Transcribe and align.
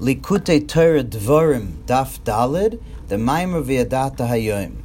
Likkutei 0.00 0.66
Torah 0.66 1.04
Dvorim 1.04 1.84
Daf 1.84 2.20
Dalid, 2.20 2.80
the 3.08 3.16
Maimer 3.16 3.62
V'yadata 3.62 4.26
Hayoim. 4.26 4.76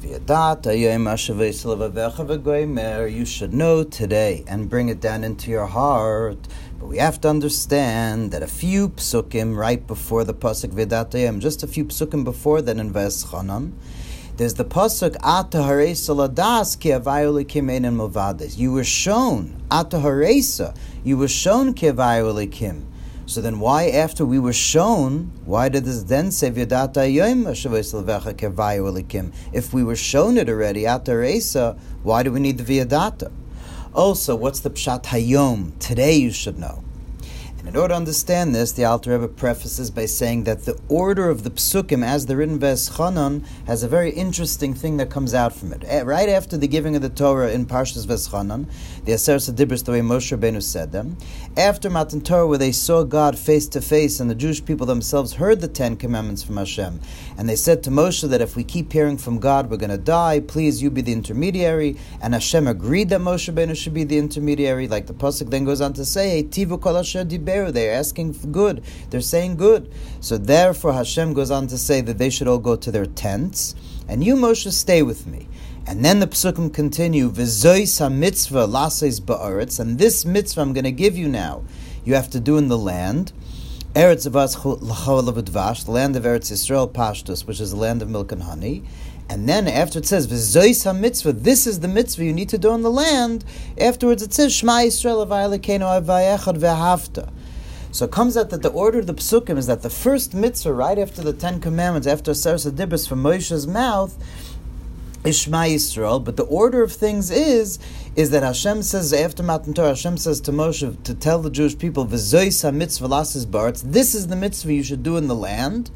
V'yadata 0.00 0.68
Hayoim 0.72 1.04
Ashavei 1.04 1.50
Silavavecha 1.50 2.26
V'goymer, 2.26 3.12
you 3.12 3.26
should 3.26 3.52
know 3.52 3.84
today 3.84 4.42
and 4.48 4.70
bring 4.70 4.88
it 4.88 5.02
down 5.02 5.22
into 5.22 5.50
your 5.50 5.66
heart. 5.66 6.38
But 6.80 6.86
we 6.86 6.96
have 6.96 7.20
to 7.20 7.28
understand 7.28 8.30
that 8.30 8.42
a 8.42 8.46
few 8.46 8.88
psukim 8.88 9.54
right 9.54 9.86
before 9.86 10.24
the 10.24 10.32
pasuk 10.32 10.70
V'yadata 10.70 11.10
Hayoim, 11.10 11.40
just 11.40 11.62
a 11.62 11.66
few 11.66 11.84
psukim 11.84 12.24
before 12.24 12.62
that 12.62 12.78
in 12.78 12.90
Veschanan, 12.90 13.72
there's 14.38 14.54
the 14.54 14.64
pasuk 14.64 15.14
Ata 15.22 15.58
Haresa 15.58 16.16
Ladas 16.16 16.80
Ki 16.80 16.88
Avayu 16.88 17.44
Likim 17.44 17.70
Einen 17.70 17.98
Milvades. 17.98 18.56
You 18.56 18.72
were 18.72 18.82
shown 18.82 19.62
Ata 19.70 19.98
Haresa. 19.98 20.74
You 21.04 21.18
were 21.18 21.28
shown 21.28 21.74
Ki 21.74 21.88
Avayu 21.88 22.32
Likim. 22.32 22.84
So 23.26 23.40
then, 23.40 23.58
why 23.58 23.88
after 23.88 24.26
we 24.26 24.38
were 24.38 24.52
shown, 24.52 25.32
why 25.46 25.70
did 25.70 25.84
this 25.84 26.02
then 26.02 26.30
say 26.30 26.50
V'yadata 26.50 27.10
Yom 27.10 27.46
If 29.52 29.72
we 29.72 29.82
were 29.82 29.96
shown 29.96 30.36
it 30.36 30.48
already 30.48 30.86
at 30.86 31.04
the 31.06 31.82
why 32.02 32.22
do 32.22 32.32
we 32.32 32.40
need 32.40 32.58
the 32.58 32.64
V'yadata? 32.64 33.32
Also, 33.94 34.36
what's 34.36 34.60
the 34.60 34.70
Pshat 34.70 35.04
Hayom? 35.04 35.78
Today 35.78 36.14
you 36.16 36.32
should 36.32 36.58
know. 36.58 36.84
In 37.66 37.76
order 37.76 37.94
to 37.94 37.96
understand 37.96 38.54
this, 38.54 38.72
the 38.72 38.84
Alter 38.84 39.12
Rebbe 39.18 39.26
prefaces 39.26 39.90
by 39.90 40.04
saying 40.04 40.44
that 40.44 40.64
the 40.64 40.78
order 40.90 41.30
of 41.30 41.44
the 41.44 41.50
psukim, 41.50 42.04
as 42.04 42.26
they're 42.26 42.36
written 42.36 42.58
Veschanan, 42.58 43.42
has 43.66 43.82
a 43.82 43.88
very 43.88 44.10
interesting 44.10 44.74
thing 44.74 44.98
that 44.98 45.08
comes 45.08 45.32
out 45.32 45.54
from 45.54 45.72
it. 45.72 45.82
Eh, 45.86 46.02
right 46.02 46.28
after 46.28 46.58
the 46.58 46.68
giving 46.68 46.94
of 46.94 47.00
the 47.00 47.08
Torah 47.08 47.50
in 47.50 47.64
Parshas 47.64 48.06
Veschanan, 48.06 48.68
the 49.06 49.12
Aser 49.12 49.36
Sadibris, 49.36 49.82
the 49.82 49.92
way 49.92 50.00
Moshe 50.00 50.36
Rabbeinu 50.36 50.62
said 50.62 50.92
them, 50.92 51.16
after 51.56 51.88
Matan 51.88 52.20
Torah, 52.20 52.46
where 52.46 52.58
they 52.58 52.70
saw 52.70 53.02
God 53.02 53.38
face 53.38 53.66
to 53.68 53.80
face, 53.80 54.20
and 54.20 54.28
the 54.28 54.34
Jewish 54.34 54.62
people 54.62 54.86
themselves 54.86 55.32
heard 55.32 55.62
the 55.62 55.68
Ten 55.68 55.96
Commandments 55.96 56.42
from 56.42 56.58
Hashem, 56.58 57.00
and 57.38 57.48
they 57.48 57.56
said 57.56 57.82
to 57.84 57.90
Moshe 57.90 58.28
that 58.28 58.42
if 58.42 58.56
we 58.56 58.62
keep 58.62 58.92
hearing 58.92 59.16
from 59.16 59.38
God, 59.38 59.70
we're 59.70 59.78
going 59.78 59.90
to 59.90 59.98
die. 59.98 60.40
Please, 60.40 60.82
you 60.82 60.90
be 60.90 61.00
the 61.00 61.12
intermediary. 61.12 61.96
And 62.20 62.34
Hashem 62.34 62.68
agreed 62.68 63.08
that 63.08 63.20
Moshe 63.20 63.52
Rabbeinu 63.52 63.74
should 63.74 63.94
be 63.94 64.04
the 64.04 64.18
intermediary. 64.18 64.86
Like 64.86 65.06
the 65.06 65.14
pasuk 65.14 65.50
then 65.50 65.64
goes 65.64 65.80
on 65.80 65.94
to 65.94 66.04
say, 66.04 66.44
"Tivu 66.44 66.80
kol 66.80 66.94
they're 67.70 67.94
asking 67.94 68.34
for 68.34 68.46
good. 68.46 68.82
They're 69.10 69.20
saying 69.20 69.56
good. 69.56 69.92
So 70.20 70.38
therefore, 70.38 70.92
Hashem 70.92 71.32
goes 71.34 71.50
on 71.50 71.66
to 71.68 71.78
say 71.78 72.00
that 72.00 72.18
they 72.18 72.30
should 72.30 72.48
all 72.48 72.58
go 72.58 72.76
to 72.76 72.90
their 72.90 73.06
tents, 73.06 73.74
and 74.08 74.22
you, 74.22 74.34
Moshe, 74.36 74.70
stay 74.72 75.02
with 75.02 75.26
me. 75.26 75.48
And 75.86 76.04
then 76.04 76.20
the 76.20 76.26
psukim 76.26 76.72
continue, 76.72 77.30
V'zois 77.30 78.10
mitzvah 78.10 78.66
lases 78.66 79.20
ba'aretz, 79.20 79.78
and 79.78 79.98
this 79.98 80.24
mitzvah 80.24 80.62
I'm 80.62 80.72
going 80.72 80.84
to 80.84 80.92
give 80.92 81.16
you 81.16 81.28
now, 81.28 81.62
you 82.04 82.14
have 82.14 82.30
to 82.30 82.40
do 82.40 82.56
in 82.56 82.68
the 82.68 82.78
land. 82.78 83.32
Eretz 83.94 84.28
Avas 84.28 85.84
the 85.84 85.90
land 85.92 86.16
of 86.16 86.24
Eretz 86.24 86.50
Yisrael 86.50 86.90
Pashtus, 86.90 87.46
which 87.46 87.60
is 87.60 87.70
the 87.70 87.76
land 87.76 88.02
of 88.02 88.08
milk 88.08 88.32
and 88.32 88.42
honey. 88.42 88.82
And 89.28 89.48
then 89.48 89.68
after 89.68 90.00
it 90.00 90.06
says 90.06 90.26
V'zois 90.26 90.98
mitzvah, 90.98 91.32
this 91.32 91.66
is 91.66 91.80
the 91.80 91.88
mitzvah 91.88 92.24
you 92.24 92.32
need 92.32 92.48
to 92.48 92.58
do 92.58 92.74
in 92.74 92.82
the 92.82 92.90
land. 92.90 93.44
Afterwards 93.78 94.22
it 94.22 94.32
says 94.32 94.52
Shema 94.52 94.80
Yisrael 94.80 95.26
avayalekenu 95.26 96.02
avayechad 96.02 96.58
ve'havta. 96.58 97.32
So 97.94 98.06
it 98.06 98.10
comes 98.10 98.36
out 98.36 98.50
that 98.50 98.62
the 98.62 98.70
order 98.70 98.98
of 98.98 99.06
the 99.06 99.14
psukim 99.14 99.56
is 99.56 99.68
that 99.68 99.82
the 99.82 99.88
first 99.88 100.34
mitzvah, 100.34 100.72
right 100.72 100.98
after 100.98 101.22
the 101.22 101.32
Ten 101.32 101.60
Commandments, 101.60 102.08
after 102.08 102.34
Seres 102.34 102.66
Adibris 102.66 103.08
from 103.08 103.22
Moshe's 103.22 103.68
mouth, 103.68 104.16
is 105.22 105.38
Shema 105.38 105.66
Yisrael. 105.66 106.24
But 106.24 106.36
the 106.36 106.42
order 106.42 106.82
of 106.82 106.92
things 106.92 107.30
is 107.30 107.78
is 108.16 108.30
that 108.30 108.42
Hashem 108.42 108.82
says 108.82 109.12
after 109.12 109.44
Matan 109.44 109.74
Torah, 109.74 109.90
Hashem 109.90 110.16
says 110.16 110.40
to 110.40 110.50
Moshe 110.50 111.00
to 111.04 111.14
tell 111.14 111.40
the 111.40 111.50
Jewish 111.50 111.78
people, 111.78 112.04
"V'zois 112.04 112.74
mitzvah 112.74 113.06
lasis 113.06 113.46
baritz." 113.46 113.82
This 113.82 114.12
is 114.16 114.26
the 114.26 114.34
mitzvah 114.34 114.72
you 114.72 114.82
should 114.82 115.04
do 115.04 115.16
in 115.16 115.28
the 115.28 115.36
land. 115.36 115.92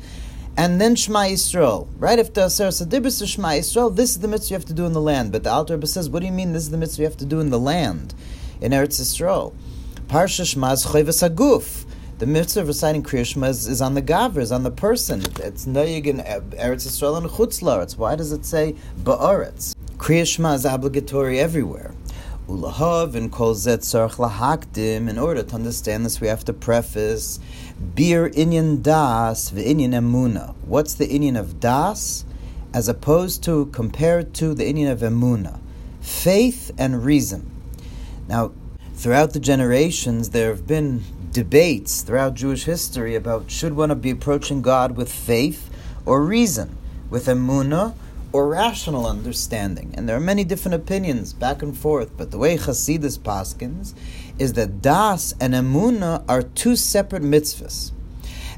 And 0.57 0.81
then 0.81 0.95
Shema 0.95 1.23
Yisrael. 1.23 1.89
Right 1.99 2.21
after 2.21 2.43
Aser 2.43 2.69
Sadibris 2.69 3.21
is 3.21 3.31
Shema 3.31 3.49
Yisrael, 3.49 3.97
this 3.97 4.11
is 4.11 4.21
the 4.21 4.29
mitzvah 4.29 4.51
you 4.51 4.57
have 4.57 4.67
to 4.67 4.73
do 4.73 4.87
in 4.87 4.93
the 4.93 5.01
land. 5.01 5.33
But 5.33 5.43
the 5.43 5.51
Alter 5.51 5.75
Rebbe 5.75 5.89
says, 5.89 6.09
what 6.09 6.21
do 6.21 6.27
you 6.27 6.33
mean 6.33 6.53
this 6.53 6.63
is 6.63 6.71
the 6.71 6.79
mitzvah 6.79 7.03
you 7.03 7.09
have 7.09 7.17
to 7.17 7.27
do 7.27 7.41
in 7.41 7.51
the 7.51 7.59
land? 7.59 8.15
In 8.61 8.71
Eretz 8.71 9.01
Yisrael. 9.01 9.53
Parsha 10.07 10.47
Shema 10.47 10.75
is 10.75 10.87
Chayvas 10.87 11.29
Aguf. 11.29 11.87
The 12.19 12.27
mitzvah 12.27 12.63
of 12.63 12.67
reciting 12.67 13.05
Kriya 13.05 13.25
Shema 13.25 13.47
is, 13.47 13.69
is, 13.69 13.81
on 13.81 13.95
the 13.95 14.03
gaver, 14.03 14.39
is 14.39 14.51
on 14.51 14.65
the 14.65 14.73
person. 14.73 15.23
It's 15.37 15.67
noyig 15.67 16.07
in 16.07 16.19
Eretz 16.19 16.85
Yisrael 16.85 17.17
and 17.17 17.29
Chutz 17.29 17.63
Laretz. 17.63 17.97
Why 17.97 18.17
does 18.17 18.33
it 18.33 18.45
say 18.45 18.75
Ba'aretz? 19.05 19.73
Kriya 19.99 20.27
Shema 20.27 20.55
is 20.55 20.65
obligatory 20.65 21.39
everywhere. 21.39 21.95
Ulahav 22.49 23.15
and 23.15 23.31
Kol 23.31 23.55
Zet 23.55 23.83
Sarach 23.83 24.17
Lahakdim. 24.17 25.09
In 25.09 25.17
order 25.17 25.45
to 25.45 25.55
understand 25.55 26.05
this, 26.05 26.21
we 26.21 26.27
have 26.27 26.45
to 26.47 26.53
preface 26.53 27.39
Bir 27.95 28.31
Inyan 28.31 28.83
Das 28.83 29.53
V'Inyan 29.53 29.93
Emuna. 29.93 30.57
What's 30.67 30.95
the 30.95 31.07
Inyan 31.07 31.39
of 31.39 31.61
Das 31.61 32.25
as 32.75 32.89
opposed 32.89 33.45
to 33.45 33.67
compared 33.67 34.35
to 34.35 34.55
the 34.55 34.65
Inyan 34.65 34.91
of 34.91 35.01
Emuna? 35.03 35.61
Faith 36.01 36.73
and 36.79 37.05
reason. 37.05 37.49
Now, 38.27 38.51
throughout 38.95 39.35
the 39.35 39.41
generations, 39.41 40.31
there 40.31 40.49
have 40.49 40.67
been 40.67 41.05
debates 41.33 42.03
throughout 42.03 42.35
Jewish 42.35 42.65
history 42.65 43.15
about 43.15 43.51
should 43.51 43.75
one 43.75 43.97
be 44.01 44.11
approaching 44.11 44.63
God 44.63 44.97
with 44.97 45.13
faith 45.13 45.71
or 46.07 46.25
reason, 46.25 46.77
with 47.11 47.27
emuna 47.27 47.95
or 48.33 48.49
rational 48.49 49.07
understanding. 49.07 49.95
And 49.97 50.09
there 50.09 50.17
are 50.17 50.21
many 50.21 50.45
different 50.45 50.75
opinions 50.75 51.33
back 51.33 51.63
and 51.63 51.77
forth, 51.77 52.17
but 52.17 52.31
the 52.31 52.39
way 52.39 52.57
Chasidus 52.57 53.19
paskins 53.19 53.95
is 54.39 54.55
that 54.55 54.83
das 54.83 55.35
and 55.41 55.55
emuna 55.55 56.25
are 56.29 56.43
two 56.43 56.77
separate 56.77 57.23
mitzvahs. 57.23 57.93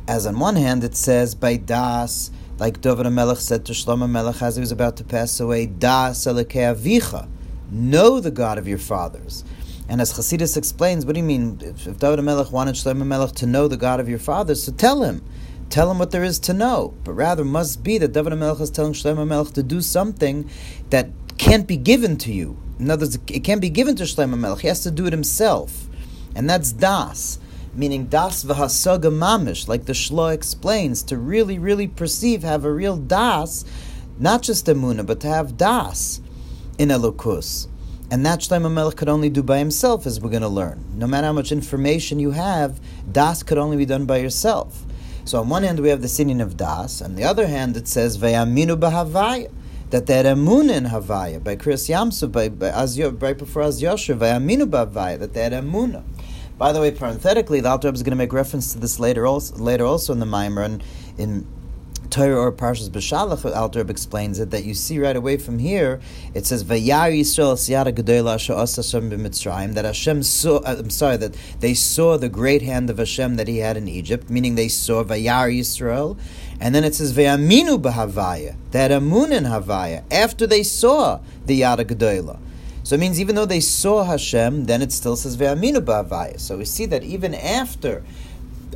As 0.06 0.26
on 0.26 0.38
one 0.38 0.56
hand 0.56 0.84
it 0.84 0.96
says 0.96 1.34
by 1.34 1.56
das, 1.56 2.30
like 2.58 2.80
David 2.80 3.08
Melech 3.10 3.38
said 3.38 3.64
to 3.66 3.72
Shlomo 3.72 4.08
Melech 4.08 4.42
as 4.42 4.56
he 4.56 4.60
was 4.60 4.72
about 4.72 4.96
to 4.98 5.04
pass 5.04 5.40
away, 5.40 5.66
das 5.66 6.26
elokei 6.26 6.74
avicha, 6.74 7.28
know 7.70 8.20
the 8.20 8.30
God 8.30 8.58
of 8.58 8.68
your 8.68 8.78
fathers. 8.78 9.44
And 9.90 10.00
as 10.00 10.12
Chasidus 10.12 10.56
explains, 10.56 11.04
what 11.04 11.16
do 11.16 11.20
you 11.20 11.26
mean? 11.26 11.58
If, 11.60 11.88
if 11.88 11.98
David 11.98 12.22
Melech 12.22 12.52
wanted 12.52 12.76
Shlomo 12.76 13.04
Melech 13.04 13.32
to 13.32 13.46
know 13.46 13.66
the 13.66 13.76
God 13.76 13.98
of 13.98 14.08
your 14.08 14.20
fathers, 14.20 14.62
so 14.62 14.70
tell 14.70 15.02
him. 15.02 15.20
Tell 15.68 15.90
him 15.90 15.98
what 15.98 16.12
there 16.12 16.22
is 16.22 16.38
to 16.40 16.54
know. 16.54 16.94
But 17.02 17.14
rather 17.14 17.44
must 17.44 17.82
be 17.82 17.98
that 17.98 18.12
David 18.12 18.36
Melech 18.36 18.60
is 18.60 18.70
telling 18.70 18.92
Shlomo 18.92 19.26
Melech 19.26 19.52
to 19.54 19.64
do 19.64 19.80
something 19.80 20.48
that 20.90 21.08
can't 21.38 21.66
be 21.66 21.76
given 21.76 22.16
to 22.18 22.32
you. 22.32 22.56
In 22.78 22.88
other 22.88 23.04
words, 23.04 23.18
it 23.26 23.42
can't 23.42 23.60
be 23.60 23.68
given 23.68 23.96
to 23.96 24.04
Shlomo 24.04 24.38
Melech. 24.38 24.60
He 24.60 24.68
has 24.68 24.84
to 24.84 24.92
do 24.92 25.06
it 25.06 25.12
himself. 25.12 25.88
And 26.36 26.48
that's 26.48 26.70
Das. 26.70 27.40
Meaning 27.74 28.06
Das 28.06 28.44
v'hasaga 28.44 29.10
mamish, 29.12 29.66
like 29.66 29.86
the 29.86 29.92
Shlo 29.92 30.32
explains, 30.32 31.02
to 31.02 31.16
really, 31.16 31.58
really 31.58 31.88
perceive, 31.88 32.44
have 32.44 32.64
a 32.64 32.72
real 32.72 32.96
Das, 32.96 33.64
not 34.20 34.42
just 34.42 34.66
Emunah, 34.66 35.04
but 35.04 35.18
to 35.18 35.26
have 35.26 35.56
Das 35.56 36.20
in 36.78 36.90
Elokus. 36.90 37.66
And 38.10 38.26
that 38.26 38.40
Shlomo 38.40 38.72
Melech 38.72 38.96
could 38.96 39.08
only 39.08 39.30
do 39.30 39.42
by 39.42 39.58
himself, 39.58 40.04
as 40.04 40.20
we're 40.20 40.30
going 40.30 40.42
to 40.42 40.48
learn. 40.48 40.84
No 40.96 41.06
matter 41.06 41.28
how 41.28 41.32
much 41.32 41.52
information 41.52 42.18
you 42.18 42.32
have, 42.32 42.80
Das 43.10 43.42
could 43.44 43.58
only 43.58 43.76
be 43.76 43.86
done 43.86 44.04
by 44.04 44.18
yourself. 44.18 44.82
So 45.24 45.38
on 45.38 45.48
one 45.48 45.62
hand 45.62 45.78
we 45.78 45.90
have 45.90 46.02
the 46.02 46.08
singing 46.08 46.40
of 46.40 46.56
Das, 46.56 47.00
on 47.00 47.14
the 47.14 47.24
other 47.24 47.46
hand 47.46 47.76
it 47.76 47.86
says 47.86 48.18
Vayaminu 48.18 48.76
b'Havaya 48.80 49.52
that 49.90 50.06
they 50.06 50.16
had 50.16 50.26
emun 50.26 50.70
in 50.70 50.84
Havaya 50.86 51.42
by 51.42 51.56
Krias 51.56 51.88
Yam 51.88 52.10
Suf 52.10 52.32
by 52.32 52.48
by, 52.48 52.70
right 52.70 53.36
before 53.36 53.62
Az 53.62 53.82
Yosher 53.82 54.18
that 54.18 55.32
they 55.34 55.42
had 55.42 55.52
emuna. 55.52 56.02
By 56.58 56.72
the 56.72 56.80
way, 56.80 56.90
parenthetically, 56.90 57.60
the 57.60 57.70
Alter 57.70 57.92
is 57.92 58.02
going 58.02 58.10
to 58.10 58.16
make 58.16 58.32
reference 58.32 58.72
to 58.72 58.78
this 58.78 59.00
later 59.00 59.26
also, 59.26 59.56
later 59.56 59.84
also 59.84 60.12
in 60.12 60.20
the 60.20 60.26
Maimer 60.26 60.64
and 60.64 60.84
in 61.16 61.46
Torah 62.10 62.36
Ohr 62.36 62.52
Parshas 62.52 62.90
B'Shalach, 62.90 63.56
Alter 63.56 63.80
explains 63.88 64.38
it, 64.38 64.50
that 64.50 64.64
you 64.64 64.74
see 64.74 64.98
right 64.98 65.16
away 65.16 65.36
from 65.36 65.58
here, 65.58 66.00
it 66.34 66.44
says, 66.44 66.64
Vayar 66.64 67.12
Yisrael 67.12 67.54
siyara 67.54 67.92
gedola 67.92 68.32
Hashem 68.32 69.10
b'Mitzrayim, 69.10 69.74
that 69.74 69.84
Hashem 69.84 70.22
saw, 70.22 70.56
uh, 70.58 70.76
I'm 70.78 70.90
sorry, 70.90 71.16
that 71.18 71.36
they 71.60 71.74
saw 71.74 72.16
the 72.16 72.28
great 72.28 72.62
hand 72.62 72.90
of 72.90 72.98
Hashem 72.98 73.36
that 73.36 73.48
he 73.48 73.58
had 73.58 73.76
in 73.76 73.88
Egypt, 73.88 74.28
meaning 74.28 74.56
they 74.56 74.68
saw 74.68 75.04
Vayar 75.04 75.56
Yisrael, 75.56 76.18
and 76.60 76.74
then 76.74 76.84
it 76.84 76.94
says, 76.94 77.16
Vayaminu 77.16 77.80
b'Havaya, 77.80 78.56
that 78.72 78.90
Amun 78.90 79.32
in 79.32 79.44
Havaya, 79.44 80.02
after 80.12 80.46
they 80.46 80.62
saw 80.62 81.20
the 81.46 81.54
Yada 81.54 81.84
Gedola. 81.84 82.38
So 82.82 82.96
it 82.96 82.98
means 82.98 83.20
even 83.20 83.36
though 83.36 83.46
they 83.46 83.60
saw 83.60 84.04
Hashem, 84.04 84.64
then 84.64 84.82
it 84.82 84.90
still 84.90 85.14
says 85.14 85.36
Ve'aminu 85.36 85.78
b'Havaya. 85.84 86.40
So 86.40 86.56
we 86.58 86.64
see 86.64 86.86
that 86.86 87.04
even 87.04 87.34
after 87.34 88.02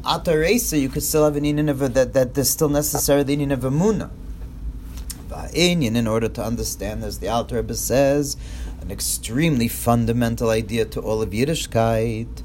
ataresa, 0.04 0.80
you 0.80 0.88
could 0.88 1.02
still 1.02 1.24
have 1.24 1.36
an 1.36 1.44
inyan 1.44 1.68
of 1.68 1.82
a, 1.82 1.88
that 1.88 2.12
that 2.12 2.34
there's 2.34 2.50
still 2.50 2.68
necessary 2.68 3.22
the 3.22 3.36
inyan 3.36 3.52
of 3.52 3.60
emuna. 3.60 4.10
Inyan, 5.54 5.96
in 5.96 6.06
order 6.06 6.28
to 6.28 6.42
understand, 6.42 7.04
as 7.04 7.18
the 7.18 7.28
Alter 7.28 7.56
Rebbe 7.56 7.74
says, 7.74 8.36
an 8.80 8.90
extremely 8.90 9.68
fundamental 9.68 10.50
idea 10.50 10.84
to 10.84 11.00
all 11.00 11.22
of 11.22 11.30
Yiddishkeit, 11.30 12.42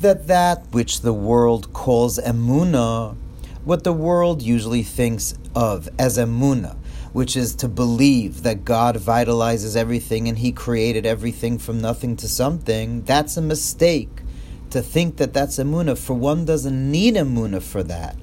that 0.00 0.26
that 0.26 0.66
which 0.70 1.00
the 1.00 1.12
world 1.12 1.72
calls 1.72 2.18
emuna, 2.18 3.16
what 3.64 3.84
the 3.84 3.92
world 3.92 4.42
usually 4.42 4.82
thinks 4.82 5.34
of 5.54 5.88
as 5.98 6.16
emuna, 6.16 6.76
which 7.12 7.36
is 7.36 7.54
to 7.56 7.68
believe 7.68 8.42
that 8.42 8.64
God 8.64 8.96
vitalizes 8.96 9.76
everything 9.76 10.28
and 10.28 10.38
He 10.38 10.52
created 10.52 11.04
everything 11.04 11.58
from 11.58 11.80
nothing 11.80 12.16
to 12.16 12.28
something, 12.28 13.02
that's 13.02 13.36
a 13.36 13.42
mistake 13.42 14.20
to 14.70 14.82
think 14.82 15.16
that 15.16 15.32
that's 15.32 15.58
emuna. 15.58 15.96
For 15.98 16.14
one 16.14 16.44
doesn't 16.44 16.90
need 16.90 17.14
emuna 17.14 17.62
for 17.62 17.82
that. 17.84 18.16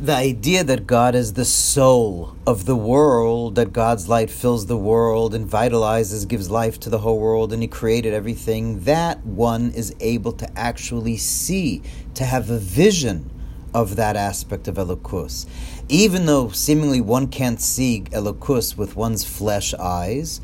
the 0.00 0.14
idea 0.14 0.62
that 0.62 0.86
God 0.86 1.16
is 1.16 1.32
the 1.32 1.44
soul 1.44 2.36
of 2.46 2.66
the 2.66 2.76
world, 2.76 3.56
that 3.56 3.72
God's 3.72 4.08
light 4.08 4.30
fills 4.30 4.66
the 4.66 4.76
world 4.76 5.34
and 5.34 5.48
vitalizes, 5.48 6.28
gives 6.28 6.48
life 6.48 6.78
to 6.80 6.90
the 6.90 6.98
whole 6.98 7.18
world, 7.18 7.52
and 7.52 7.62
He 7.62 7.68
created 7.68 8.14
everything, 8.14 8.80
that 8.84 9.24
one 9.26 9.72
is 9.72 9.92
able 9.98 10.32
to 10.32 10.58
actually 10.58 11.16
see, 11.16 11.82
to 12.14 12.24
have 12.24 12.48
a 12.48 12.58
vision 12.58 13.28
of 13.74 13.96
that 13.96 14.14
aspect 14.14 14.68
of 14.68 14.76
Elokus. 14.76 15.46
Even 15.88 16.26
though 16.26 16.50
seemingly 16.50 17.00
one 17.00 17.26
can't 17.26 17.60
see 17.60 18.02
Elokus 18.12 18.76
with 18.76 18.94
one's 18.94 19.24
flesh 19.24 19.74
eyes, 19.74 20.40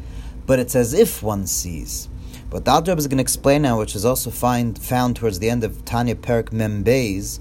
but 0.47 0.59
it's 0.59 0.75
as 0.75 0.93
if 0.93 1.23
one 1.23 1.47
sees. 1.47 2.09
What 2.55 2.67
the 2.67 2.71
Alter 2.71 2.97
is 2.97 3.09
going 3.09 3.19
to 3.19 3.21
explain 3.21 3.63
now, 3.63 3.81
which 3.81 3.97
is 3.97 4.05
also 4.05 4.31
find, 4.31 4.79
found 4.79 5.17
towards 5.17 5.41
the 5.41 5.51
end 5.51 5.65
of 5.65 5.85
Tanya 5.85 6.15
Perik 6.15 6.51
Membeis, 6.51 7.41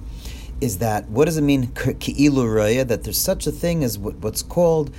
is 0.60 0.80
that 0.80 1.08
what 1.08 1.26
does 1.26 1.38
it 1.38 1.44
mean 1.44 1.68
ki'ilu 1.68 2.48
raya 2.48 2.88
that 2.88 3.04
there's 3.04 3.20
such 3.20 3.46
a 3.46 3.52
thing 3.52 3.84
as 3.84 4.00
what's 4.00 4.42
called 4.42 4.90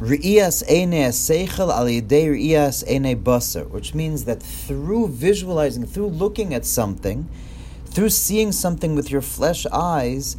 Re'iyas 0.00 0.68
ene 0.68 1.12
seichel 1.12 1.72
al 1.72 1.84
yedei 1.84 2.26
re'iyas 2.26 2.84
ene 2.90 3.14
basar, 3.14 3.70
which 3.70 3.94
means 3.94 4.24
that 4.24 4.42
through 4.42 5.10
visualizing, 5.10 5.86
through 5.86 6.08
looking 6.08 6.52
at 6.52 6.66
something, 6.66 7.28
through 7.84 8.10
seeing 8.10 8.50
something 8.50 8.96
with 8.96 9.12
your 9.12 9.22
flesh 9.22 9.64
eyes, 9.66 10.36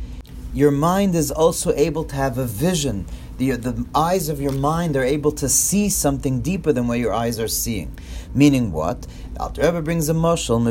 your 0.54 0.72
mind 0.72 1.16
is 1.16 1.32
also 1.32 1.74
able 1.76 2.04
to 2.04 2.16
have 2.16 2.38
a 2.38 2.46
vision. 2.46 3.06
The, 3.38 3.52
the 3.52 3.86
eyes 3.96 4.28
of 4.28 4.42
your 4.42 4.52
mind 4.52 4.98
are 4.98 5.04
able 5.04 5.32
to 5.34 5.48
see 5.48 5.88
something 5.90 6.42
deeper 6.42 6.74
than 6.74 6.88
what 6.88 7.00
your 7.00 7.14
eyes 7.14 7.40
are 7.40 7.48
seeing. 7.48 7.96
Meaning 8.38 8.72
what? 8.72 9.08
Alter 9.40 9.64
Rebbe 9.64 9.82
brings 9.82 10.10
a 10.10 10.14
mushal, 10.14 10.62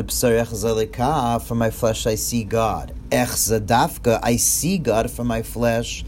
from 1.41 1.57
my 1.57 1.69
flesh 1.69 2.07
I 2.07 2.15
see 2.15 2.45
God. 2.45 2.93
Ech 3.11 3.27
zadafka, 3.27 4.21
I 4.23 4.37
see 4.37 4.77
God 4.77 5.11
from 5.11 5.27
my 5.27 5.41
flesh. 5.41 6.05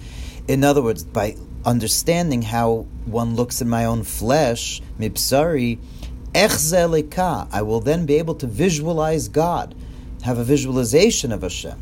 In 0.47 0.63
other 0.63 0.81
words, 0.81 1.03
by 1.03 1.35
understanding 1.65 2.44
how 2.44 2.85
one 3.03 3.35
looks 3.35 3.61
at 3.61 3.67
my 3.67 3.83
own 3.83 4.03
flesh, 4.03 4.81
mipsari, 4.97 5.79
ech 6.33 7.19
I 7.51 7.61
will 7.61 7.81
then 7.81 8.06
be 8.06 8.15
able 8.15 8.35
to 8.35 8.47
visualize 8.47 9.27
God, 9.27 9.75
have 10.21 10.38
a 10.38 10.45
visualization 10.45 11.33
of 11.33 11.41
Hashem. 11.41 11.77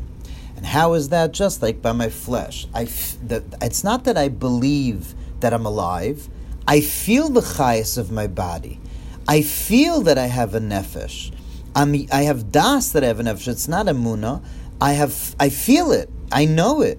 And 0.56 0.66
how 0.66 0.94
is 0.94 1.10
that? 1.10 1.30
Just 1.30 1.62
like 1.62 1.80
by 1.80 1.92
my 1.92 2.08
flesh. 2.08 2.66
I 2.74 2.82
f- 2.82 3.16
the, 3.24 3.44
it's 3.62 3.84
not 3.84 4.02
that 4.06 4.18
I 4.18 4.26
believe 4.26 5.14
that 5.38 5.54
I'm 5.54 5.66
alive. 5.66 6.28
I 6.66 6.80
feel 6.80 7.28
the 7.28 7.42
chayas 7.42 7.96
of 7.96 8.10
my 8.10 8.26
body. 8.26 8.80
I 9.28 9.42
feel 9.42 10.00
that 10.00 10.16
I 10.16 10.24
have 10.24 10.54
a 10.54 10.58
nefesh. 10.58 11.30
I'm, 11.76 11.94
I 12.10 12.22
have 12.22 12.50
das 12.50 12.92
that 12.92 13.04
I 13.04 13.08
have 13.08 13.20
a 13.20 13.22
nefesh. 13.22 13.48
It's 13.48 13.68
not 13.68 13.86
a 13.86 13.92
muna. 13.92 14.42
I 14.80 14.92
have. 14.94 15.36
I 15.38 15.50
feel 15.50 15.92
it. 15.92 16.08
I 16.32 16.46
know 16.46 16.80
it. 16.80 16.98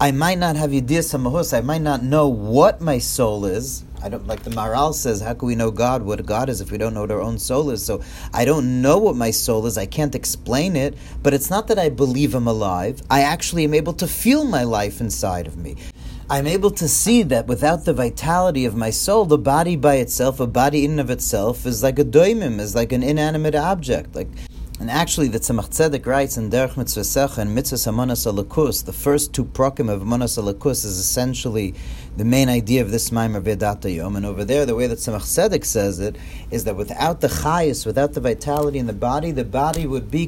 I 0.00 0.10
might 0.10 0.38
not 0.38 0.56
have 0.56 0.70
yediyah 0.70 1.06
samahus. 1.06 1.56
I 1.56 1.60
might 1.60 1.82
not 1.82 2.02
know 2.02 2.26
what 2.26 2.80
my 2.80 2.98
soul 2.98 3.44
is. 3.44 3.84
I 4.02 4.08
don't 4.08 4.26
like 4.26 4.42
the 4.42 4.50
Maharal 4.50 4.92
says. 4.92 5.20
How 5.20 5.34
can 5.34 5.46
we 5.46 5.54
know 5.54 5.70
God? 5.70 6.02
What 6.02 6.26
God 6.26 6.48
is 6.48 6.60
if 6.60 6.72
we 6.72 6.78
don't 6.78 6.92
know 6.92 7.02
what 7.02 7.12
our 7.12 7.20
own 7.20 7.38
soul 7.38 7.70
is? 7.70 7.86
So 7.86 8.02
I 8.34 8.44
don't 8.44 8.82
know 8.82 8.98
what 8.98 9.14
my 9.14 9.30
soul 9.30 9.64
is. 9.66 9.78
I 9.78 9.86
can't 9.86 10.16
explain 10.16 10.74
it. 10.74 10.98
But 11.22 11.34
it's 11.34 11.50
not 11.50 11.68
that 11.68 11.78
I 11.78 11.88
believe 11.88 12.34
I'm 12.34 12.48
alive. 12.48 13.00
I 13.10 13.20
actually 13.20 13.62
am 13.62 13.74
able 13.74 13.92
to 13.92 14.08
feel 14.08 14.44
my 14.44 14.64
life 14.64 15.00
inside 15.00 15.46
of 15.46 15.56
me. 15.56 15.76
I'm 16.32 16.46
able 16.46 16.70
to 16.70 16.86
see 16.86 17.24
that 17.24 17.48
without 17.48 17.84
the 17.84 17.92
vitality 17.92 18.64
of 18.64 18.76
my 18.76 18.90
soul, 18.90 19.24
the 19.24 19.36
body 19.36 19.74
by 19.74 19.96
itself, 19.96 20.38
a 20.38 20.46
body 20.46 20.84
in 20.84 20.92
and 20.92 21.00
of 21.00 21.10
itself, 21.10 21.66
is 21.66 21.82
like 21.82 21.98
a 21.98 22.04
doimim, 22.04 22.60
is 22.60 22.72
like 22.72 22.92
an 22.92 23.02
inanimate 23.02 23.56
object. 23.56 24.14
Like 24.14 24.28
and 24.78 24.88
actually, 24.88 25.26
the 25.26 25.40
Tzemach 25.40 25.70
Tzedek 25.70 26.06
writes 26.06 26.38
in 26.38 26.48
Derech 26.48 26.76
Mitzvah 26.76 27.40
and 27.40 27.52
Mitzvah 27.52 27.90
Amanas 27.90 28.26
Alakus, 28.26 28.84
the 28.84 28.92
first 28.92 29.34
two 29.34 29.44
prokim 29.44 29.90
of 29.92 30.02
Amanas 30.02 30.38
Alakus 30.38 30.84
is 30.84 30.98
essentially 30.98 31.74
the 32.16 32.24
main 32.24 32.48
idea 32.48 32.82
of 32.82 32.90
this 32.90 33.10
Maimer 33.10 33.42
Vedata 33.42 33.94
Yom. 33.94 34.16
And 34.16 34.26
over 34.26 34.44
there, 34.44 34.66
the 34.66 34.74
way 34.74 34.86
that 34.86 34.98
Tzemach 34.98 35.22
Tzedek 35.22 35.64
says 35.64 36.00
it 36.00 36.16
is 36.50 36.64
that 36.64 36.76
without 36.76 37.20
the 37.20 37.28
chayas, 37.28 37.86
without 37.86 38.12
the 38.14 38.20
vitality 38.20 38.78
in 38.78 38.86
the 38.86 38.92
body, 38.92 39.30
the 39.30 39.44
body 39.44 39.86
would 39.86 40.10
be 40.10 40.26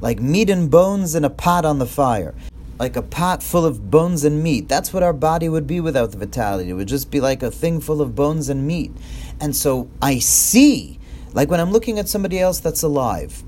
like 0.00 0.20
meat 0.20 0.50
and 0.50 0.70
bones 0.70 1.14
in 1.14 1.24
a 1.24 1.30
pot 1.30 1.64
on 1.64 1.78
the 1.78 1.86
fire 1.86 2.34
like 2.78 2.96
a 2.96 3.02
pot 3.02 3.42
full 3.42 3.64
of 3.64 3.90
bones 3.90 4.24
and 4.24 4.42
meat. 4.42 4.68
That's 4.68 4.92
what 4.92 5.02
our 5.02 5.12
body 5.12 5.48
would 5.48 5.66
be 5.66 5.80
without 5.80 6.10
the 6.10 6.18
vitality. 6.18 6.70
It 6.70 6.74
would 6.74 6.88
just 6.88 7.10
be 7.10 7.20
like 7.20 7.42
a 7.42 7.50
thing 7.50 7.80
full 7.80 8.00
of 8.02 8.14
bones 8.14 8.48
and 8.48 8.66
meat. 8.66 8.92
And 9.40 9.54
so 9.54 9.88
I 10.02 10.18
see, 10.18 10.98
like 11.32 11.50
when 11.50 11.60
I'm 11.60 11.70
looking 11.70 11.98
at 11.98 12.08
somebody 12.08 12.40
else 12.40 12.60
that's 12.60 12.82
alive, 12.82 13.42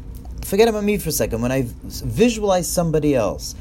forget 0.44 0.68
about 0.68 0.84
me 0.84 0.98
for 0.98 1.08
a 1.08 1.12
second, 1.12 1.42
when 1.42 1.52
I 1.52 1.64
visualize 1.84 2.68
somebody 2.68 3.14
else, 3.14 3.54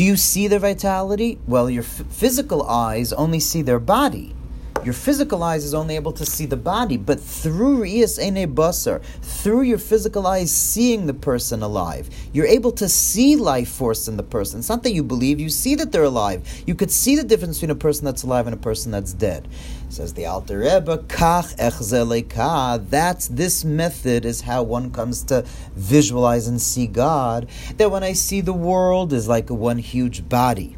do 0.00 0.06
you 0.06 0.16
see 0.16 0.48
their 0.48 0.58
vitality? 0.58 1.38
Well, 1.46 1.68
your 1.68 1.82
f- 1.82 2.06
physical 2.08 2.62
eyes 2.62 3.12
only 3.12 3.38
see 3.38 3.60
their 3.60 3.78
body. 3.78 4.34
Your 4.82 4.94
physical 4.94 5.42
eyes 5.42 5.62
is 5.62 5.74
only 5.74 5.94
able 5.94 6.12
to 6.12 6.24
see 6.24 6.46
the 6.46 6.56
body, 6.56 6.96
but 6.96 7.20
through 7.20 7.80
Riyas 7.80 8.18
Ene 8.18 8.54
Basar, 8.54 9.02
through 9.20 9.60
your 9.60 9.76
physical 9.76 10.26
eyes 10.26 10.50
seeing 10.50 11.06
the 11.06 11.12
person 11.12 11.62
alive, 11.62 12.08
you're 12.32 12.46
able 12.46 12.72
to 12.72 12.88
see 12.88 13.36
life 13.36 13.68
force 13.68 14.08
in 14.08 14.16
the 14.16 14.22
person. 14.22 14.60
It's 14.60 14.70
not 14.70 14.84
that 14.84 14.94
you 14.94 15.02
believe, 15.02 15.38
you 15.38 15.50
see 15.50 15.74
that 15.74 15.92
they're 15.92 16.04
alive. 16.04 16.48
You 16.66 16.74
could 16.74 16.90
see 16.90 17.14
the 17.14 17.22
difference 17.22 17.58
between 17.58 17.72
a 17.72 17.74
person 17.74 18.06
that's 18.06 18.22
alive 18.22 18.46
and 18.46 18.54
a 18.54 18.58
person 18.58 18.90
that's 18.90 19.12
dead. 19.12 19.46
Says 19.90 20.14
the 20.14 20.26
Alter 20.26 20.60
Rebbe, 20.60 20.98
Kach 21.08 21.56
Echzeleka. 21.56 22.88
That's 22.88 23.26
this 23.26 23.64
method 23.64 24.24
is 24.24 24.42
how 24.42 24.62
one 24.62 24.92
comes 24.92 25.24
to 25.24 25.44
visualize 25.74 26.46
and 26.46 26.62
see 26.62 26.86
God. 26.86 27.48
That 27.76 27.90
when 27.90 28.04
I 28.04 28.12
see 28.12 28.40
the 28.40 28.52
world 28.52 29.12
is 29.12 29.26
like 29.26 29.50
one 29.50 29.78
huge 29.78 30.28
body 30.28 30.76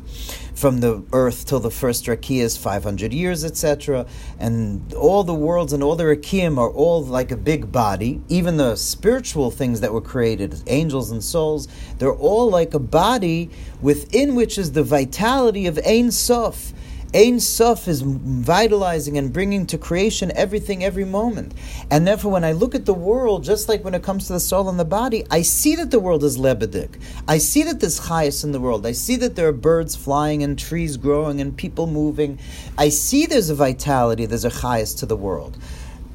from 0.54 0.80
the 0.80 1.04
earth 1.12 1.44
till 1.44 1.60
the 1.60 1.70
first 1.70 2.06
rakia 2.06 2.40
is 2.40 2.56
500 2.56 3.12
years, 3.12 3.44
etc. 3.44 4.06
And 4.38 4.94
all 4.94 5.24
the 5.24 5.34
worlds 5.34 5.74
and 5.74 5.82
all 5.82 5.96
the 5.96 6.04
rakiim 6.04 6.56
are 6.56 6.70
all 6.70 7.04
like 7.04 7.30
a 7.30 7.36
big 7.36 7.70
body. 7.70 8.22
Even 8.28 8.56
the 8.56 8.76
spiritual 8.76 9.50
things 9.50 9.80
that 9.80 9.92
were 9.92 10.00
created, 10.00 10.62
angels 10.68 11.10
and 11.10 11.22
souls, 11.22 11.68
they're 11.98 12.14
all 12.14 12.48
like 12.48 12.72
a 12.72 12.78
body 12.78 13.50
within 13.82 14.34
which 14.34 14.56
is 14.56 14.72
the 14.72 14.82
vitality 14.82 15.66
of 15.66 15.78
Ein 15.86 16.10
Sof. 16.10 16.72
Ein 17.14 17.40
Sof 17.40 17.88
is 17.88 18.00
vitalizing 18.00 19.18
and 19.18 19.34
bringing 19.34 19.66
to 19.66 19.76
creation 19.76 20.32
everything 20.34 20.82
every 20.82 21.04
moment. 21.04 21.52
And 21.90 22.06
therefore, 22.06 22.32
when 22.32 22.44
I 22.44 22.52
look 22.52 22.74
at 22.74 22.86
the 22.86 22.94
world, 22.94 23.44
just 23.44 23.68
like 23.68 23.84
when 23.84 23.94
it 23.94 24.02
comes 24.02 24.28
to 24.28 24.32
the 24.32 24.40
soul 24.40 24.70
and 24.70 24.80
the 24.80 24.86
body, 24.86 25.26
I 25.30 25.42
see 25.42 25.76
that 25.76 25.90
the 25.90 26.00
world 26.00 26.24
is 26.24 26.38
lebedik. 26.38 26.98
I 27.28 27.36
see 27.36 27.64
that 27.64 27.80
there's 27.80 28.00
chayas 28.00 28.44
in 28.44 28.52
the 28.52 28.60
world. 28.60 28.86
I 28.86 28.92
see 28.92 29.16
that 29.16 29.36
there 29.36 29.46
are 29.46 29.52
birds 29.52 29.94
flying 29.94 30.42
and 30.42 30.58
trees 30.58 30.96
growing 30.96 31.42
and 31.42 31.54
people 31.54 31.86
moving. 31.86 32.38
I 32.78 32.88
see 32.88 33.26
there's 33.26 33.50
a 33.50 33.54
vitality, 33.54 34.24
there's 34.24 34.46
a 34.46 34.50
chayas 34.50 34.98
to 35.00 35.06
the 35.06 35.16
world. 35.16 35.58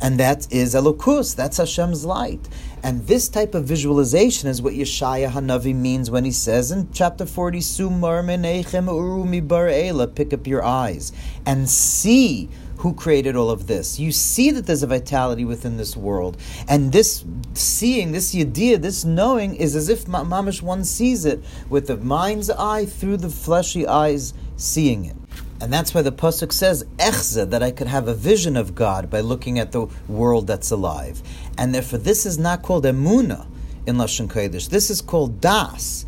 And 0.01 0.19
that 0.19 0.51
is 0.51 0.75
Elokus, 0.75 1.35
that's 1.35 1.57
Hashem's 1.57 2.05
light. 2.05 2.47
And 2.83 3.05
this 3.07 3.27
type 3.27 3.55
of 3.55 3.65
visualization 3.65 4.47
is 4.47 4.61
what 4.61 4.73
Yeshaya 4.73 5.31
Hanavi 5.31 5.73
means 5.73 6.11
when 6.11 6.23
he 6.23 6.31
says 6.31 6.71
in 6.71 6.91
chapter 6.93 7.25
40, 7.25 7.59
Sumar 7.59 8.23
urumi 8.23 9.47
bar 9.47 10.07
pick 10.07 10.33
up 10.33 10.45
your 10.45 10.63
eyes 10.63 11.11
and 11.45 11.67
see 11.67 12.49
who 12.77 12.93
created 12.93 13.35
all 13.35 13.49
of 13.49 13.65
this. 13.65 13.99
You 13.99 14.11
see 14.11 14.51
that 14.51 14.67
there's 14.67 14.83
a 14.83 14.87
vitality 14.87 15.45
within 15.45 15.77
this 15.77 15.97
world. 15.97 16.37
And 16.67 16.91
this 16.91 17.25
seeing, 17.53 18.11
this 18.11 18.35
idea, 18.35 18.77
this 18.77 19.03
knowing 19.03 19.55
is 19.55 19.75
as 19.75 19.89
if 19.89 20.05
mamish 20.05 20.61
one 20.61 20.83
sees 20.83 21.25
it 21.25 21.43
with 21.69 21.87
the 21.87 21.97
mind's 21.97 22.51
eye 22.51 22.85
through 22.85 23.17
the 23.17 23.29
fleshy 23.29 23.87
eyes 23.87 24.35
seeing 24.57 25.05
it. 25.05 25.15
And 25.59 25.73
that's 25.73 25.93
why 25.93 26.03
the 26.03 26.11
Pasuk 26.11 26.51
says, 26.51 26.83
Echze, 26.97 27.49
that 27.49 27.63
I 27.63 27.71
could 27.71 27.87
have 27.87 28.07
a 28.07 28.13
vision 28.13 28.55
of 28.55 28.75
God 28.75 29.09
by 29.09 29.21
looking 29.21 29.57
at 29.57 29.71
the 29.71 29.87
world 30.07 30.45
that's 30.45 30.69
alive. 30.69 31.23
And 31.57 31.73
therefore, 31.73 31.99
this 31.99 32.25
is 32.27 32.37
not 32.37 32.61
called 32.61 32.85
emuna 32.85 33.47
in 33.87 33.95
Lashon 33.95 34.27
Kodesh. 34.27 34.69
This 34.69 34.91
is 34.91 35.01
called 35.01 35.41
das. 35.41 36.05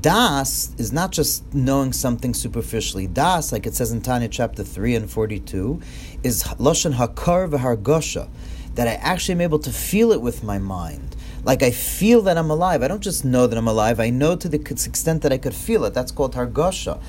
Das 0.00 0.72
is 0.78 0.92
not 0.92 1.12
just 1.12 1.54
knowing 1.54 1.92
something 1.92 2.34
superficially. 2.34 3.06
Das, 3.06 3.52
like 3.52 3.66
it 3.66 3.74
says 3.74 3.92
in 3.92 4.00
Tanya 4.00 4.28
chapter 4.28 4.64
3 4.64 4.96
and 4.96 5.10
42, 5.10 5.80
is 6.24 6.42
Lashon 6.42 6.94
Hakar 6.94 7.48
v'hargosha, 7.48 8.28
that 8.74 8.88
I 8.88 8.94
actually 8.94 9.34
am 9.34 9.40
able 9.42 9.58
to 9.60 9.70
feel 9.70 10.10
it 10.10 10.20
with 10.20 10.42
my 10.42 10.58
mind. 10.58 11.14
Like 11.44 11.62
I 11.62 11.70
feel 11.70 12.22
that 12.22 12.36
I'm 12.36 12.50
alive. 12.50 12.82
I 12.82 12.88
don't 12.88 13.02
just 13.02 13.24
know 13.24 13.46
that 13.46 13.56
I'm 13.56 13.68
alive. 13.68 14.00
I 14.00 14.10
know 14.10 14.34
to 14.34 14.48
the 14.48 14.60
extent 14.60 15.22
that 15.22 15.32
I 15.32 15.38
could 15.38 15.54
feel 15.54 15.84
it. 15.84 15.94
That's 15.94 16.10
called 16.10 16.34
hargosha. 16.34 17.00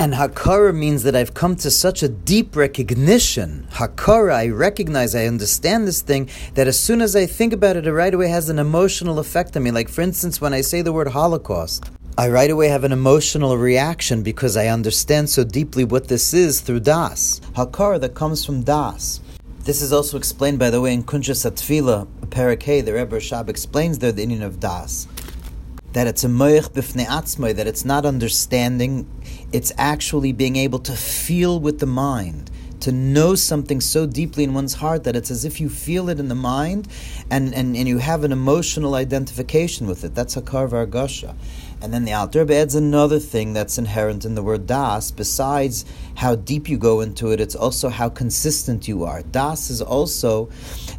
And 0.00 0.12
hakara 0.12 0.74
means 0.74 1.04
that 1.04 1.14
I've 1.14 1.34
come 1.34 1.54
to 1.56 1.70
such 1.70 2.02
a 2.02 2.08
deep 2.08 2.56
recognition. 2.56 3.66
Hakara, 3.70 4.34
I 4.34 4.48
recognize, 4.48 5.14
I 5.14 5.26
understand 5.26 5.86
this 5.86 6.02
thing, 6.02 6.28
that 6.54 6.66
as 6.66 6.78
soon 6.78 7.00
as 7.00 7.14
I 7.14 7.26
think 7.26 7.52
about 7.52 7.76
it, 7.76 7.86
it 7.86 7.92
right 7.92 8.12
away 8.12 8.28
has 8.28 8.48
an 8.48 8.58
emotional 8.58 9.20
effect 9.20 9.56
on 9.56 9.62
me. 9.62 9.70
Like, 9.70 9.88
for 9.88 10.00
instance, 10.00 10.40
when 10.40 10.52
I 10.52 10.62
say 10.62 10.82
the 10.82 10.92
word 10.92 11.08
Holocaust, 11.08 11.90
I 12.18 12.28
right 12.28 12.50
away 12.50 12.68
have 12.68 12.84
an 12.84 12.92
emotional 12.92 13.56
reaction 13.56 14.22
because 14.22 14.56
I 14.56 14.66
understand 14.66 15.30
so 15.30 15.44
deeply 15.44 15.84
what 15.84 16.08
this 16.08 16.34
is 16.34 16.60
through 16.60 16.80
Das. 16.80 17.40
Hakara 17.54 18.00
that 18.00 18.14
comes 18.14 18.44
from 18.44 18.62
Das. 18.62 19.20
This 19.60 19.80
is 19.80 19.92
also 19.92 20.16
explained, 20.16 20.58
by 20.58 20.70
the 20.70 20.80
way, 20.80 20.92
in 20.92 21.04
Kunshas 21.04 21.48
Atfila, 21.48 22.06
Parakeh, 22.26 22.84
the 22.84 22.92
Rebbe 22.92 23.16
Rashab 23.16 23.48
explains 23.48 24.00
there 24.00 24.12
the 24.12 24.26
inyan 24.26 24.42
of 24.42 24.58
Das 24.60 25.06
that 25.94 26.08
it's 26.08 26.24
a 26.24 26.28
moich 26.28 26.68
b'fnei 26.70 27.06
atzmai, 27.06 27.54
that 27.54 27.68
it's 27.68 27.84
not 27.84 28.04
understanding, 28.04 29.06
it's 29.54 29.70
actually 29.78 30.32
being 30.32 30.56
able 30.56 30.80
to 30.80 30.92
feel 30.92 31.60
with 31.60 31.78
the 31.78 31.86
mind 31.86 32.50
to 32.80 32.90
know 32.90 33.36
something 33.36 33.80
so 33.80 34.04
deeply 34.04 34.42
in 34.42 34.52
one's 34.52 34.74
heart 34.74 35.04
that 35.04 35.14
it's 35.14 35.30
as 35.30 35.44
if 35.44 35.60
you 35.60 35.68
feel 35.68 36.08
it 36.08 36.18
in 36.18 36.26
the 36.26 36.34
mind 36.34 36.88
and, 37.30 37.54
and, 37.54 37.76
and 37.76 37.86
you 37.86 37.98
have 37.98 38.24
an 38.24 38.32
emotional 38.32 38.96
identification 38.96 39.86
with 39.86 40.02
it. 40.02 40.12
That's 40.12 40.34
Hakar 40.34 40.68
Vargasha. 40.68 41.36
And 41.84 41.92
then 41.92 42.06
the 42.06 42.14
Alter 42.14 42.50
adds 42.50 42.74
another 42.74 43.18
thing 43.18 43.52
that's 43.52 43.76
inherent 43.76 44.24
in 44.24 44.34
the 44.34 44.42
word 44.42 44.66
das. 44.66 45.10
Besides 45.10 45.84
how 46.14 46.34
deep 46.34 46.66
you 46.66 46.78
go 46.78 47.02
into 47.02 47.30
it, 47.30 47.42
it's 47.42 47.54
also 47.54 47.90
how 47.90 48.08
consistent 48.08 48.88
you 48.88 49.04
are. 49.04 49.20
Das 49.20 49.68
is 49.68 49.82
also 49.82 50.48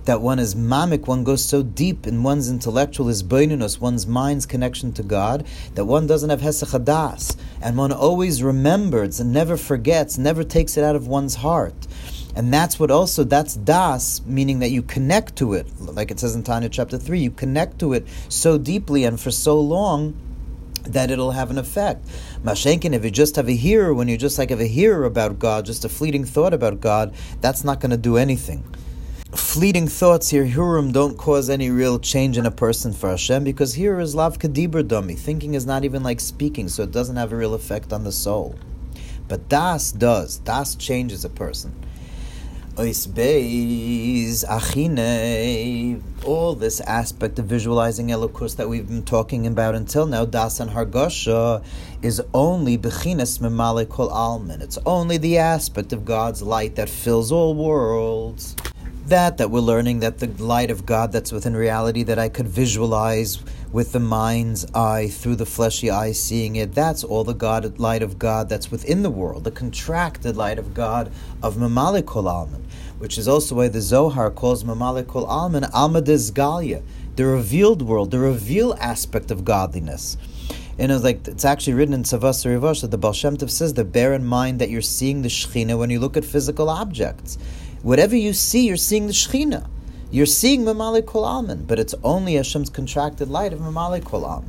that 0.04 0.22
one 0.22 0.38
is 0.38 0.54
mamik, 0.54 1.08
one 1.08 1.24
goes 1.24 1.44
so 1.44 1.64
deep 1.64 2.06
in 2.06 2.22
one's 2.22 2.52
intellectual 2.52 3.10
is 3.10 3.24
isbeininus, 3.24 3.82
one's 3.82 4.06
mind's 4.06 4.46
connection 4.46 4.94
to 4.94 5.02
God, 5.02 5.48
that 5.74 5.86
one 5.86 6.06
doesn't 6.06 6.30
have 6.30 6.42
hesach 6.42 6.86
das, 6.86 7.36
and 7.64 7.80
one 7.80 7.92
always 7.92 8.44
remembers 8.44 9.20
and 9.20 9.34
never 9.34 9.58
forgets, 9.58 10.20
never 10.20 10.44
takes 10.44 10.78
it 10.78 10.84
out 10.84 10.96
of 10.96 11.08
one's 11.08 11.34
heart. 11.34 11.88
And 12.36 12.54
that's 12.54 12.80
what 12.80 12.92
also, 12.92 13.24
that's 13.24 13.56
das, 13.56 14.22
meaning 14.28 14.60
that 14.60 14.70
you 14.70 14.84
connect 14.84 15.36
to 15.38 15.54
it. 15.54 15.66
Like 15.80 16.12
it 16.12 16.20
says 16.20 16.36
in 16.36 16.44
Tanya 16.44 16.70
chapter 16.70 17.00
3, 17.00 17.18
you 17.18 17.32
connect 17.32 17.80
to 17.80 17.94
it 17.94 18.06
so 18.30 18.60
deeply 18.60 19.06
and 19.06 19.20
for 19.20 19.32
so 19.32 19.60
long 19.60 20.16
that 20.86 21.12
it'll 21.12 21.32
have 21.32 21.52
an 21.52 21.58
effect. 21.58 22.06
Mashenkin, 22.44 22.94
if 22.94 23.04
you 23.04 23.12
just 23.12 23.36
have 23.36 23.48
a 23.48 23.56
hearer, 23.56 23.94
when 23.94 24.08
you 24.08 24.18
just 24.18 24.38
like 24.38 24.50
have 24.50 24.60
a 24.60 24.68
hearer 24.68 25.06
about 25.06 25.40
God, 25.40 25.66
just 25.66 25.86
a 25.86 25.90
fleeting 25.90 26.26
thought 26.26 26.54
about 26.54 26.82
God, 26.82 27.14
that's 27.42 27.64
not 27.64 27.80
going 27.80 27.92
to 27.92 27.98
do 27.98 28.18
anything. 28.18 28.64
Fleeting 29.36 29.88
thoughts 29.88 30.30
here, 30.30 30.46
Hurim, 30.46 30.94
don't 30.94 31.18
cause 31.18 31.50
any 31.50 31.70
real 31.70 32.00
change 32.00 32.38
in 32.38 32.46
a 32.46 32.52
person 32.52 32.94
for 32.94 33.10
Hashem 33.10 33.44
because 33.44 33.74
here 33.74 34.00
is 34.00 34.16
lav 34.16 34.40
kadibur 34.40 34.84
dami. 34.84 35.18
Thinking 35.18 35.56
is 35.56 35.66
not 35.66 35.84
even 35.84 36.04
like 36.04 36.22
speaking, 36.22 36.70
so 36.70 36.84
it 36.84 36.92
doesn't 36.92 37.18
have 37.18 37.34
a 37.34 37.36
real 37.36 37.54
effect 37.54 37.92
on 37.92 38.06
the 38.06 38.14
soul. 38.14 38.56
But 39.28 39.50
das 39.50 39.92
does. 39.92 40.38
Das 40.38 40.76
changes 40.76 41.26
a 41.26 41.30
person. 41.30 41.76
Achine, 42.78 43.04
all 46.46 46.54
this 46.54 46.80
aspect 46.82 47.40
of 47.40 47.46
visualizing 47.46 48.10
Elokus 48.10 48.56
that 48.58 48.70
we've 48.70 48.88
been 48.88 49.02
talking 49.02 49.48
about 49.48 49.74
until 49.74 50.06
now, 50.06 50.26
Das 50.26 50.60
and 50.60 50.70
Hargosha, 50.70 51.66
is 52.04 52.22
only 52.36 52.78
Bechinas 52.78 53.40
Memale 53.40 53.90
Kol 53.90 54.12
Almin. 54.12 54.62
It's 54.62 54.78
only 54.86 55.18
the 55.18 55.40
aspect 55.40 55.92
of 55.92 56.06
God's 56.06 56.44
light 56.44 56.76
that 56.76 56.88
fills 56.88 57.32
all 57.32 57.56
worlds. 57.56 58.56
That, 59.08 59.40
that 59.40 59.50
we're 59.50 59.62
learning 59.62 60.02
that 60.02 60.20
the 60.20 60.28
light 60.44 60.70
of 60.70 60.86
God 60.86 61.12
that's 61.12 61.32
within 61.32 61.56
reality 61.56 62.04
that 62.04 62.20
I 62.20 62.30
could 62.30 62.48
visualize 62.48 63.40
with 63.72 63.92
the 63.92 64.00
mind's 64.00 64.72
eye 64.74 65.08
through 65.08 65.38
the 65.38 65.46
fleshy 65.48 65.90
eye 65.90 66.12
seeing 66.12 66.58
it. 66.58 66.76
That's 66.76 67.04
all 67.04 67.24
the 67.24 67.34
God 67.34 67.80
light 67.80 68.04
of 68.04 68.20
God 68.20 68.50
that's 68.50 68.70
within 68.70 69.02
the 69.02 69.10
world, 69.10 69.46
the 69.46 69.52
contracted 69.52 70.38
light 70.38 70.60
of 70.60 70.76
God 70.76 71.12
of 71.42 71.56
Mamalik 71.56 72.06
Kol 72.06 72.28
which 73.00 73.18
is 73.18 73.28
also 73.28 73.56
why 73.56 73.68
the 73.68 73.82
Zohar 73.82 74.32
calls 74.32 74.64
Mamalik 74.64 75.08
Kol 75.08 75.26
Alman 75.26 75.66
Alma 75.66 76.02
Galia, 76.02 76.82
the 77.16 77.26
revealed 77.26 77.82
world, 77.82 78.12
the 78.12 78.20
revealed 78.20 78.78
aspect 78.80 79.32
of 79.32 79.46
godliness. 79.46 80.18
And 80.78 80.92
it's 80.92 81.04
like 81.04 81.28
it's 81.28 81.46
actually 81.46 81.74
written 81.74 81.94
in 81.94 82.04
Tzavas 82.04 82.46
Rivash 82.46 82.82
that 82.82 82.92
the 82.92 82.98
Baal 82.98 83.14
Shem 83.14 83.38
Tov 83.38 83.50
says 83.50 83.74
that 83.76 83.86
bear 83.86 84.14
in 84.14 84.26
mind 84.26 84.60
that 84.60 84.70
you're 84.70 84.82
seeing 84.82 85.22
the 85.22 85.30
Shechina 85.30 85.78
when 85.78 85.90
you 85.90 86.00
look 86.00 86.18
at 86.18 86.26
physical 86.26 86.70
objects. 86.70 87.38
Whatever 87.82 88.16
you 88.16 88.34
see, 88.34 88.68
you're 88.68 88.76
seeing 88.76 89.08
the 89.08 89.14
Shechina. 89.14 89.70
You're 90.12 90.26
seeing 90.26 90.64
Mamalik 90.64 91.06
Kol 91.06 91.44
but 91.68 91.80
it's 91.80 91.96
only 92.04 92.36
Hashem's 92.36 92.70
contracted 92.70 93.30
light 93.30 93.54
of 93.54 93.60
Mamalik 93.60 94.04
Kol. 94.04 94.44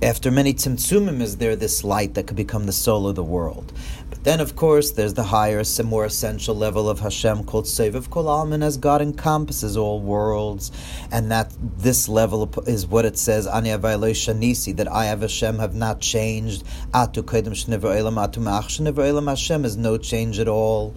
After 0.00 0.30
many 0.30 0.54
tzimtzumim 0.54 1.20
is 1.20 1.38
there 1.38 1.56
this 1.56 1.82
light 1.82 2.14
that 2.14 2.28
could 2.28 2.36
become 2.36 2.66
the 2.66 2.72
soul 2.72 3.08
of 3.08 3.16
the 3.16 3.24
world. 3.24 3.72
But 4.18 4.24
then, 4.24 4.40
of 4.40 4.56
course, 4.56 4.90
there's 4.90 5.14
the 5.14 5.22
higher, 5.22 5.62
more 5.84 6.04
essential 6.04 6.56
level 6.56 6.90
of 6.90 6.98
Hashem 6.98 7.44
called 7.44 7.66
Seviv 7.66 8.10
Kol 8.10 8.28
Alman, 8.28 8.64
as 8.64 8.76
God 8.76 9.00
encompasses 9.00 9.76
all 9.76 10.00
worlds, 10.00 10.72
and 11.12 11.30
that 11.30 11.52
this 11.60 12.08
level 12.08 12.52
is 12.66 12.84
what 12.84 13.04
it 13.04 13.16
says, 13.16 13.46
Ani 13.46 13.70
Shanisi, 13.70 14.76
that 14.76 14.90
I 14.90 15.04
have 15.04 15.20
Hashem 15.20 15.60
have 15.60 15.76
not 15.76 16.00
changed. 16.00 16.64
Atu 16.92 17.22
Kedem 17.22 17.52
Shnever 17.52 17.96
Elam, 17.96 18.16
Atu 18.16 18.42
Ma'ach 18.42 18.64
Shnever 18.64 19.06
Elam, 19.06 19.28
Hashem 19.28 19.64
is 19.64 19.76
no 19.76 19.96
change 19.96 20.40
at 20.40 20.48
all 20.48 20.94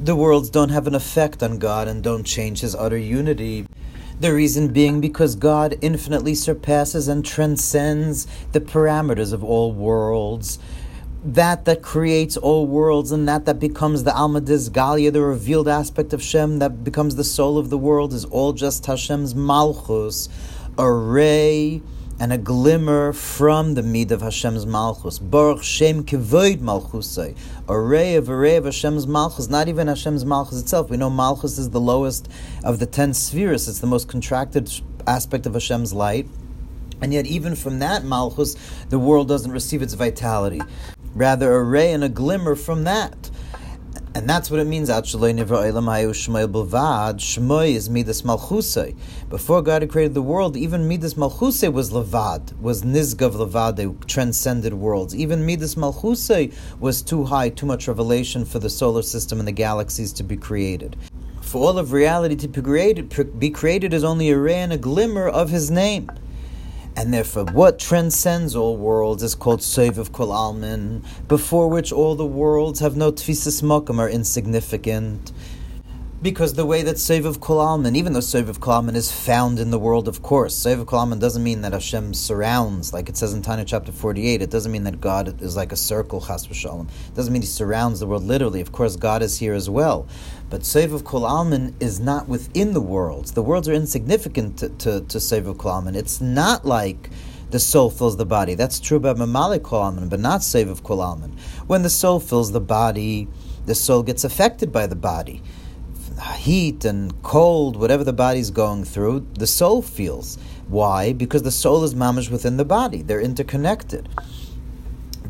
the 0.00 0.14
worlds 0.14 0.48
don't 0.48 0.68
have 0.68 0.86
an 0.86 0.94
effect 0.94 1.42
on 1.42 1.58
God 1.58 1.88
and 1.88 2.04
don't 2.04 2.22
change 2.22 2.60
His 2.60 2.76
utter 2.76 2.96
unity. 2.96 3.66
The 4.20 4.32
reason 4.32 4.72
being 4.72 5.00
because 5.00 5.34
God 5.34 5.76
infinitely 5.80 6.36
surpasses 6.36 7.08
and 7.08 7.24
transcends 7.24 8.28
the 8.52 8.60
parameters 8.60 9.32
of 9.32 9.42
all 9.42 9.72
worlds. 9.72 10.60
That 11.24 11.64
that 11.64 11.82
creates 11.82 12.36
all 12.36 12.64
worlds 12.66 13.10
and 13.10 13.28
that 13.28 13.44
that 13.46 13.58
becomes 13.58 14.04
the 14.04 14.14
Alma 14.14 14.40
Galia, 14.40 15.12
the 15.12 15.20
revealed 15.20 15.66
aspect 15.66 16.12
of 16.12 16.22
Shem, 16.22 16.60
that 16.60 16.84
becomes 16.84 17.16
the 17.16 17.24
soul 17.24 17.58
of 17.58 17.70
the 17.70 17.78
world, 17.78 18.12
is 18.12 18.24
all 18.26 18.52
just 18.52 18.86
Hashem's 18.86 19.34
Malchus, 19.34 20.28
a 20.78 20.88
ray 20.88 21.82
and 22.20 22.32
a 22.32 22.38
glimmer 22.38 23.12
from 23.12 23.74
the 23.74 23.82
mid 23.82 24.12
of 24.12 24.22
Hashem's 24.22 24.64
Malchus. 24.64 25.18
Baruch 25.18 25.64
Shem 25.64 26.04
Kevoid 26.04 26.58
Malchusay. 26.60 27.36
A 27.68 27.78
ray 27.78 28.14
of 28.14 28.28
a 28.28 28.36
ray 28.36 28.54
of 28.54 28.64
Hashem's 28.64 29.08
Malchus, 29.08 29.48
not 29.48 29.66
even 29.66 29.88
Hashem's 29.88 30.24
Malchus 30.24 30.60
itself. 30.60 30.88
We 30.88 30.96
know 30.98 31.10
Malchus 31.10 31.58
is 31.58 31.70
the 31.70 31.80
lowest 31.80 32.28
of 32.62 32.78
the 32.78 32.86
ten 32.86 33.12
spheres, 33.12 33.66
it's 33.66 33.80
the 33.80 33.88
most 33.88 34.08
contracted 34.08 34.70
aspect 35.04 35.46
of 35.46 35.54
Hashem's 35.54 35.92
light. 35.92 36.28
And 37.00 37.12
yet, 37.12 37.26
even 37.26 37.54
from 37.54 37.80
that 37.80 38.04
Malchus, 38.04 38.56
the 38.88 38.98
world 38.98 39.28
doesn't 39.28 39.52
receive 39.52 39.82
its 39.82 39.94
vitality. 39.94 40.60
Rather, 41.18 41.52
a 41.52 41.64
ray 41.64 41.92
and 41.92 42.04
a 42.04 42.08
glimmer 42.08 42.54
from 42.54 42.84
that. 42.84 43.28
And 44.14 44.30
that's 44.30 44.52
what 44.52 44.60
it 44.60 44.68
means. 44.68 44.88
Shmoy 44.88 45.34
is 47.74 47.90
midas 47.90 48.22
malchusay. 48.22 48.96
Before 49.28 49.60
God 49.60 49.82
had 49.82 49.90
created 49.90 50.14
the 50.14 50.22
world, 50.22 50.56
even 50.56 50.86
midas 50.86 51.14
malchusay 51.14 51.72
was 51.72 51.90
levad, 51.90 52.56
was 52.60 52.82
nizgav 52.82 53.32
levad, 53.32 54.06
transcended 54.06 54.74
worlds. 54.74 55.12
Even 55.16 55.44
midas 55.44 55.74
malchusay 55.74 56.54
was 56.78 57.02
too 57.02 57.24
high, 57.24 57.48
too 57.48 57.66
much 57.66 57.88
revelation 57.88 58.44
for 58.44 58.60
the 58.60 58.70
solar 58.70 59.02
system 59.02 59.40
and 59.40 59.48
the 59.48 59.52
galaxies 59.52 60.12
to 60.12 60.22
be 60.22 60.36
created. 60.36 60.96
For 61.40 61.60
all 61.60 61.80
of 61.80 61.90
reality 61.90 62.36
to 62.36 62.46
be 62.46 62.62
created, 62.62 63.40
be 63.40 63.50
created 63.50 63.92
is 63.92 64.04
only 64.04 64.30
a 64.30 64.38
ray 64.38 64.58
and 64.58 64.72
a 64.72 64.78
glimmer 64.78 65.26
of 65.26 65.50
His 65.50 65.68
name. 65.68 66.12
And 66.98 67.14
therefore, 67.14 67.44
what 67.44 67.78
transcends 67.78 68.56
all 68.56 68.76
worlds 68.76 69.22
is 69.22 69.36
called 69.36 69.60
of 69.60 70.12
Kol 70.12 70.30
Almin, 70.30 71.04
before 71.28 71.68
which 71.68 71.92
all 71.92 72.16
the 72.16 72.26
worlds 72.26 72.80
have 72.80 72.96
no 72.96 73.12
Tfisis 73.12 73.62
Mokum, 73.62 74.00
are 74.00 74.08
insignificant. 74.08 75.30
Because 76.20 76.54
the 76.54 76.66
way 76.66 76.82
that 76.82 76.98
Sev 76.98 77.24
of 77.24 77.38
Kolalman, 77.38 77.94
even 77.94 78.12
though 78.12 78.18
Sev 78.18 78.48
of 78.48 78.58
Kolalman 78.58 78.96
is 78.96 79.12
found 79.12 79.60
in 79.60 79.70
the 79.70 79.78
world, 79.78 80.08
of 80.08 80.20
course, 80.20 80.56
Sev 80.56 80.80
of 80.80 80.88
Kolalman 80.88 81.20
doesn't 81.20 81.44
mean 81.44 81.60
that 81.60 81.72
Hashem 81.72 82.14
surrounds, 82.14 82.92
like 82.92 83.08
it 83.08 83.16
says 83.16 83.32
in 83.32 83.42
Tanya 83.42 83.64
chapter 83.64 83.92
48. 83.92 84.42
It 84.42 84.50
doesn't 84.50 84.72
mean 84.72 84.82
that 84.82 85.00
God 85.00 85.40
is 85.40 85.54
like 85.54 85.70
a 85.70 85.76
circle, 85.76 86.20
Chas 86.20 86.48
v'shalom. 86.48 86.88
It 86.88 87.14
doesn't 87.14 87.32
mean 87.32 87.42
he 87.42 87.46
surrounds 87.46 88.00
the 88.00 88.08
world 88.08 88.24
literally. 88.24 88.60
Of 88.60 88.72
course, 88.72 88.96
God 88.96 89.22
is 89.22 89.38
here 89.38 89.54
as 89.54 89.70
well. 89.70 90.08
But 90.50 90.64
Sev 90.64 90.92
of 90.92 91.04
Kolalman 91.04 91.74
is 91.80 92.00
not 92.00 92.28
within 92.28 92.72
the 92.72 92.80
worlds. 92.80 93.32
The 93.32 93.42
worlds 93.42 93.68
are 93.68 93.74
insignificant 93.74 94.58
to, 94.58 94.68
to, 94.70 95.00
to 95.02 95.20
Sev 95.20 95.46
of 95.46 95.56
Kolalman. 95.56 95.94
It's 95.94 96.20
not 96.20 96.64
like 96.64 97.10
the 97.50 97.58
soul 97.58 97.90
fills 97.90 98.16
the 98.16 98.26
body. 98.26 98.54
That's 98.54 98.80
true 98.80 98.96
about 98.96 99.16
Mamalik 99.16 99.60
Kolalman, 99.60 100.08
but 100.08 100.20
not 100.20 100.42
Sev 100.42 100.68
of 100.68 100.82
Kolalman. 100.82 101.38
When 101.66 101.82
the 101.82 101.90
soul 101.90 102.20
fills 102.20 102.52
the 102.52 102.60
body, 102.60 103.28
the 103.66 103.74
soul 103.74 104.02
gets 104.02 104.24
affected 104.24 104.72
by 104.72 104.86
the 104.86 104.96
body 104.96 105.42
heat 106.36 106.84
and 106.84 107.22
cold, 107.22 107.76
whatever 107.76 108.04
the 108.04 108.12
body's 108.12 108.50
going 108.50 108.84
through, 108.84 109.26
the 109.38 109.46
soul 109.46 109.82
feels. 109.82 110.36
Why? 110.68 111.12
Because 111.12 111.42
the 111.42 111.50
soul 111.50 111.84
is 111.84 111.94
mamish 111.94 112.30
within 112.30 112.56
the 112.56 112.64
body. 112.64 113.02
They're 113.02 113.20
interconnected. 113.20 114.08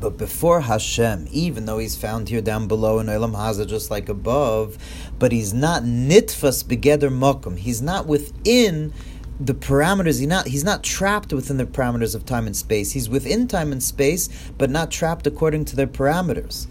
But 0.00 0.16
before 0.16 0.60
Hashem, 0.60 1.28
even 1.32 1.64
though 1.64 1.78
he's 1.78 1.96
found 1.96 2.28
here 2.28 2.40
down 2.40 2.68
below 2.68 3.00
in 3.00 3.06
Olam 3.08 3.34
Haza, 3.34 3.66
just 3.66 3.90
like 3.90 4.08
above, 4.08 4.78
but 5.18 5.32
he's 5.32 5.52
not 5.52 5.82
nitfas 5.82 6.64
begeder 6.64 7.10
mokum. 7.10 7.58
He's 7.58 7.82
not 7.82 8.06
within 8.06 8.92
the 9.40 9.54
parameters. 9.54 10.18
He's 10.18 10.26
not, 10.26 10.46
he's 10.46 10.64
not 10.64 10.84
trapped 10.84 11.32
within 11.32 11.56
the 11.56 11.66
parameters 11.66 12.14
of 12.14 12.24
time 12.24 12.46
and 12.46 12.56
space. 12.56 12.92
He's 12.92 13.08
within 13.08 13.48
time 13.48 13.72
and 13.72 13.82
space, 13.82 14.28
but 14.56 14.70
not 14.70 14.90
trapped 14.90 15.26
according 15.26 15.64
to 15.66 15.76
their 15.76 15.86
parameters. 15.88 16.68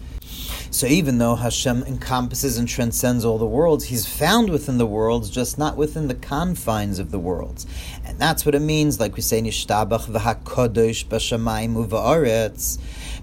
So 0.70 0.86
even 0.86 1.18
though 1.18 1.34
Hashem 1.36 1.82
encompasses 1.84 2.58
and 2.58 2.68
transcends 2.68 3.24
all 3.24 3.38
the 3.38 3.46
worlds, 3.46 3.84
He's 3.84 4.06
found 4.06 4.50
within 4.50 4.78
the 4.78 4.86
worlds, 4.86 5.30
just 5.30 5.58
not 5.58 5.76
within 5.76 6.08
the 6.08 6.14
confines 6.14 6.98
of 6.98 7.10
the 7.10 7.18
worlds. 7.18 7.66
And 8.04 8.18
that's 8.18 8.44
what 8.44 8.54
it 8.54 8.60
means, 8.60 9.00
like 9.00 9.16
we 9.16 9.22
say, 9.22 9.40
Nishtabach 9.40 10.06
v'hakodosh 10.06 11.06
b'shamayim 11.06 11.74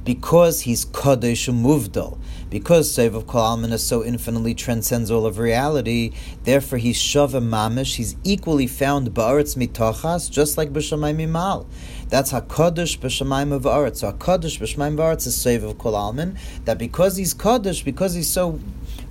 because 0.04 0.62
he's 0.62 0.86
kodesh 0.86 1.50
umuvdal. 1.50 2.18
Because 2.56 2.90
Sev 2.90 3.16
of 3.16 3.28
Kol 3.28 3.42
Alman 3.42 3.74
is 3.74 3.86
so 3.86 4.02
infinitely 4.02 4.54
transcends 4.54 5.12
all 5.12 5.26
of 5.26 5.40
reality, 5.40 6.14
therefore 6.46 6.78
he's 6.78 6.98
Shava 6.98 7.44
Mamish, 7.44 7.96
he's 7.96 8.16
equally 8.24 8.66
found 8.66 9.14
Ba'aretz 9.14 9.58
Mitochas, 9.58 10.32
just 10.32 10.58
like 10.58 10.72
B'Shamayim 10.72 11.18
Mimal. 11.18 11.66
That's 12.08 12.32
HaKadosh 12.32 13.00
B'Shamayim 13.00 13.52
of 13.52 13.64
Aretz. 13.64 13.98
So 13.98 14.14
HaKadosh 14.14 14.58
B'Shamayim 14.58 14.96
Aretz 14.96 15.28
is 15.28 15.36
Sev 15.36 15.66
of 15.66 15.78
Kol 15.78 15.98
Alman, 15.98 16.38
that 16.64 16.78
because 16.78 17.18
he's 17.18 17.34
Kadosh, 17.34 17.84
because 17.84 18.14
he's 18.14 18.30
so 18.30 18.62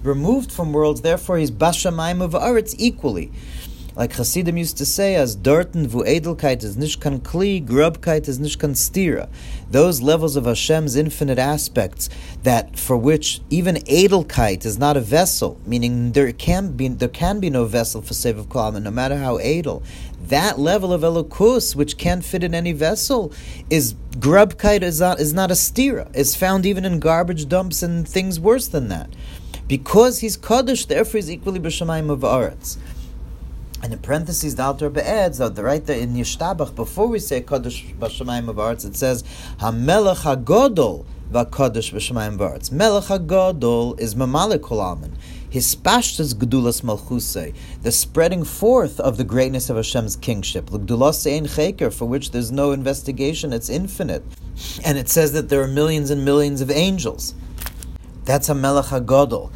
removed 0.02 0.50
from 0.50 0.72
worlds, 0.72 1.02
therefore 1.02 1.36
he's 1.36 1.50
B'Shamayim 1.50 2.22
of 2.22 2.32
Aretz 2.32 2.74
equally. 2.78 3.30
Like 3.96 4.14
Hasidim 4.14 4.56
used 4.56 4.76
to 4.78 4.86
say, 4.86 5.14
as 5.14 5.36
Dorten 5.36 5.86
vu 5.86 6.02
Edelkeit 6.02 6.64
is 6.64 6.76
nishkan 6.76 7.20
kli, 7.20 7.64
grubkeit 7.64 8.26
is 8.26 8.40
nishkan 8.40 8.72
stira. 8.72 9.28
Those 9.70 10.02
levels 10.02 10.34
of 10.34 10.46
Hashem's 10.46 10.96
infinite 10.96 11.38
aspects 11.38 12.10
that 12.42 12.76
for 12.76 12.96
which 12.96 13.40
even 13.50 13.76
Edelkeit 13.76 14.66
is 14.66 14.78
not 14.78 14.96
a 14.96 15.00
vessel, 15.00 15.60
meaning 15.64 16.10
there 16.10 16.32
can 16.32 16.72
be 16.72 16.88
there 16.88 17.08
can 17.08 17.38
be 17.38 17.50
no 17.50 17.66
vessel 17.66 18.02
for 18.02 18.14
save 18.14 18.36
of 18.36 18.48
Kalam, 18.48 18.82
no 18.82 18.90
matter 18.90 19.16
how 19.16 19.38
Edel. 19.38 19.84
That 20.26 20.58
level 20.58 20.92
of 20.92 21.02
Elokus, 21.02 21.76
which 21.76 21.96
can't 21.96 22.24
fit 22.24 22.42
in 22.42 22.52
any 22.52 22.72
vessel, 22.72 23.32
is 23.70 23.94
grubkeit 24.16 24.82
is 24.82 25.00
not, 25.00 25.20
is 25.20 25.32
not 25.32 25.52
a 25.52 25.54
stira. 25.54 26.12
Is 26.16 26.34
found 26.34 26.66
even 26.66 26.84
in 26.84 26.98
garbage 26.98 27.48
dumps 27.48 27.84
and 27.84 28.08
things 28.08 28.40
worse 28.40 28.66
than 28.66 28.88
that. 28.88 29.10
Because 29.68 30.18
he's 30.18 30.36
Kaddish, 30.36 30.86
therefore 30.86 31.18
he's 31.18 31.30
equally 31.30 31.60
b'shamayim 31.60 32.10
of 32.10 32.20
Aretz. 32.20 32.76
And 33.84 33.92
in 33.92 33.98
parentheses, 33.98 34.54
the 34.54 34.62
Alter 34.62 34.90
adds 34.98 35.36
that 35.36 35.58
right 35.58 35.84
there 35.84 35.98
in 35.98 36.14
Yishtabach, 36.14 36.74
before 36.74 37.06
we 37.06 37.18
say 37.18 37.42
Kaddish 37.42 37.84
B'Shamayim 38.00 38.46
B'Aretz, 38.46 38.86
it 38.86 38.96
says 38.96 39.22
Hamelech 39.58 40.22
Hagodol 40.22 41.04
VaKaddish 41.30 41.92
B'Shamayim 41.92 42.38
B'Aretz. 42.38 42.72
Melech 42.72 43.04
Hagodol 43.04 44.00
is 44.00 44.14
Mamalik 44.14 44.60
Kolaman. 44.60 45.10
His 45.50 45.76
pashtas 45.76 46.32
gedulas 46.32 46.80
malchuse, 46.80 47.54
the 47.82 47.92
spreading 47.92 48.42
forth 48.42 48.98
of 49.00 49.18
the 49.18 49.24
greatness 49.24 49.68
of 49.68 49.76
Hashem's 49.76 50.16
kingship. 50.16 50.70
Cheker, 50.70 51.92
for 51.92 52.06
which 52.06 52.30
there's 52.30 52.50
no 52.50 52.72
investigation, 52.72 53.52
it's 53.52 53.68
infinite. 53.68 54.24
And 54.82 54.96
it 54.96 55.10
says 55.10 55.32
that 55.34 55.50
there 55.50 55.60
are 55.60 55.68
millions 55.68 56.08
and 56.08 56.24
millions 56.24 56.62
of 56.62 56.70
angels. 56.70 57.34
That's 58.24 58.48
a 58.48 58.54
melech 58.54 58.86
hagodol. 58.86 59.52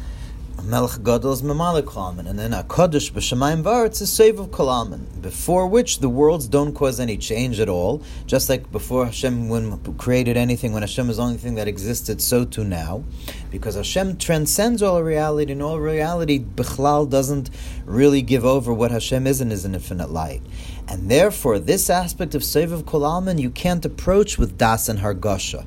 Melech 0.69 1.01
Gadol 1.03 1.31
is 1.31 1.41
Mamalik 1.41 1.85
Kolaman, 1.85 2.29
and 2.29 2.37
then 2.37 2.53
a 2.53 2.63
Kaddish 2.63 3.11
B'Shemayim 3.11 3.63
Varetz 3.63 4.03
is 4.03 4.11
Save 4.11 4.37
of 4.37 4.51
Kolaman, 4.51 5.19
before 5.19 5.65
which 5.65 5.97
the 5.97 6.09
worlds 6.09 6.47
don't 6.47 6.75
cause 6.75 6.99
any 6.99 7.17
change 7.17 7.59
at 7.59 7.67
all, 7.67 8.03
just 8.27 8.49
like 8.49 8.71
before 8.71 9.07
Hashem 9.07 9.49
when 9.49 9.79
created 9.95 10.37
anything, 10.37 10.71
when 10.71 10.83
Hashem 10.83 11.09
is 11.09 11.17
the 11.17 11.23
only 11.23 11.37
thing 11.37 11.55
that 11.55 11.67
existed, 11.67 12.21
so 12.21 12.45
too 12.45 12.63
now, 12.63 13.03
because 13.49 13.73
Hashem 13.73 14.17
transcends 14.17 14.83
all 14.83 15.01
reality, 15.01 15.53
and 15.53 15.63
all 15.63 15.79
reality, 15.79 16.37
Bechlal 16.39 17.09
doesn't 17.09 17.49
really 17.85 18.21
give 18.21 18.45
over 18.45 18.71
what 18.71 18.91
Hashem 18.91 19.25
is 19.25 19.41
in 19.41 19.49
His 19.49 19.65
infinite 19.65 20.11
light. 20.11 20.43
And 20.87 21.09
therefore, 21.09 21.57
this 21.57 21.89
aspect 21.89 22.35
of 22.35 22.43
Save 22.43 22.71
of 22.71 22.85
Kolaman 22.85 23.39
you 23.41 23.49
can't 23.49 23.83
approach 23.85 24.37
with 24.37 24.59
Das 24.59 24.87
and 24.87 24.99
Hargasha. 24.99 25.65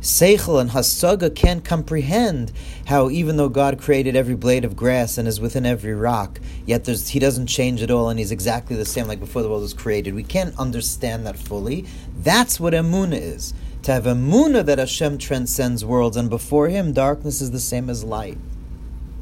Seichel 0.00 0.58
and 0.58 0.70
Hasaga 0.70 1.34
can't 1.34 1.62
comprehend 1.62 2.52
how, 2.86 3.10
even 3.10 3.36
though 3.36 3.50
God 3.50 3.78
created 3.78 4.16
every 4.16 4.34
blade 4.34 4.64
of 4.64 4.74
grass 4.74 5.18
and 5.18 5.28
is 5.28 5.40
within 5.40 5.66
every 5.66 5.94
rock, 5.94 6.40
yet 6.64 6.86
He 6.86 7.18
doesn't 7.18 7.48
change 7.48 7.82
at 7.82 7.90
all 7.90 8.08
and 8.08 8.18
He's 8.18 8.32
exactly 8.32 8.76
the 8.76 8.86
same 8.86 9.06
like 9.06 9.20
before 9.20 9.42
the 9.42 9.48
world 9.48 9.60
was 9.60 9.74
created. 9.74 10.14
We 10.14 10.22
can't 10.22 10.58
understand 10.58 11.26
that 11.26 11.38
fully. 11.38 11.84
That's 12.16 12.58
what 12.58 12.72
Emuna 12.72 13.20
is. 13.20 13.52
To 13.82 13.92
have 13.92 14.04
Emuna 14.04 14.64
that 14.64 14.78
Hashem 14.78 15.18
transcends 15.18 15.84
worlds, 15.84 16.16
and 16.16 16.30
before 16.30 16.68
Him, 16.68 16.92
darkness 16.92 17.42
is 17.42 17.50
the 17.50 17.60
same 17.60 17.90
as 17.90 18.02
light. 18.02 18.38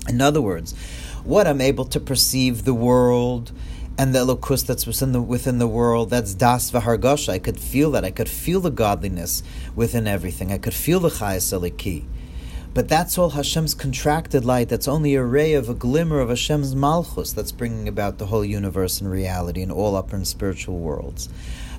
In 0.09 0.21
other 0.21 0.41
words, 0.41 0.75
what 1.25 1.49
I'm 1.49 1.61
able 1.61 1.85
to 1.87 2.01
perceive 2.01 2.65
the 2.65 2.75
world 2.75 3.51
and 3.99 4.15
the 4.15 4.21
elokus 4.21 4.65
that's 4.65 4.87
within 4.87 5.11
the 5.11 5.21
within 5.21 5.59
the 5.59 5.67
world. 5.67 6.09
That's 6.09 6.33
das 6.33 6.71
v'hargasha. 6.71 7.31
I 7.31 7.39
could 7.41 7.59
feel 7.59 7.91
that. 7.91 8.05
I 8.05 8.13
could 8.13 8.29
feel 8.29 8.61
the 8.61 8.71
godliness 8.71 9.43
within 9.75 10.07
everything. 10.07 10.53
I 10.53 10.59
could 10.59 10.73
feel 10.73 11.01
the 11.01 11.09
chayas 11.09 11.53
eliki. 11.53 12.05
But 12.75 12.89
that's 12.89 13.19
all 13.19 13.31
Hashem's 13.31 13.75
contracted 13.75 14.45
light. 14.45 14.69
That's 14.69 14.87
only 14.87 15.17
a 15.17 15.25
ray 15.25 15.55
of 15.55 15.69
a 15.69 15.75
glimmer 15.75 16.21
of 16.21 16.29
Hashem's 16.29 16.77
malchus 16.77 17.33
that's 17.33 17.51
bringing 17.51 17.89
about 17.89 18.19
the 18.19 18.27
whole 18.27 18.45
universe 18.45 19.01
and 19.01 19.11
reality 19.11 19.63
and 19.63 19.73
all 19.73 19.97
upper 19.97 20.15
and 20.15 20.29
spiritual 20.29 20.79
worlds. 20.79 21.29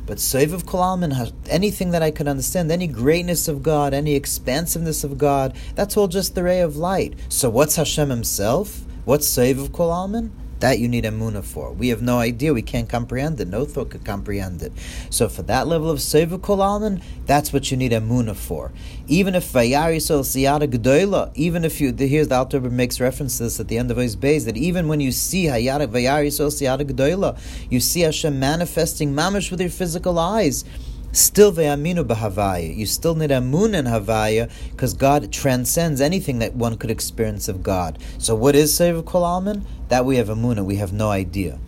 But 0.06 0.18
of 0.18 0.66
Kolalman, 0.66 1.32
anything 1.48 1.92
that 1.92 2.02
I 2.02 2.12
could 2.12 2.28
understand, 2.28 2.72
any 2.72 2.88
greatness 2.88 3.48
of 3.48 3.64
God, 3.64 3.94
any 3.94 4.16
expansiveness 4.16 5.04
of 5.04 5.18
God, 5.18 5.56
that's 5.76 5.96
all 5.96 6.08
just 6.08 6.36
the 6.36 6.44
ray 6.44 6.60
of 6.60 6.76
light. 6.76 7.14
So 7.30 7.50
what's 7.50 7.76
Hashem 7.76 8.10
himself? 8.10 8.82
What's 9.06 9.38
of 9.38 9.72
Kolalman? 9.72 10.32
That 10.60 10.80
you 10.80 10.88
need 10.88 11.06
Muna 11.06 11.44
for. 11.44 11.72
We 11.72 11.90
have 11.90 12.02
no 12.02 12.20
idea. 12.20 12.54
We 12.54 12.62
can't 12.62 12.90
comprehend 12.90 13.40
it. 13.40 13.48
No 13.48 13.66
thought 13.66 13.92
could 13.92 14.04
comprehend 14.04 14.62
it. 14.62 14.74
So 15.10 15.30
for 15.30 15.42
that 15.44 15.68
level 15.68 15.90
of 15.90 16.00
Seva 16.00 17.02
that's 17.26 17.54
what 17.54 17.72
you 17.72 17.78
need 17.78 17.94
a 17.94 18.02
Muna 18.02 18.36
for. 18.36 18.72
Even 19.08 19.36
if 19.36 19.52
Vayari 19.52 20.02
Sol 20.02 20.24
Siyada 20.24 20.68
Gedoyla, 20.68 21.32
even 21.36 21.64
if 21.64 21.80
you, 21.80 21.94
here's 21.94 22.28
the 22.28 22.36
Alter 22.36 22.60
makes 22.60 23.00
reference 23.00 23.38
to 23.38 23.44
this 23.44 23.60
at 23.60 23.68
the 23.68 23.78
end 23.78 23.90
of 23.92 23.98
his 23.98 24.16
base, 24.16 24.46
that 24.46 24.58
even 24.58 24.88
when 24.88 25.00
you 25.00 25.12
see 25.12 25.46
Hayara 25.46 25.88
Vayari 25.88 26.32
Sol 26.32 26.50
Siyada 26.50 26.82
Gedoyla, 26.82 27.40
you 27.70 27.80
see 27.80 28.02
Hashem 28.02 28.40
manifesting 28.40 29.14
mamish 29.14 29.52
with 29.52 29.62
your 29.62 29.70
physical 29.70 30.20
eyes 30.20 30.66
still 31.12 31.52
ve'aminu 31.52 32.04
b'havaya. 32.06 32.76
You 32.76 32.86
still 32.86 33.16
need 33.16 33.32
amun 33.32 33.74
in 33.74 33.86
havaya 33.86 34.52
because 34.72 34.94
God 34.94 35.32
transcends 35.32 36.02
anything 36.02 36.40
that 36.40 36.56
one 36.56 36.78
could 36.78 36.92
experience 36.92 37.48
of 37.48 37.64
God. 37.64 38.00
So 38.18 38.36
what 38.36 38.56
is 38.56 38.74
Sev 38.74 39.06
Kol 39.06 39.24
Alman? 39.24 39.66
That 39.90 40.06
we 40.06 40.18
have 40.18 40.28
amuna. 40.28 40.64
We 40.64 40.76
have 40.76 40.94
no 40.94 41.10
idea. 41.10 41.60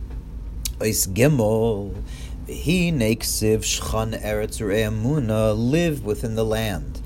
Ois 0.80 1.08
gimel. 1.08 2.04
He 2.48 2.92
neksiv 2.92 3.60
shchan 3.60 4.22
eretz 4.22 4.60
amuna 4.60 5.58
live 5.58 6.06
within 6.06 6.36
the 6.36 6.46
land. 6.46 7.02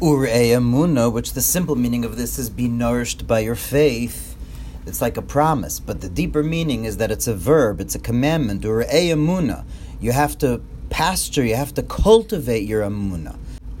Urei 0.00 0.48
amuna, 0.56 1.12
which 1.12 1.32
the 1.32 1.40
simple 1.40 1.74
meaning 1.74 2.04
of 2.04 2.16
this 2.16 2.38
is 2.38 2.50
be 2.50 2.68
nourished 2.68 3.26
by 3.26 3.40
your 3.40 3.54
faith. 3.54 4.36
It's 4.86 5.00
like 5.00 5.16
a 5.16 5.22
promise, 5.22 5.80
but 5.80 6.00
the 6.00 6.08
deeper 6.08 6.42
meaning 6.42 6.84
is 6.84 6.98
that 6.98 7.10
it's 7.10 7.26
a 7.26 7.34
verb, 7.34 7.80
it's 7.80 7.94
a 7.94 7.98
commandment. 7.98 8.62
Urei 8.62 9.08
amuna. 9.08 9.64
You 10.00 10.12
have 10.12 10.36
to 10.38 10.60
pasture, 10.90 11.44
you 11.44 11.56
have 11.56 11.74
to 11.74 11.82
cultivate 11.82 12.64
your 12.64 12.82
amuna. 12.82 13.36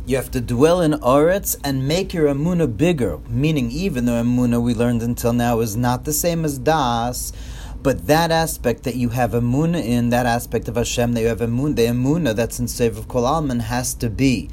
You 0.06 0.16
have 0.16 0.30
to 0.32 0.40
dwell 0.40 0.80
in 0.82 0.92
Oretz 0.92 1.56
and 1.64 1.88
make 1.88 2.14
your 2.14 2.28
amuna 2.28 2.76
bigger. 2.76 3.18
Meaning, 3.28 3.70
even 3.70 4.04
though 4.04 4.22
amuna 4.22 4.62
we 4.62 4.74
learned 4.74 5.02
until 5.02 5.32
now 5.32 5.60
is 5.60 5.76
not 5.76 6.04
the 6.04 6.12
same 6.12 6.44
as 6.44 6.58
das, 6.58 7.32
but 7.82 8.06
that 8.06 8.30
aspect 8.30 8.84
that 8.84 8.94
you 8.96 9.08
have 9.08 9.32
amuna 9.32 9.84
in, 9.84 10.10
that 10.10 10.26
aspect 10.26 10.68
of 10.68 10.76
Hashem 10.76 11.12
that 11.14 11.20
you 11.22 11.26
have 11.26 11.40
amuna, 11.40 11.76
the 11.76 11.86
amuna 11.86 12.34
that's 12.34 12.58
in 12.58 12.68
Sev 12.68 12.98
of 12.98 13.08
Kol 13.08 13.26
Alman 13.26 13.60
has 13.60 13.94
to 13.94 14.08
be 14.08 14.48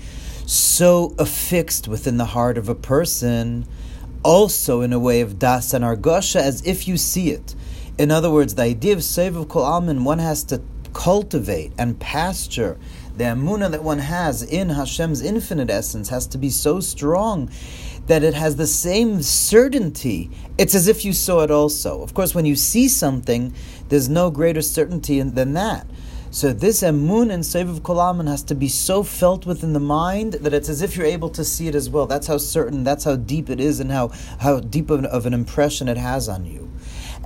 so 0.45 1.15
affixed 1.19 1.87
within 1.87 2.17
the 2.17 2.25
heart 2.25 2.57
of 2.57 2.67
a 2.69 2.75
person, 2.75 3.65
also 4.23 4.81
in 4.81 4.93
a 4.93 4.99
way 4.99 5.21
of 5.21 5.39
das 5.39 5.73
and 5.73 5.83
argosha, 5.83 6.41
as 6.41 6.65
if 6.65 6.87
you 6.87 6.97
see 6.97 7.29
it. 7.29 7.55
In 7.97 8.09
other 8.09 8.31
words, 8.31 8.55
the 8.55 8.63
idea 8.63 8.93
of 8.93 9.03
Sev 9.03 9.35
of 9.35 9.49
Kol 9.49 9.63
Alman, 9.63 10.03
one 10.03 10.19
has 10.19 10.43
to 10.45 10.61
cultivate 10.93 11.73
and 11.77 11.99
pasture 11.99 12.77
the 13.15 13.25
amuna 13.25 13.69
that 13.69 13.83
one 13.83 13.99
has 13.99 14.41
in 14.41 14.69
Hashem's 14.69 15.21
infinite 15.21 15.69
essence 15.69 16.09
has 16.09 16.25
to 16.27 16.39
be 16.39 16.49
so 16.49 16.79
strong 16.79 17.51
that 18.07 18.23
it 18.23 18.33
has 18.33 18.55
the 18.55 18.65
same 18.65 19.21
certainty. 19.21 20.31
It's 20.57 20.73
as 20.73 20.87
if 20.87 21.05
you 21.05 21.13
saw 21.13 21.41
it 21.41 21.51
also. 21.51 22.01
Of 22.01 22.15
course, 22.15 22.33
when 22.33 22.45
you 22.45 22.55
see 22.55 22.87
something, 22.87 23.53
there's 23.89 24.09
no 24.09 24.31
greater 24.31 24.63
certainty 24.63 25.21
than 25.21 25.53
that. 25.53 25.85
So 26.31 26.51
this 26.51 26.81
emun 26.81 27.31
and 27.31 27.43
Seviv 27.43 27.81
Kolaman 27.81 28.27
has 28.27 28.41
to 28.43 28.55
be 28.55 28.67
so 28.67 29.03
felt 29.03 29.45
within 29.45 29.73
the 29.73 29.79
mind 29.79 30.33
that 30.33 30.51
it's 30.51 30.67
as 30.67 30.81
if 30.81 30.97
you're 30.97 31.05
able 31.05 31.29
to 31.29 31.45
see 31.45 31.67
it 31.67 31.75
as 31.75 31.91
well. 31.91 32.07
That's 32.07 32.25
how 32.25 32.39
certain, 32.39 32.83
that's 32.83 33.03
how 33.03 33.15
deep 33.15 33.51
it 33.51 33.59
is 33.59 33.79
and 33.79 33.91
how, 33.91 34.07
how 34.39 34.59
deep 34.59 34.89
of 34.89 34.99
an, 34.99 35.05
of 35.05 35.27
an 35.27 35.35
impression 35.35 35.87
it 35.87 35.97
has 35.97 36.27
on 36.27 36.45
you. 36.45 36.62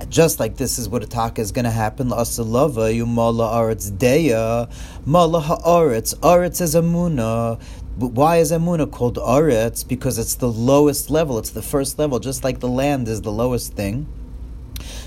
Just 0.08 0.40
like 0.40 0.56
this 0.56 0.78
is 0.78 0.88
what 0.88 1.02
Ataka 1.02 1.40
is 1.40 1.52
going 1.52 1.64
to 1.64 1.70
happen. 1.70 2.08
La'asalava 2.08 2.94
yumala 2.94 3.52
aretz 3.52 3.90
deya, 3.90 4.70
mala 5.04 5.40
ha'aretz. 5.40 6.14
Aretz 6.20 6.60
is 6.60 6.74
amuna. 6.74 7.60
But 7.98 8.12
why 8.12 8.36
is 8.36 8.52
Amuna 8.52 8.88
called 8.88 9.16
Aretz? 9.16 9.86
Because 9.86 10.20
it's 10.20 10.36
the 10.36 10.48
lowest 10.48 11.10
level, 11.10 11.36
it's 11.36 11.50
the 11.50 11.62
first 11.62 11.98
level, 11.98 12.20
just 12.20 12.44
like 12.44 12.60
the 12.60 12.68
land 12.68 13.08
is 13.08 13.22
the 13.22 13.32
lowest 13.32 13.72
thing. 13.72 14.06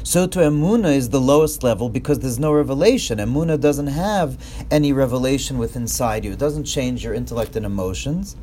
So 0.04 0.28
to 0.28 0.40
Emuna 0.40 0.94
is 0.94 1.08
the 1.08 1.22
lowest 1.22 1.64
level 1.64 1.88
because 1.88 2.20
there's 2.20 2.38
no 2.38 2.52
revelation. 2.52 3.20
Emuna 3.20 3.58
doesn't 3.58 3.88
have 3.88 4.38
any 4.70 4.92
revelation 4.92 5.58
within 5.58 5.84
inside 5.84 6.26
you. 6.26 6.34
It 6.34 6.40
doesn't 6.40 6.66
change 6.66 7.02
your 7.06 7.14
intellect 7.14 7.56
and 7.56 7.66
emotions. 7.66 8.36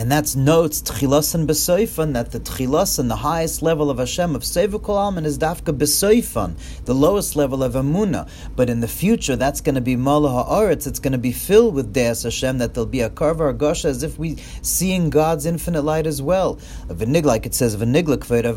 And 0.00 0.10
that's 0.10 0.34
notes 0.34 0.80
tchilasan 0.80 1.46
besoifan 1.46 2.14
that 2.14 2.32
the 2.32 2.40
tchilasan, 2.40 3.08
the 3.08 3.16
highest 3.16 3.60
level 3.60 3.90
of 3.90 3.98
Hashem 3.98 4.34
of 4.34 4.40
Seva 4.40 4.82
Kol 4.82 4.96
Alman 4.96 5.26
is 5.26 5.36
dafka 5.36 5.76
besoifan, 5.76 6.54
the 6.86 6.94
lowest 6.94 7.36
level 7.36 7.62
of 7.62 7.74
Amuna. 7.74 8.26
But 8.56 8.70
in 8.70 8.80
the 8.80 8.88
future, 8.88 9.36
that's 9.36 9.60
going 9.60 9.74
to 9.74 9.82
be 9.82 9.96
Malah 9.96 10.46
Haaretz. 10.48 10.86
It's 10.86 11.00
going 11.00 11.12
to 11.12 11.18
be 11.18 11.32
filled 11.32 11.74
with 11.74 11.92
Deas 11.92 12.22
Hashem. 12.22 12.56
That 12.56 12.72
there'll 12.72 12.86
be 12.86 13.02
a 13.02 13.10
karva 13.10 13.54
gosha 13.54 13.90
as 13.90 14.02
if 14.02 14.18
we 14.18 14.36
seeing 14.62 15.10
God's 15.10 15.44
infinite 15.44 15.82
light 15.82 16.06
as 16.06 16.22
well. 16.22 16.56
V'nig, 16.86 17.26
like 17.26 17.44
it 17.44 17.54
says, 17.54 17.76
yachtov. 17.76 18.56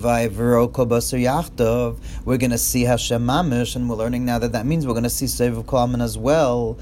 We're 2.24 2.38
going 2.38 2.52
to 2.52 2.58
see 2.58 2.84
Hashem 2.84 3.22
mamish, 3.22 3.76
and 3.76 3.90
we're 3.90 3.98
learning 3.98 4.24
now 4.24 4.40
that 4.40 4.54
that 4.54 4.66
means 4.66 4.88
we're 4.88 4.94
going 4.94 5.04
to 5.04 5.10
see 5.10 5.26
Seva 5.26 5.66
Kol 5.66 5.80
Alman 5.80 6.00
as 6.00 6.18
well. 6.18 6.78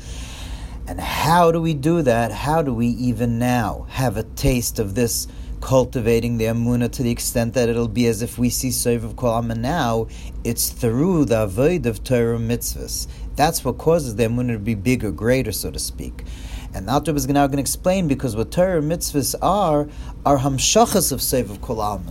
And 0.91 0.99
how 0.99 1.53
do 1.53 1.61
we 1.61 1.73
do 1.73 2.01
that? 2.01 2.33
How 2.33 2.61
do 2.61 2.73
we 2.73 2.87
even 2.87 3.39
now 3.39 3.85
have 3.91 4.17
a 4.17 4.23
taste 4.23 4.77
of 4.77 4.93
this 4.93 5.25
cultivating 5.61 6.37
the 6.37 6.47
amuna 6.47 6.91
to 6.91 7.01
the 7.01 7.09
extent 7.09 7.53
that 7.53 7.69
it'll 7.69 7.87
be 7.87 8.07
as 8.07 8.21
if 8.21 8.37
we 8.37 8.49
see 8.49 8.71
Soiv 8.71 9.05
of 9.05 9.15
Kol 9.15 9.41
now? 9.41 10.09
It's 10.43 10.67
through 10.67 11.23
the 11.23 11.43
avoid 11.43 11.85
of 11.85 12.03
Torah 12.03 12.37
mitzvahs. 12.37 13.07
That's 13.37 13.63
what 13.63 13.77
causes 13.77 14.17
the 14.17 14.23
amuna 14.23 14.51
to 14.51 14.59
be 14.59 14.75
bigger, 14.75 15.11
greater, 15.11 15.53
so 15.53 15.71
to 15.71 15.79
speak. 15.79 16.25
And 16.73 16.89
the 16.89 16.91
Alter 16.91 17.15
is 17.15 17.25
now 17.25 17.47
going 17.47 17.55
to 17.55 17.61
explain 17.61 18.09
because 18.09 18.35
what 18.35 18.51
Torah 18.51 18.81
mitzvahs 18.81 19.33
are 19.41 19.87
are 20.25 20.39
hamshachas 20.39 21.13
of 21.13 21.21
Soiv 21.21 21.51
of 21.51 21.61
Kol 21.61 22.03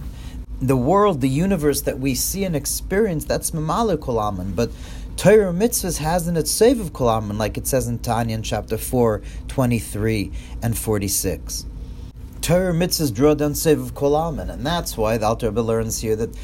The 0.62 0.77
world, 0.79 1.21
the 1.21 1.29
universe 1.29 1.83
that 1.83 1.99
we 1.99 2.14
see 2.14 2.45
and 2.45 2.57
experience, 2.57 3.27
that's 3.27 3.51
Mamala 3.51 4.01
Kol 4.01 4.33
But 4.55 4.71
Torah 5.21 5.53
mitzvahs 5.53 5.99
has 5.99 6.27
in 6.29 6.35
its 6.39 6.51
save 6.51 6.81
of 6.81 6.95
Kolaman, 6.95 7.37
like 7.37 7.59
it 7.59 7.67
says 7.67 7.87
in 7.87 7.99
Tanya 7.99 8.35
in 8.35 8.43
chapter 8.43 8.79
4, 8.79 9.21
23 9.49 10.33
and 10.63 10.79
46. 10.79 11.67
Torah 12.41 12.73
mitzvahs 12.73 13.13
draw 13.13 13.35
down 13.35 13.55
save 13.55 13.81
of 13.81 13.93
Kolaman, 13.93 14.51
and 14.51 14.65
that's 14.65 14.97
why 14.97 15.19
the 15.19 15.27
Alter 15.27 15.51
Rebbe 15.51 15.61
learns 15.61 16.01
here 16.01 16.17
that 16.17 16.35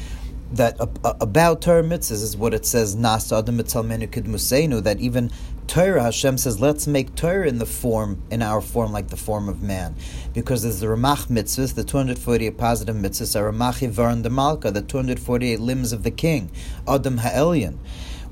that 0.51 0.77
about 1.03 1.63
Torah 1.63 1.81
mitzvahs 1.81 2.21
is 2.21 2.37
what 2.37 2.53
it 2.53 2.67
says, 2.67 2.95
Nasa 2.95 3.39
Adam 3.39 3.57
Musenu, 3.57 4.83
that 4.83 4.99
even 4.99 5.31
Torah, 5.65 6.03
Hashem 6.03 6.37
says, 6.37 6.61
let's 6.61 6.85
make 6.85 7.15
Torah 7.15 7.47
in 7.47 7.57
the 7.57 7.65
form, 7.65 8.21
in 8.29 8.43
our 8.43 8.61
form, 8.61 8.91
like 8.91 9.07
the 9.07 9.17
form 9.17 9.49
of 9.49 9.63
man. 9.63 9.95
Because 10.35 10.61
there's 10.61 10.81
the 10.81 10.85
Ramach 10.85 11.29
mitzvahs, 11.29 11.73
the 11.73 11.83
248 11.83 12.55
positive 12.59 12.95
mitzvahs, 12.95 13.35
are 13.35 13.51
Ramach 13.51 13.81
Ivar 13.81 14.15
the 14.17 14.29
Malka, 14.29 14.69
the 14.69 14.83
248 14.83 15.59
limbs 15.59 15.91
of 15.91 16.03
the 16.03 16.11
king, 16.11 16.51
Adam 16.87 17.17
Ha'elyon 17.17 17.79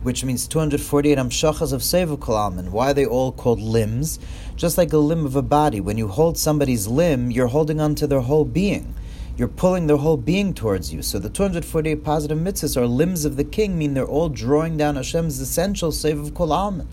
which 0.05 0.23
means 0.23 0.47
248 0.47 1.17
amshachas 1.17 1.73
of 1.73 1.81
Seva 1.81 2.15
Kalalman. 2.15 2.69
Why 2.69 2.91
are 2.91 2.93
they 2.93 3.07
all 3.07 3.31
called 3.31 3.59
limbs? 3.59 4.19
Just 4.55 4.77
like 4.77 4.93
a 4.93 4.99
limb 4.99 5.25
of 5.25 5.35
a 5.35 5.41
body. 5.41 5.81
When 5.81 5.97
you 5.97 6.07
hold 6.07 6.37
somebody's 6.37 6.85
limb, 6.85 7.31
you're 7.31 7.47
holding 7.47 7.81
on 7.81 7.95
to 7.95 8.05
their 8.05 8.19
whole 8.19 8.45
being. 8.45 8.93
You're 9.35 9.47
pulling 9.47 9.87
their 9.87 9.97
whole 9.97 10.17
being 10.17 10.53
towards 10.53 10.93
you. 10.93 11.01
So 11.01 11.17
the 11.17 11.31
248 11.31 12.03
positive 12.03 12.37
mitzvahs 12.37 12.77
are 12.77 12.85
limbs 12.85 13.25
of 13.25 13.35
the 13.35 13.43
king, 13.43 13.79
mean 13.79 13.95
they're 13.95 14.05
all 14.05 14.29
drawing 14.29 14.77
down 14.77 14.95
Hashem's 14.95 15.39
essential 15.39 15.89
Seva 15.89 16.29
Kalalman. 16.29 16.85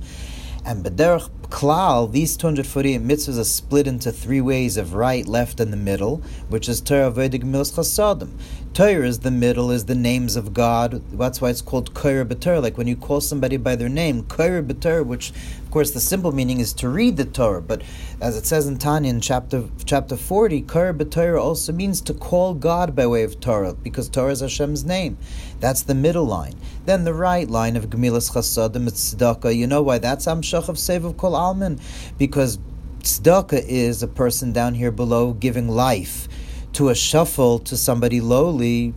And 0.65 0.85
Bederach 0.85 1.29
Klal, 1.49 2.11
these 2.11 2.37
248 2.37 3.03
mitzvahs 3.03 3.39
are 3.39 3.45
split 3.45 3.87
into 3.87 4.13
three 4.13 4.41
ways 4.41 4.77
of 4.77 4.95
right, 4.95 5.27
left, 5.27 5.61
and 5.61 5.73
the 5.73 5.77
middle, 5.77 6.23
which 6.49 6.69
is 6.69 6.81
Torah, 6.81 7.11
Vedic, 7.11 7.45
Mils, 7.45 7.73
Chasadim. 7.73 8.31
Torah 8.73 9.07
is 9.07 9.19
the 9.19 9.31
middle, 9.31 9.71
is 9.71 9.85
the 9.85 9.95
names 9.95 10.35
of 10.35 10.55
God. 10.55 11.03
That's 11.13 11.43
why 11.43 11.51
it's 11.51 11.61
called 11.61 11.93
Koyer 11.93 12.25
B'Torah. 12.25 12.63
Like 12.63 12.79
when 12.79 12.87
you 12.87 12.97
call 12.97 13.21
somebody 13.21 13.59
by 13.59 13.77
their 13.77 13.91
name, 13.91 14.23
Koyer 14.23 14.67
B'Torah, 14.67 15.05
which, 15.05 15.31
of 15.31 15.71
course, 15.71 15.91
the 15.91 16.01
simple 16.01 16.33
meaning 16.33 16.59
is 16.59 16.73
to 16.75 16.89
read 16.89 17.19
the 17.19 17.27
Torah. 17.27 17.61
But 17.61 17.83
as 18.19 18.35
it 18.37 18.47
says 18.47 18.67
in 18.67 18.79
Tanya 18.79 19.11
in 19.11 19.21
chapter 19.21 19.65
chapter 19.85 20.17
40, 20.17 20.63
Koyer 20.63 20.97
B'Torah 20.97 21.43
also 21.43 21.73
means 21.73 22.01
to 22.03 22.15
call 22.15 22.55
God 22.55 22.97
by 22.97 23.07
way 23.07 23.25
of 23.25 23.41
Torah, 23.41 23.75
because 23.75 24.09
Torah 24.09 24.33
is 24.33 24.41
Hashem's 24.41 24.85
name. 24.85 25.19
That's 25.63 25.83
the 25.83 25.95
middle 25.95 26.27
line. 26.27 26.57
Then 26.87 27.05
the 27.05 27.15
right 27.15 27.49
line 27.49 27.77
of 27.77 27.89
Gemilas 27.89 28.33
Chasadim, 28.33 28.89
it's 28.89 29.15
Tzedakah. 29.15 29.57
You 29.57 29.69
know 29.69 29.81
why 29.81 29.99
that's 29.99 30.27
Amshach 30.27 30.69
of 30.69 30.77
Sev 30.77 31.05
of 31.05 31.17
Kol 31.17 31.37
Alman? 31.37 31.79
Because 32.19 32.59
Tzedakah 33.03 33.65
is 33.65 34.03
a 34.03 34.09
person 34.09 34.53
down 34.53 34.75
here 34.75 34.91
below 34.91 35.33
giving 35.35 35.69
life 35.69 36.27
to 36.73 36.89
a 36.89 36.97
shuffle 36.97 37.61
to 37.61 37.77
somebody 37.77 38.21
lowly, 38.21 38.93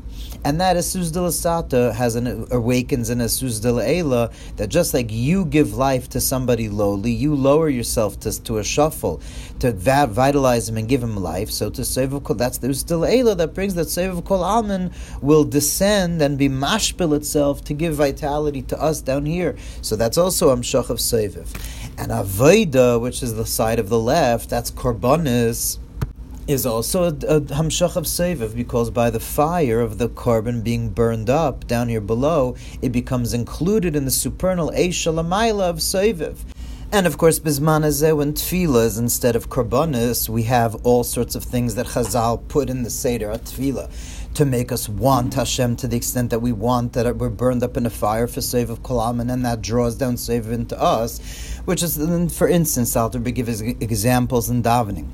and 0.46 0.62
that 0.62 0.78
Asus 0.78 1.12
de 1.12 1.20
Sata 1.20 1.92
has 1.92 2.16
an 2.16 2.46
awakens 2.52 3.10
an 3.10 3.18
Asus 3.18 3.60
de 3.60 3.98
Ela 3.98 4.30
that 4.58 4.70
just 4.70 4.94
like 4.94 5.12
you 5.12 5.44
give 5.44 5.74
life 5.74 6.08
to 6.10 6.22
somebody 6.22 6.70
lowly, 6.70 7.12
you 7.12 7.34
lower 7.34 7.68
yourself 7.68 8.20
to, 8.20 8.44
to 8.44 8.60
a 8.60 8.64
shuffle 8.64 9.20
to 9.58 9.72
vitalize 9.72 10.70
him 10.70 10.78
and 10.78 10.88
give 10.88 11.02
him 11.02 11.16
life. 11.18 11.50
So 11.50 11.72
to 11.72 11.84
save 11.84 12.14
of 12.14 12.24
kol, 12.24 12.36
that's 12.36 12.60
the 12.60 12.68
Usdil 12.68 13.12
Ela 13.12 13.34
that 13.34 13.56
brings 13.56 13.74
that 13.74 13.90
save 13.90 14.16
of 14.16 14.24
kol 14.24 14.46
will 15.20 15.46
descend 15.46 16.22
and 16.22 16.38
be 16.38 16.48
mashpil 16.48 17.16
itself 17.18 17.64
to 17.64 17.74
give 17.74 17.96
vitality 17.96 18.62
to 18.62 18.80
us 18.80 19.02
down 19.02 19.26
here. 19.26 19.56
So 19.82 19.96
that's 19.96 20.18
also 20.18 20.56
Amshach 20.56 20.92
of 20.92 21.00
Seviv. 21.00 21.48
And 21.98 22.12
Avoida, 22.12 23.02
which 23.02 23.24
is 23.24 23.34
the 23.34 23.48
side 23.48 23.80
of 23.80 23.90
the 23.90 24.00
left, 24.00 24.52
that's 24.52 24.70
Korbanis 24.70 25.80
is 26.48 26.66
also 26.66 27.06
a, 27.06 27.12
hamshach 27.12 27.96
of 27.96 28.04
seviv 28.06 28.56
because 28.56 28.92
by 28.92 29.10
the 29.10 29.20
fire 29.20 29.82
of 29.82 29.98
the 29.98 30.10
carbon 30.10 30.62
being 30.62 30.90
burned 30.90 31.30
up 31.30 31.66
down 31.66 31.90
here 31.90 32.02
below, 32.02 32.56
it 32.82 32.92
becomes 32.92 33.34
included 33.34 33.96
in 33.96 34.06
the 34.06 34.12
supernal 34.12 34.72
eishalamayla 34.72 35.64
of 35.64 35.78
seviv. 35.78 36.38
And 36.92 37.08
of 37.08 37.18
course, 37.18 37.40
bisman 37.40 37.82
when 38.16 38.34
tefillah 38.34 38.86
is 38.86 38.98
instead 39.00 39.36
of 39.36 39.50
karbonis, 39.50 40.30
we 40.30 40.44
have 40.44 40.76
all 40.86 41.04
sorts 41.04 41.34
of 41.34 41.44
things 41.44 41.74
that 41.76 41.88
Chazal 41.88 42.48
put 42.48 42.70
in 42.70 42.84
the 42.84 42.92
seder 42.92 43.32
at 43.32 43.46
tefillah 43.46 43.90
to 44.36 44.46
make 44.46 44.72
us 44.72 44.88
want 44.88 45.34
Hashem 45.34 45.78
to 45.78 45.88
the 45.88 45.98
extent 45.98 46.30
that 46.30 46.40
we 46.40 46.52
want 46.52 46.94
that 46.94 47.18
we're 47.18 47.30
burned 47.30 47.64
up 47.64 47.76
in 47.76 47.88
a 47.88 47.90
fire 47.90 48.28
for 48.28 48.42
save 48.42 48.70
of 48.70 48.84
kolam, 48.84 49.20
and 49.20 49.30
then 49.30 49.42
that 49.42 49.62
draws 49.62 49.96
down 49.96 50.18
save 50.18 50.52
into 50.52 50.80
us, 50.80 51.20
which 51.66 51.82
is, 51.82 51.98
for 52.38 52.48
instance, 52.48 52.96
I'll 52.96 53.10
give 53.10 53.50
examples 53.50 54.50
in 54.50 54.62
davening 54.62 55.10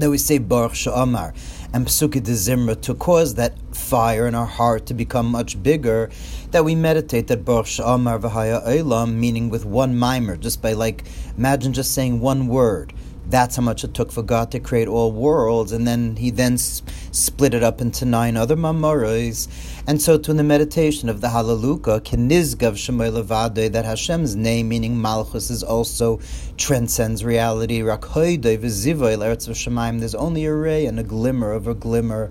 that 0.00 0.10
we 0.10 0.18
say 0.18 0.38
Baruch 0.38 0.72
Sha'amar 0.72 1.34
and 1.72 1.86
Psuki 1.86 2.22
de 2.22 2.32
Zimra 2.32 2.80
to 2.82 2.94
cause 2.94 3.34
that 3.34 3.54
fire 3.74 4.26
in 4.26 4.34
our 4.34 4.46
heart 4.46 4.86
to 4.86 4.94
become 4.94 5.26
much 5.26 5.62
bigger, 5.62 6.10
that 6.50 6.64
we 6.64 6.74
meditate 6.74 7.26
that 7.28 7.44
Baruch 7.44 7.66
Sha'amar 7.66 8.20
V'haya 8.20 8.66
Eilam, 8.66 9.14
meaning 9.14 9.50
with 9.50 9.64
one 9.64 9.98
mimer, 9.98 10.36
just 10.36 10.62
by 10.62 10.72
like, 10.72 11.04
imagine 11.36 11.72
just 11.72 11.94
saying 11.94 12.20
one 12.20 12.48
word. 12.48 12.92
That's 13.28 13.56
how 13.56 13.62
much 13.62 13.84
it 13.84 13.92
took 13.92 14.10
for 14.10 14.22
God 14.22 14.50
to 14.52 14.60
create 14.60 14.88
all 14.88 15.12
worlds, 15.12 15.72
and 15.72 15.86
then 15.86 16.16
He 16.16 16.30
then 16.30 16.56
split 16.56 17.52
it 17.52 17.62
up 17.62 17.82
into 17.82 18.06
nine 18.06 18.38
other 18.38 18.56
mamoros. 18.56 19.48
And 19.88 20.02
so, 20.02 20.18
to 20.18 20.34
the 20.34 20.44
meditation 20.44 21.08
of 21.08 21.22
the 21.22 21.30
Hallelujah, 21.30 22.02
Kenizgav 22.02 22.74
Levade, 22.76 23.72
that 23.72 23.86
Hashem's 23.86 24.36
name, 24.36 24.68
meaning 24.68 25.00
Malchus, 25.00 25.48
is 25.48 25.62
also 25.62 26.20
transcends 26.58 27.24
reality. 27.24 27.80
Rakhoido 27.80 28.58
Vizivoil 28.58 29.20
Ertzva 29.20 29.54
Shemaim, 29.54 30.00
there's 30.00 30.14
only 30.14 30.44
a 30.44 30.52
ray 30.52 30.84
and 30.84 31.00
a 31.00 31.02
glimmer 31.02 31.52
of 31.52 31.66
a 31.66 31.74
glimmer 31.74 32.30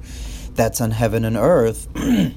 that's 0.54 0.80
on 0.80 0.92
heaven 0.92 1.26
and 1.26 1.36
earth. 1.36 1.88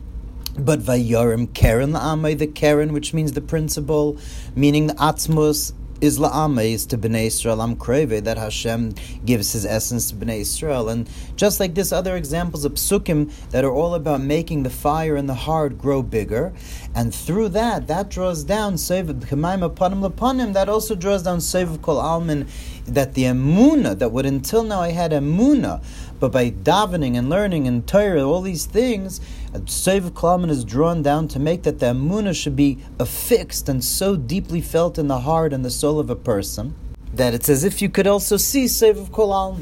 But 0.59 0.81
Vayarim 0.81 1.55
Karen 1.55 1.93
La'amay, 1.93 2.37
the 2.37 2.47
Karen, 2.47 2.93
which 2.93 3.15
means 3.15 3.33
the 3.33 3.41
principle, 3.41 4.19
meaning 4.57 4.89
the 4.89 4.95
Atmos, 4.95 5.73
is 6.01 6.19
la'ameis 6.19 6.89
to 6.89 6.97
Bnei 6.97 7.27
Israel 7.27 7.59
kreve 7.77 8.25
that 8.25 8.39
Hashem 8.39 8.95
gives 9.25 9.53
His 9.53 9.67
essence 9.67 10.11
to 10.11 10.17
Bnei 10.17 10.41
Israel, 10.41 10.89
and 10.89 11.09
just 11.37 11.61
like 11.61 11.75
this, 11.75 11.93
other 11.93 12.17
examples 12.17 12.65
of 12.65 12.73
psukim 12.73 13.31
that 13.51 13.65
are 13.65 13.73
all 13.73 13.95
about 13.95 14.21
making 14.21 14.63
the 14.63 14.71
fire 14.71 15.17
in 15.17 15.27
the 15.27 15.35
heart 15.35 15.79
grow 15.79 16.03
bigger, 16.03 16.53
and 16.95 17.15
through 17.15 17.51
that, 17.51 17.87
that 17.87 18.09
draws 18.09 18.45
down 18.45 18.79
sev 18.79 19.07
k'mayim 19.07 19.63
upon 19.63 20.41
him. 20.41 20.53
That 20.53 20.69
also 20.69 20.95
draws 20.95 21.23
down 21.23 21.41
sev 21.41 21.83
kol 21.83 21.97
almin. 21.97 22.49
That 22.87 23.15
the 23.15 23.25
emuna 23.25 23.99
that 23.99 24.11
would 24.11 24.27
until 24.27 24.65
now 24.65 24.81
I 24.81 24.91
had 24.91 25.13
emuna, 25.13 25.83
but 26.21 26.31
by 26.31 26.51
davening 26.51 27.17
and 27.17 27.29
learning 27.29 27.67
and 27.67 27.87
Torah, 27.87 28.23
all 28.23 28.43
these 28.43 28.67
things 28.67 29.21
Sev 29.67 30.15
Klaman 30.15 30.51
is 30.51 30.65
drawn 30.65 31.03
down 31.03 31.27
to 31.29 31.41
make 31.41 31.65
that 31.65 31.81
the 31.81 31.87
Amunah 31.87 32.41
should 32.41 32.55
be 32.55 32.79
affixed 33.01 33.69
and 33.69 33.83
so 33.83 34.15
deeply 34.15 34.61
felt 34.61 34.99
in 34.99 35.09
the 35.09 35.21
heart 35.21 35.53
and 35.53 35.65
the 35.65 35.71
soul 35.71 35.99
of 35.99 36.11
a 36.11 36.15
person 36.15 36.75
that 37.15 37.35
it's 37.35 37.49
as 37.49 37.65
if 37.65 37.83
you 37.83 37.89
could 37.89 38.07
also 38.07 38.37
see 38.37 38.69
Sev 38.69 38.97
of 38.97 39.11
Kol. 39.11 39.59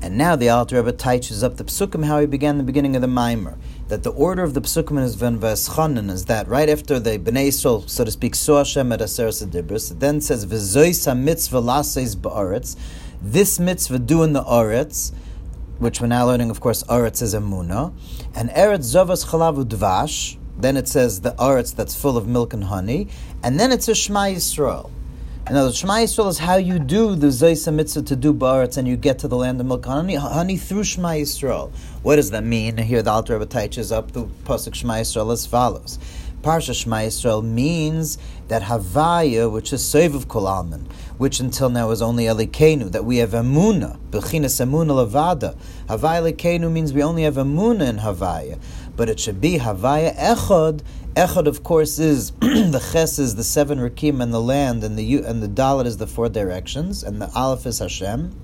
And 0.00 0.18
now 0.18 0.36
the 0.36 0.50
Alter 0.50 0.76
Rebbe 0.76 0.92
teaches 0.92 1.42
up 1.42 1.56
the 1.56 1.64
Psukim 1.64 2.04
how 2.04 2.20
he 2.20 2.26
began 2.26 2.58
the 2.58 2.64
beginning 2.64 2.94
of 2.94 3.02
the 3.02 3.08
Mimer. 3.08 3.56
That 3.88 4.02
the 4.02 4.12
order 4.12 4.42
of 4.42 4.54
the 4.54 4.60
Psukim 4.60 5.02
is 5.02 5.14
Ven 5.14 5.38
Veschanan 5.38 6.10
is 6.10 6.26
that 6.26 6.46
right 6.46 6.68
after 6.68 7.00
the 7.00 7.18
Bnei 7.18 7.48
Yisrael, 7.48 7.88
so 7.88 8.04
to 8.04 8.10
speak, 8.10 8.34
saw 8.34 8.58
Hashem 8.58 8.92
at 8.92 9.00
Aser 9.00 9.28
Sedibris, 9.28 9.90
it 9.90 10.00
then 10.00 10.20
says 10.20 10.46
V'zois 10.46 11.16
mitzvah 11.16 11.60
lases 11.60 12.16
ba'aretz. 12.16 12.76
This 13.20 13.58
mitzvah 13.58 13.98
do 13.98 14.22
in 14.22 14.34
the 14.34 14.44
aretz 14.44 15.12
which 15.84 16.00
we're 16.00 16.06
now 16.06 16.26
learning, 16.26 16.48
of 16.48 16.60
course, 16.60 16.82
Aretz 16.84 17.20
is 17.20 17.34
Emuna, 17.34 17.92
and 18.34 18.48
Eretz 18.48 18.86
Zavas 18.94 19.26
Chalavu 19.26 19.66
Dvash, 19.66 20.38
then 20.56 20.78
it 20.78 20.88
says 20.88 21.20
the 21.20 21.32
Aretz 21.32 21.76
that's 21.76 21.94
full 21.94 22.16
of 22.16 22.26
milk 22.26 22.54
and 22.54 22.64
honey, 22.64 23.08
and 23.42 23.60
then 23.60 23.70
it's 23.70 23.86
a 23.86 23.94
Shema 23.94 24.28
Yisrael. 24.28 24.90
Other 25.46 25.64
words, 25.64 25.76
Shema 25.76 25.96
Yisrael 25.96 26.30
is 26.30 26.38
how 26.38 26.56
you 26.56 26.78
do 26.78 27.14
the 27.14 27.26
Zaysa 27.26 27.70
Mitzvah 27.74 28.00
to 28.04 28.16
do 28.16 28.32
Baratz 28.32 28.78
and 28.78 28.88
you 28.88 28.96
get 28.96 29.18
to 29.18 29.28
the 29.28 29.36
land 29.36 29.60
of 29.60 29.66
milk 29.66 29.84
and 29.84 29.94
honey, 29.94 30.14
honey 30.14 30.56
through 30.56 30.84
Shema 30.84 31.10
Yisrael. 31.10 31.70
What 32.02 32.16
does 32.16 32.30
that 32.30 32.44
mean? 32.44 32.78
Here 32.78 33.02
the 33.02 33.10
Alter 33.10 33.38
Rebbe 33.38 33.44
teaches 33.44 33.92
up 33.92 34.12
the 34.12 34.24
Pasuk 34.24 34.74
Shema 34.74 34.94
Yisrael 34.94 35.30
as 35.34 35.44
follows. 35.44 35.98
Parsha 36.40 36.74
Shema 36.74 36.96
Yisrael 36.96 37.44
means 37.44 38.16
that 38.48 38.62
Havaya, 38.62 39.52
which 39.52 39.74
is 39.74 39.84
Sev 39.84 40.14
of 40.14 40.28
Kol 40.28 40.46
which 41.18 41.40
until 41.40 41.70
now 41.70 41.90
is 41.90 42.02
only 42.02 42.24
Elikenu, 42.24 42.90
that 42.92 43.04
we 43.04 43.18
have 43.18 43.30
Emuna, 43.30 43.98
Bechinas 44.10 44.60
Emuna 44.60 45.06
Levada. 45.06 45.56
Havaya 45.88 46.32
Elikenu 46.32 46.70
means 46.70 46.92
we 46.92 47.02
only 47.02 47.22
have 47.22 47.34
Emuna 47.34 47.88
in 47.88 47.98
Havaya, 47.98 48.58
but 48.96 49.08
it 49.08 49.20
should 49.20 49.40
be 49.40 49.58
Havaya 49.58 50.16
Echad. 50.16 50.82
Echad, 51.14 51.46
of 51.46 51.62
course, 51.62 51.98
is 51.98 52.30
the 52.40 52.84
Ches 52.92 53.18
is 53.18 53.36
the 53.36 53.44
seven 53.44 53.78
Rakim 53.78 54.20
and 54.20 54.34
the 54.34 54.40
land, 54.40 54.82
and 54.82 54.98
the 54.98 55.18
and 55.18 55.42
the 55.42 55.48
Dalit 55.48 55.86
is 55.86 55.98
the 55.98 56.06
four 56.06 56.28
directions, 56.28 57.02
and 57.02 57.22
the 57.22 57.30
Aleph 57.34 57.66
is 57.66 57.78
Hashem 57.78 58.34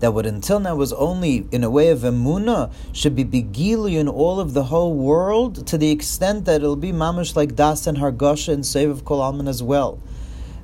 that 0.00 0.12
what 0.12 0.26
until 0.26 0.60
now 0.60 0.76
was 0.76 0.92
only 0.92 1.46
in 1.50 1.64
a 1.64 1.70
way 1.70 1.88
of 1.88 2.00
emuna 2.00 2.72
should 2.92 3.16
be 3.16 3.24
begili 3.24 3.94
in 3.94 4.08
all 4.08 4.38
of 4.38 4.54
the 4.54 4.64
whole 4.64 4.94
world 4.94 5.66
to 5.66 5.76
the 5.76 5.90
extent 5.90 6.44
that 6.44 6.56
it'll 6.56 6.76
be 6.76 6.92
mamish 6.92 7.34
like 7.34 7.56
das 7.56 7.86
and 7.86 7.98
hargosha 7.98 8.52
and 8.52 8.64
save 8.64 8.90
of 8.90 9.04
kol 9.04 9.20
alman 9.20 9.48
as 9.48 9.62
well. 9.62 10.00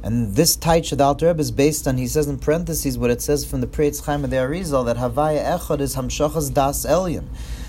And 0.05 0.37
this 0.37 0.55
Taich 0.55 0.95
the 0.95 1.03
Alter 1.03 1.29
Rebbe 1.29 1.41
is 1.41 1.51
based 1.51 1.89
on, 1.89 1.97
he 1.97 2.07
says 2.07 2.27
in 2.27 2.39
parentheses, 2.39 2.99
what 2.99 3.11
it 3.11 3.23
says 3.23 3.47
from 3.47 3.63
the 3.63 3.67
Pri 3.67 3.89
Etz 3.89 4.05
Chaim 4.05 4.23
of 4.23 4.29
the 4.29 4.37
Arizal, 4.37 4.85
that 4.85 4.99
Havaya 4.99 5.59
Echad 5.59 5.81
is 5.81 5.97
Hamshachas 5.97 6.53
Das 6.53 6.85
Elyon. 6.85 7.25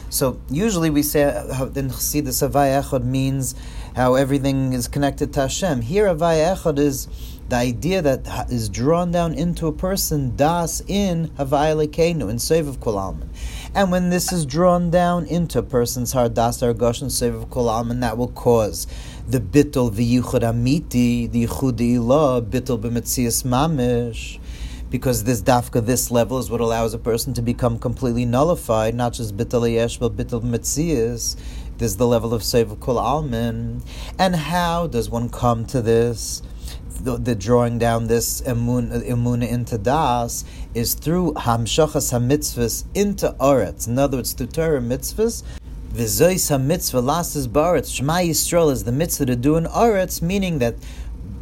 So 0.10 0.41
usually 0.50 0.89
we 0.89 1.02
say 1.02 1.24
uh, 1.24 1.67
in 1.67 1.89
Chassidus 1.89 2.45
Havaya 2.45 2.84
Echad 2.84 3.06
means 3.06 3.56
how 3.95 4.15
everything 4.15 4.74
is 4.74 4.89
connected 4.89 5.32
to 5.32 5.41
Hashem. 5.43 5.84
Here 5.84 6.08
Havaya 6.08 6.58
Echad 6.58 6.78
is 6.78 7.08
the 7.48 7.56
idea 7.56 8.02
that 8.02 8.52
is 8.52 8.67
drawn 8.67 9.12
down 9.12 9.34
into 9.34 9.67
a 9.67 9.71
person, 9.71 10.36
das 10.36 10.82
in 10.89 11.30
Havaya 11.38 11.88
Lekenu, 11.88 12.30
in 12.30 12.38
Sev 12.38 12.67
of 12.67 12.82
Kol 12.82 13.17
And 13.74 13.91
when 13.91 14.10
this 14.10 14.34
is 14.34 14.45
drawn 14.45 14.89
down 14.91 15.26
into 15.28 15.60
a 15.60 15.63
person's 15.63 16.12
heart, 16.12 16.34
das 16.34 16.62
Argosh 16.62 17.02
and 17.02 17.13
Sev 17.13 17.34
of 17.34 17.50
Kol 17.50 17.84
that 17.86 18.17
will 18.17 18.28
cause 18.28 18.88
the 19.28 19.40
bittul 19.40 19.92
v'yichud 19.92 20.42
amiti, 20.42 21.32
the 21.32 21.46
yichud 21.46 21.78
ilah, 21.78 22.42
bittul 22.42 22.80
b'metzias 22.80 23.44
mamish, 23.44 24.40
because 24.90 25.24
this 25.24 25.42
dafka, 25.42 25.86
this 25.86 26.12
level, 26.12 26.38
is 26.38 26.50
what 26.50 26.62
allows 26.62 26.94
a 26.94 27.00
person 27.00 27.34
to 27.34 27.42
become 27.42 27.80
completely 27.80 28.26
nullified, 28.26 28.94
not 28.94 29.14
just 29.14 29.36
bittul 29.36 29.72
yesh, 29.72 29.98
but 29.98 30.16
bittul 30.16 30.42
b'metzias. 30.42 31.36
is 31.80 31.98
the 31.98 32.08
level 32.08 32.34
of 32.34 32.44
Sev 32.44 32.80
Kol 32.80 33.00
Alman. 33.00 33.82
And 34.20 34.36
how 34.36 34.88
does 34.88 35.10
one 35.10 35.30
come 35.30 35.66
to 35.68 35.82
this? 35.82 36.42
the, 37.02 37.18
the 37.18 37.36
drawing 37.36 37.78
down 37.78 38.08
this 38.08 38.42
emun, 38.42 39.06
emuna 39.06 39.48
into 39.48 39.78
das 39.78 40.46
is 40.74 40.94
through 40.94 41.34
hamshachas 41.34 42.12
hamitzvahs 42.14 42.86
into 42.94 43.36
oretz. 43.40 43.88
In 43.88 44.00
other 44.00 44.18
words, 44.18 44.34
through 44.34 44.48
Torah 44.48 44.82
mitzvahs. 44.82 45.44
V'zois 45.96 46.52
hamitzvah 46.52 47.02
lasses 47.02 47.48
baretz. 47.48 47.96
Shema 47.96 48.16
Yisrael 48.16 48.70
is 48.70 48.84
the 48.84 48.92
mitzvah 48.92 49.28
to 49.28 49.36
do 49.38 49.56
in 49.56 49.64
oretz, 49.64 50.22
meaning 50.22 50.60
that 50.60 50.76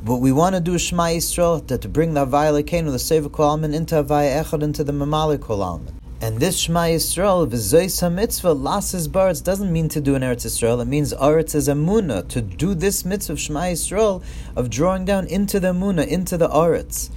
what 0.04 0.20
we 0.20 0.32
want 0.32 0.54
to 0.54 0.62
do 0.62 0.76
is 0.76 0.82
Shema 0.84 1.06
Yisrael, 1.06 1.66
that 1.70 1.82
to 1.82 1.90
bring 1.90 2.14
the 2.14 2.24
Havaya 2.24 2.62
Lekenu, 2.62 2.92
the 2.92 2.98
Seva 2.98 3.32
Kol 3.32 3.64
into 3.64 3.96
Havaya 3.96 4.44
Echad, 4.44 4.62
into 4.62 4.84
the 4.84 4.92
Mamali 4.92 5.42
Kol 5.42 5.82
and 6.22 6.40
this 6.40 6.60
Shema 6.60 6.82
Yisrael, 6.82 7.50
v'zois 7.50 8.00
ha-mitzvah, 8.00 8.54
lasses 8.54 9.08
baretz, 9.08 9.44
doesn't 9.44 9.74
mean 9.74 9.90
to 9.90 10.00
do 10.00 10.14
in 10.14 10.22
Eretz 10.22 10.46
Yisrael. 10.46 10.80
It 10.84 10.86
means 10.86 11.16
Eretz 11.16 11.56
is 11.56 11.68
Amuna, 11.68 12.28
to 12.28 12.40
do 12.40 12.76
this 12.76 13.04
mitzvah 13.04 13.34
of 13.34 13.40
Shema 13.40 13.62
Yisrael, 13.62 14.24
of 14.56 14.70
drawing 14.70 15.04
down 15.04 15.26
into 15.26 15.60
the 15.60 15.70
Amuna, 15.70 16.06
into 16.06 16.38
the 16.38 16.50
Eretz. 16.50 17.10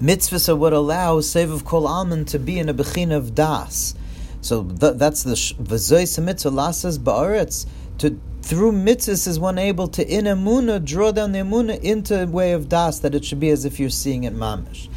Mitzvahs 0.00 0.48
are 0.48 0.54
what 0.54 0.72
allow 0.72 1.20
Save 1.20 1.50
of 1.50 1.64
to 1.64 2.38
be 2.38 2.60
in 2.60 2.68
a 2.68 2.74
Bechin 2.74 3.10
of 3.10 3.34
Das. 3.34 3.96
So 4.44 4.62
th- 4.62 4.96
that's 4.96 5.22
the 5.22 5.32
v'zois 5.32 6.16
ha-mitzvah, 6.16 6.50
lasses 6.50 6.98
ba'aretz, 6.98 7.64
to 7.96 8.20
through 8.42 8.72
mitzvahs 8.72 9.26
is 9.26 9.40
one 9.40 9.56
able 9.56 9.88
to 9.88 10.06
in 10.06 10.26
emuna 10.26 10.84
draw 10.84 11.12
down 11.12 11.32
the 11.32 11.38
emuna 11.38 11.80
into 11.80 12.22
a 12.22 12.26
way 12.26 12.52
of 12.52 12.68
das 12.68 12.98
that 12.98 13.14
it 13.14 13.24
should 13.24 13.40
be 13.40 13.48
as 13.48 13.64
if 13.64 13.80
you're 13.80 13.88
seeing 13.88 14.24
it 14.24 14.34
mamish. 14.34 14.90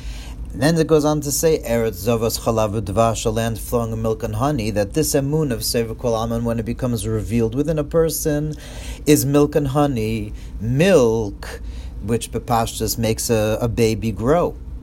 And 0.52 0.62
then 0.62 0.78
it 0.78 0.88
goes 0.88 1.06
on 1.06 1.22
to 1.22 1.32
say, 1.32 1.60
Eretz 1.60 2.06
Zovas 2.06 2.42
Chalav 2.42 2.82
Dvash, 2.82 3.26
a 3.26 3.30
land 3.30 3.58
flowing 3.58 3.92
with 3.92 4.02
milk 4.02 4.24
and 4.24 4.36
honey, 4.36 4.70
that 4.72 4.94
this 4.94 5.14
emun 5.14 5.54
of 5.54 5.64
Sefer 5.64 5.96
Kol 5.96 6.14
Aman, 6.14 6.44
when 6.44 6.60
it 6.60 6.66
becomes 6.66 7.08
revealed 7.08 7.56
within 7.56 7.80
a 7.80 7.86
person, 7.86 8.54
is 9.06 9.26
milk 9.26 9.56
and 9.56 9.70
honey, 9.70 10.34
milk, 10.60 11.62
which 12.02 12.32
Bepashtas 12.32 12.98
makes 12.98 13.30
a, 13.30 13.58
a 13.62 13.70
baby 13.70 14.12
grow. 14.12 14.58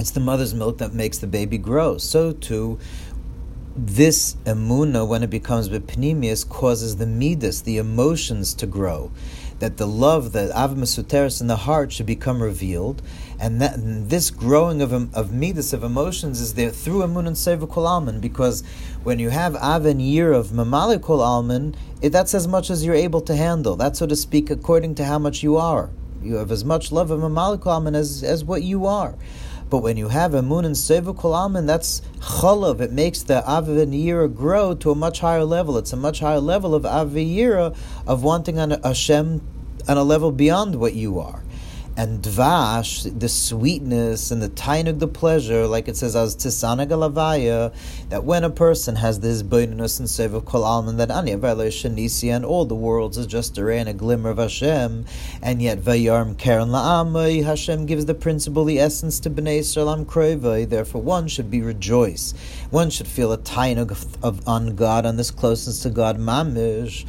it's 0.00 0.12
the 0.12 0.20
mother's 0.20 0.54
milk 0.54 0.78
that 0.78 0.94
makes 0.94 1.18
the 1.18 1.26
baby 1.26 1.58
grow. 1.58 1.98
So 1.98 2.32
too, 2.32 2.78
this 3.86 4.36
emuna, 4.44 5.06
when 5.06 5.22
it 5.22 5.30
becomes 5.30 5.68
bepnimius, 5.68 6.48
causes 6.48 6.96
the 6.96 7.06
midas, 7.06 7.62
the 7.62 7.78
emotions, 7.78 8.54
to 8.54 8.66
grow 8.66 9.10
that 9.60 9.76
the 9.76 9.86
love, 9.86 10.32
the 10.32 10.50
Av 10.58 10.74
Mesuteris 10.74 11.40
in 11.40 11.46
the 11.46 11.56
heart 11.56 11.92
should 11.92 12.06
become 12.06 12.42
revealed, 12.42 13.02
and 13.38 13.60
that 13.60 13.76
and 13.76 14.08
this 14.08 14.30
growing 14.30 14.82
of 14.82 14.92
of 15.14 15.32
midas 15.32 15.72
of 15.72 15.84
emotions 15.84 16.40
is 16.40 16.54
there 16.54 16.70
through 16.70 17.02
Amun 17.02 17.26
and 17.26 17.36
Seva 17.36 17.68
Kol 17.68 17.86
Alman, 17.86 18.20
because 18.20 18.62
when 19.02 19.18
you 19.18 19.28
have 19.28 19.54
Av 19.56 19.86
Year 19.86 20.32
of 20.32 20.48
Mamali 20.48 21.00
Kol 21.00 21.22
Alman, 21.22 21.76
that's 22.00 22.34
as 22.34 22.48
much 22.48 22.70
as 22.70 22.84
you're 22.84 22.94
able 22.94 23.20
to 23.20 23.36
handle. 23.36 23.76
That's 23.76 23.98
so 23.98 24.06
to 24.06 24.16
speak 24.16 24.50
according 24.50 24.94
to 24.96 25.04
how 25.04 25.18
much 25.18 25.42
you 25.42 25.56
are. 25.56 25.90
You 26.22 26.36
have 26.36 26.50
as 26.50 26.64
much 26.64 26.90
love 26.90 27.10
of 27.10 27.20
Mamali 27.20 27.60
Kol 27.60 27.72
Alman 27.72 27.94
as, 27.94 28.22
as 28.22 28.42
what 28.42 28.62
you 28.62 28.86
are. 28.86 29.14
But 29.70 29.78
when 29.78 29.96
you 29.96 30.08
have 30.08 30.34
Amun 30.34 30.64
and 30.64 30.74
Seva 30.74 31.16
Kol 31.16 31.48
that's 31.48 32.02
chalav. 32.18 32.80
It 32.80 32.92
makes 32.92 33.22
the 33.22 33.42
Aviyira 33.46 34.34
grow 34.34 34.74
to 34.74 34.90
a 34.90 34.94
much 34.94 35.20
higher 35.20 35.44
level. 35.44 35.78
It's 35.78 35.92
a 35.92 35.96
much 35.96 36.20
higher 36.20 36.40
level 36.40 36.74
of 36.74 36.82
Aviyira, 36.82 37.76
of 38.06 38.22
wanting 38.24 38.58
an 38.58 38.72
Hashem 38.82 39.40
on 39.88 39.96
a 39.96 40.02
level 40.02 40.32
beyond 40.32 40.74
what 40.76 40.94
you 40.94 41.20
are 41.20 41.39
and 42.00 42.22
dvash, 42.22 43.18
the 43.20 43.28
sweetness 43.28 44.30
and 44.30 44.40
the 44.40 44.48
tainug, 44.48 44.98
the 45.00 45.06
pleasure, 45.06 45.66
like 45.66 45.86
it 45.86 45.98
says 45.98 46.16
as 46.16 46.34
tisana 46.34 46.88
galavaya, 46.88 47.74
that 48.08 48.24
when 48.24 48.42
a 48.42 48.48
person 48.48 48.96
has 48.96 49.20
this 49.20 49.42
boinus 49.42 50.00
and 50.00 50.08
seva 50.08 50.42
kol 50.42 50.64
alman, 50.64 50.96
that 50.96 51.10
ani 51.10 51.32
shanisi 51.32 52.34
and 52.34 52.42
all 52.42 52.64
the 52.64 52.74
worlds 52.74 53.18
is 53.18 53.26
just 53.26 53.58
a 53.58 53.64
ray 53.64 53.78
and 53.78 53.88
a 53.90 53.92
glimmer 53.92 54.30
of 54.30 54.38
Hashem, 54.38 55.04
and 55.42 55.60
yet 55.60 55.78
vayarm 55.80 56.38
karen 56.38 56.70
la'amay, 56.70 57.44
Hashem 57.44 57.84
gives 57.84 58.06
the 58.06 58.14
principle, 58.14 58.64
the 58.64 58.78
essence 58.78 59.20
to 59.20 59.28
bnei 59.28 59.58
Yisrael 59.58 60.06
kroivay, 60.06 60.66
therefore 60.66 61.02
one 61.02 61.28
should 61.28 61.50
be 61.50 61.60
rejoice. 61.60 62.32
One 62.70 62.88
should 62.88 63.08
feel 63.08 63.30
a 63.30 63.36
tainug 63.36 63.90
of, 63.90 64.24
of, 64.24 64.48
on 64.48 64.74
God, 64.74 65.04
on 65.04 65.16
this 65.16 65.30
closeness 65.30 65.82
to 65.82 65.90
God, 65.90 66.18
mamish. 66.18 67.04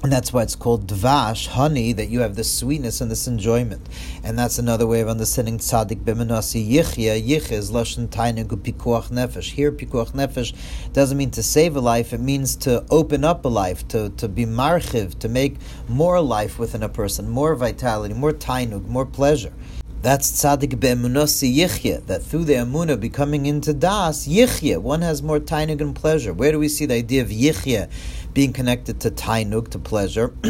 And 0.00 0.12
that's 0.12 0.32
why 0.32 0.44
it's 0.44 0.54
called 0.54 0.86
dvash, 0.86 1.48
honey, 1.48 1.92
that 1.92 2.08
you 2.08 2.20
have 2.20 2.36
this 2.36 2.56
sweetness 2.56 3.00
and 3.00 3.10
this 3.10 3.26
enjoyment. 3.26 3.84
And 4.22 4.38
that's 4.38 4.56
another 4.56 4.86
way 4.86 5.00
of 5.00 5.08
understanding 5.08 5.58
tzaddik 5.58 6.04
b'menasi 6.04 6.70
yichya. 6.70 7.20
Yich 7.20 7.50
is 7.50 7.72
lashon 7.72 8.06
tainug 8.06 8.46
pikuach 8.46 9.10
nefesh. 9.10 9.50
Here, 9.50 9.72
pikuach 9.72 10.12
nefesh 10.12 10.54
doesn't 10.92 11.18
mean 11.18 11.32
to 11.32 11.42
save 11.42 11.74
a 11.74 11.80
life, 11.80 12.12
it 12.12 12.20
means 12.20 12.54
to 12.56 12.84
open 12.90 13.24
up 13.24 13.44
a 13.44 13.48
life, 13.48 13.88
to, 13.88 14.10
to 14.10 14.28
be 14.28 14.46
marchiv, 14.46 15.18
to 15.18 15.28
make 15.28 15.56
more 15.88 16.20
life 16.20 16.60
within 16.60 16.84
a 16.84 16.88
person, 16.88 17.28
more 17.28 17.56
vitality, 17.56 18.14
more 18.14 18.32
tainug, 18.32 18.86
more 18.86 19.04
pleasure. 19.04 19.52
That's 20.00 20.30
tzaddik 20.30 20.78
be'emunasi 20.78 21.56
yichya, 21.56 22.06
that 22.06 22.22
through 22.22 22.44
the 22.44 22.54
emuna 22.54 23.00
becoming 23.00 23.46
into 23.46 23.74
das, 23.74 24.28
yichya, 24.28 24.78
one 24.78 25.02
has 25.02 25.22
more 25.22 25.40
tainug 25.40 25.80
and 25.80 25.94
pleasure. 25.94 26.32
Where 26.32 26.52
do 26.52 26.58
we 26.58 26.68
see 26.68 26.86
the 26.86 26.94
idea 26.94 27.22
of 27.22 27.28
yichya 27.28 27.90
being 28.32 28.52
connected 28.52 29.00
to 29.00 29.10
tainug, 29.10 29.70
to 29.70 29.78
pleasure? 29.78 30.32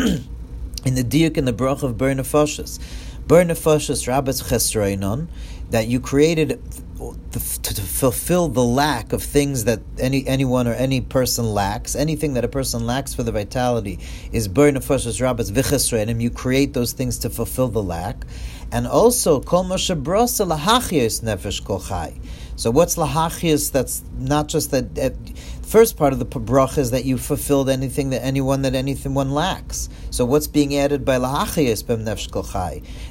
in 0.85 0.95
the 0.95 1.05
diuk 1.05 1.37
and 1.37 1.47
the 1.47 1.53
brach 1.53 1.83
of 1.83 1.99
ber 1.99 2.15
nefashas. 2.15 2.79
Ber 3.27 3.45
nefashas 3.45 4.07
rabbis 4.07 4.43
chesreinon, 4.43 5.29
that 5.71 5.87
you 5.87 6.01
created 6.01 6.61
to, 7.31 7.63
to, 7.63 7.81
fulfill 7.83 8.49
the 8.49 8.65
lack 8.65 9.13
of 9.13 9.23
things 9.23 9.65
that 9.65 9.81
any 9.99 10.27
anyone 10.27 10.67
or 10.67 10.73
any 10.73 11.01
person 11.01 11.45
lacks, 11.45 11.95
anything 11.95 12.35
that 12.35 12.45
a 12.45 12.49
person 12.49 12.87
lacks 12.87 13.15
for 13.15 13.23
the 13.23 13.31
vitality 13.31 13.99
is 14.33 14.49
ber 14.49 14.73
nefashas 14.73 15.21
rabbis 15.21 15.51
v'chesreinim. 15.53 16.21
You 16.21 16.31
create 16.31 16.73
those 16.73 16.93
things 16.93 17.19
to 17.19 17.31
fulfill 17.31 17.69
the 17.69 17.83
lack 17.83 18.25
and 18.73 18.87
also 18.87 19.41
kol 19.41 19.65
nefesh 21.23 21.65
kol 21.65 21.81
chai. 21.81 22.15
So 22.57 22.71
what's 22.71 22.97
lahachias? 22.97 23.71
That's 23.71 24.03
not 24.19 24.49
just 24.49 24.71
that. 24.73 24.99
Uh, 24.99 25.11
first 25.69 25.99
part 25.99 26.15
of 26.15 26.19
the 26.19 26.25
bracha 26.25 26.79
is 26.79 26.93
that 26.93 27.05
you 27.05 27.19
fulfilled 27.19 27.69
anything 27.69 28.09
that 28.09 28.25
anyone 28.25 28.63
that 28.63 28.75
anything 28.75 29.13
one 29.13 29.31
lacks. 29.33 29.91
So 30.09 30.25
what's 30.25 30.47
being 30.47 30.75
added 30.75 31.05
by 31.05 31.19
lahachias 31.19 31.85
b'm? 31.85 32.07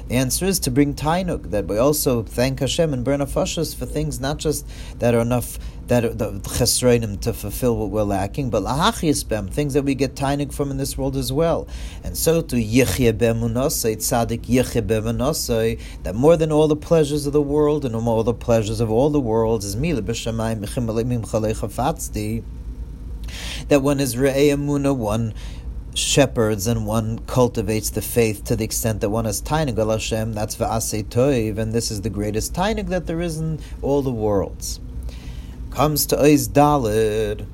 The 0.08 0.14
answer 0.16 0.44
is 0.44 0.58
to 0.60 0.70
bring 0.72 0.94
tainuk. 0.94 1.50
That 1.50 1.66
we 1.66 1.78
also 1.78 2.24
thank 2.24 2.58
Hashem 2.58 2.92
and 2.92 3.04
burn 3.04 3.20
afashos 3.20 3.76
for 3.76 3.86
things 3.86 4.18
not 4.18 4.38
just 4.38 4.66
that 4.98 5.14
are 5.14 5.20
enough 5.20 5.60
that 5.86 6.18
the 6.18 6.32
chesroinim 6.40 7.18
to 7.20 7.32
fulfill 7.32 7.76
what 7.76 7.90
we're 7.90 8.02
lacking, 8.02 8.50
but 8.50 8.62
lahachias 8.62 9.24
b'em 9.24 9.48
things 9.50 9.72
that 9.74 9.84
we 9.84 9.94
get 9.94 10.14
tainuk 10.16 10.52
from 10.52 10.70
in 10.70 10.76
this 10.76 10.98
world 10.98 11.16
as 11.16 11.32
well. 11.32 11.66
And 12.04 12.16
so 12.16 12.42
to 12.42 12.56
yichye 12.56 13.12
b'emunosay 13.12 13.96
tzadik 13.96 14.42
yichye 14.42 14.82
b'emunosay 14.82 15.80
that 16.02 16.14
more 16.14 16.36
than 16.36 16.52
all 16.52 16.68
the 16.68 16.76
pleasures 16.76 17.24
of 17.26 17.32
the 17.32 17.40
world 17.40 17.84
and 17.84 17.94
all 17.94 18.22
the 18.24 18.34
pleasures 18.34 18.80
of 18.80 18.90
all 18.90 19.08
the 19.10 19.20
worlds 19.20 19.64
is 19.64 19.76
mila 19.76 20.02
b'shamayim 20.02 20.58
that 23.68 23.80
one 23.80 24.00
is 24.00 24.16
re'e 24.16 24.54
emuna, 24.54 24.96
one 24.96 25.34
shepherds 25.94 26.66
and 26.66 26.86
one 26.86 27.18
cultivates 27.20 27.90
the 27.90 28.02
faith 28.02 28.44
to 28.44 28.56
the 28.56 28.64
extent 28.64 29.00
that 29.00 29.10
one 29.10 29.24
has 29.24 29.42
tainig 29.42 29.78
al 29.78 29.90
Hashem, 29.90 30.32
that's 30.32 30.56
va'asei 30.56 31.04
toiv, 31.04 31.58
and 31.58 31.72
this 31.72 31.90
is 31.90 32.02
the 32.02 32.10
greatest 32.10 32.54
tainig 32.54 32.88
that 32.88 33.06
there 33.06 33.20
is 33.20 33.38
in 33.38 33.58
all 33.82 34.02
the 34.02 34.12
worlds. 34.12 34.80
Comes 35.70 36.06
to 36.06 36.16
Oiz 36.16 36.48
Dalid. 36.48 37.46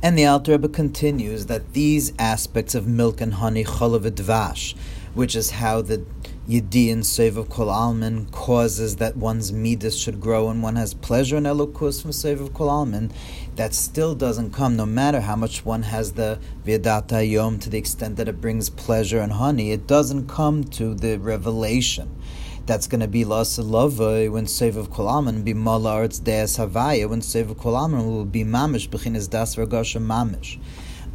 And 0.00 0.16
the 0.16 0.26
Alter 0.26 0.52
Rebbe 0.52 0.68
continues 0.68 1.46
that 1.46 1.72
these 1.72 2.12
aspects 2.20 2.76
of 2.76 2.86
milk 2.86 3.20
and 3.20 3.34
honey, 3.34 3.64
cholavadvash, 3.64 4.76
which 5.14 5.34
is 5.34 5.50
how 5.50 5.82
the 5.82 6.04
Yedian 6.48 7.04
Sev 7.04 7.36
of 7.36 7.50
Kol 7.50 7.68
Alman 7.68 8.24
causes 8.30 8.96
that 8.96 9.18
one's 9.18 9.52
midas 9.52 9.98
should 9.98 10.18
grow 10.18 10.48
and 10.48 10.62
one 10.62 10.76
has 10.76 10.94
pleasure 10.94 11.36
in 11.36 11.44
Elokus 11.44 12.00
from 12.00 12.10
Sev 12.10 12.40
of 12.40 12.54
Kol 12.54 12.70
Alman, 12.70 13.12
that 13.56 13.74
still 13.74 14.14
doesn't 14.14 14.54
come 14.54 14.74
no 14.74 14.86
matter 14.86 15.20
how 15.20 15.36
much 15.36 15.66
one 15.66 15.82
has 15.82 16.12
the 16.12 16.38
Vedata 16.64 17.30
Yom 17.30 17.58
to 17.58 17.68
the 17.68 17.76
extent 17.76 18.16
that 18.16 18.28
it 18.28 18.40
brings 18.40 18.70
pleasure 18.70 19.20
and 19.20 19.32
honey, 19.32 19.72
it 19.72 19.86
doesn't 19.86 20.26
come 20.26 20.64
to 20.64 20.94
the 20.94 21.18
revelation. 21.18 22.18
That's 22.64 22.86
going 22.86 23.02
to 23.02 23.08
be 23.08 23.26
Lasalavai 23.26 24.32
when 24.32 24.46
Sev 24.46 24.78
of 24.78 24.90
Kol 24.90 25.06
Alman 25.06 25.42
be 25.42 25.52
Mala 25.52 25.92
Arts 25.92 26.18
Deas 26.18 26.56
Havaya, 26.56 27.10
when 27.10 27.20
Sev 27.20 27.50
of 27.50 27.58
Kol 27.58 27.76
Alman 27.76 28.06
will 28.06 28.24
be 28.24 28.42
Mamish, 28.42 28.88
Bechinas 28.88 29.28
Das 29.28 29.56
Ragasha 29.56 30.00
Mamish. 30.00 30.58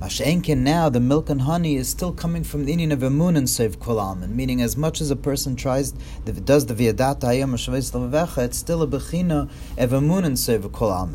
Mashenkin 0.04 0.58
now, 0.58 0.89
the 0.89 1.00
milk 1.00 1.30
and 1.30 1.44
honey 1.44 1.78
is 1.78 1.88
still 1.88 2.12
coming 2.12 2.44
from 2.44 2.66
the 2.66 2.76
inyan 2.76 2.92
of 2.92 3.00
Emun 3.00 3.38
and 3.38 3.50
Sev 3.50 3.80
Kol 3.80 4.13
meaning 4.16 4.62
as 4.62 4.76
much 4.76 5.00
as 5.00 5.10
a 5.10 5.16
person 5.16 5.56
tries, 5.56 5.94
does 5.94 6.66
the 6.66 6.74
Viadat 6.74 7.22
Hayam 7.22 7.54
Lavavecha, 7.54 8.44
it's 8.44 8.58
still 8.58 8.82
a 8.82 8.88
Bechina 8.88 9.50
of 9.78 9.92
Emun 9.92 10.26
and 10.26 10.38
Sev 10.38 10.70
Kol 10.74 11.10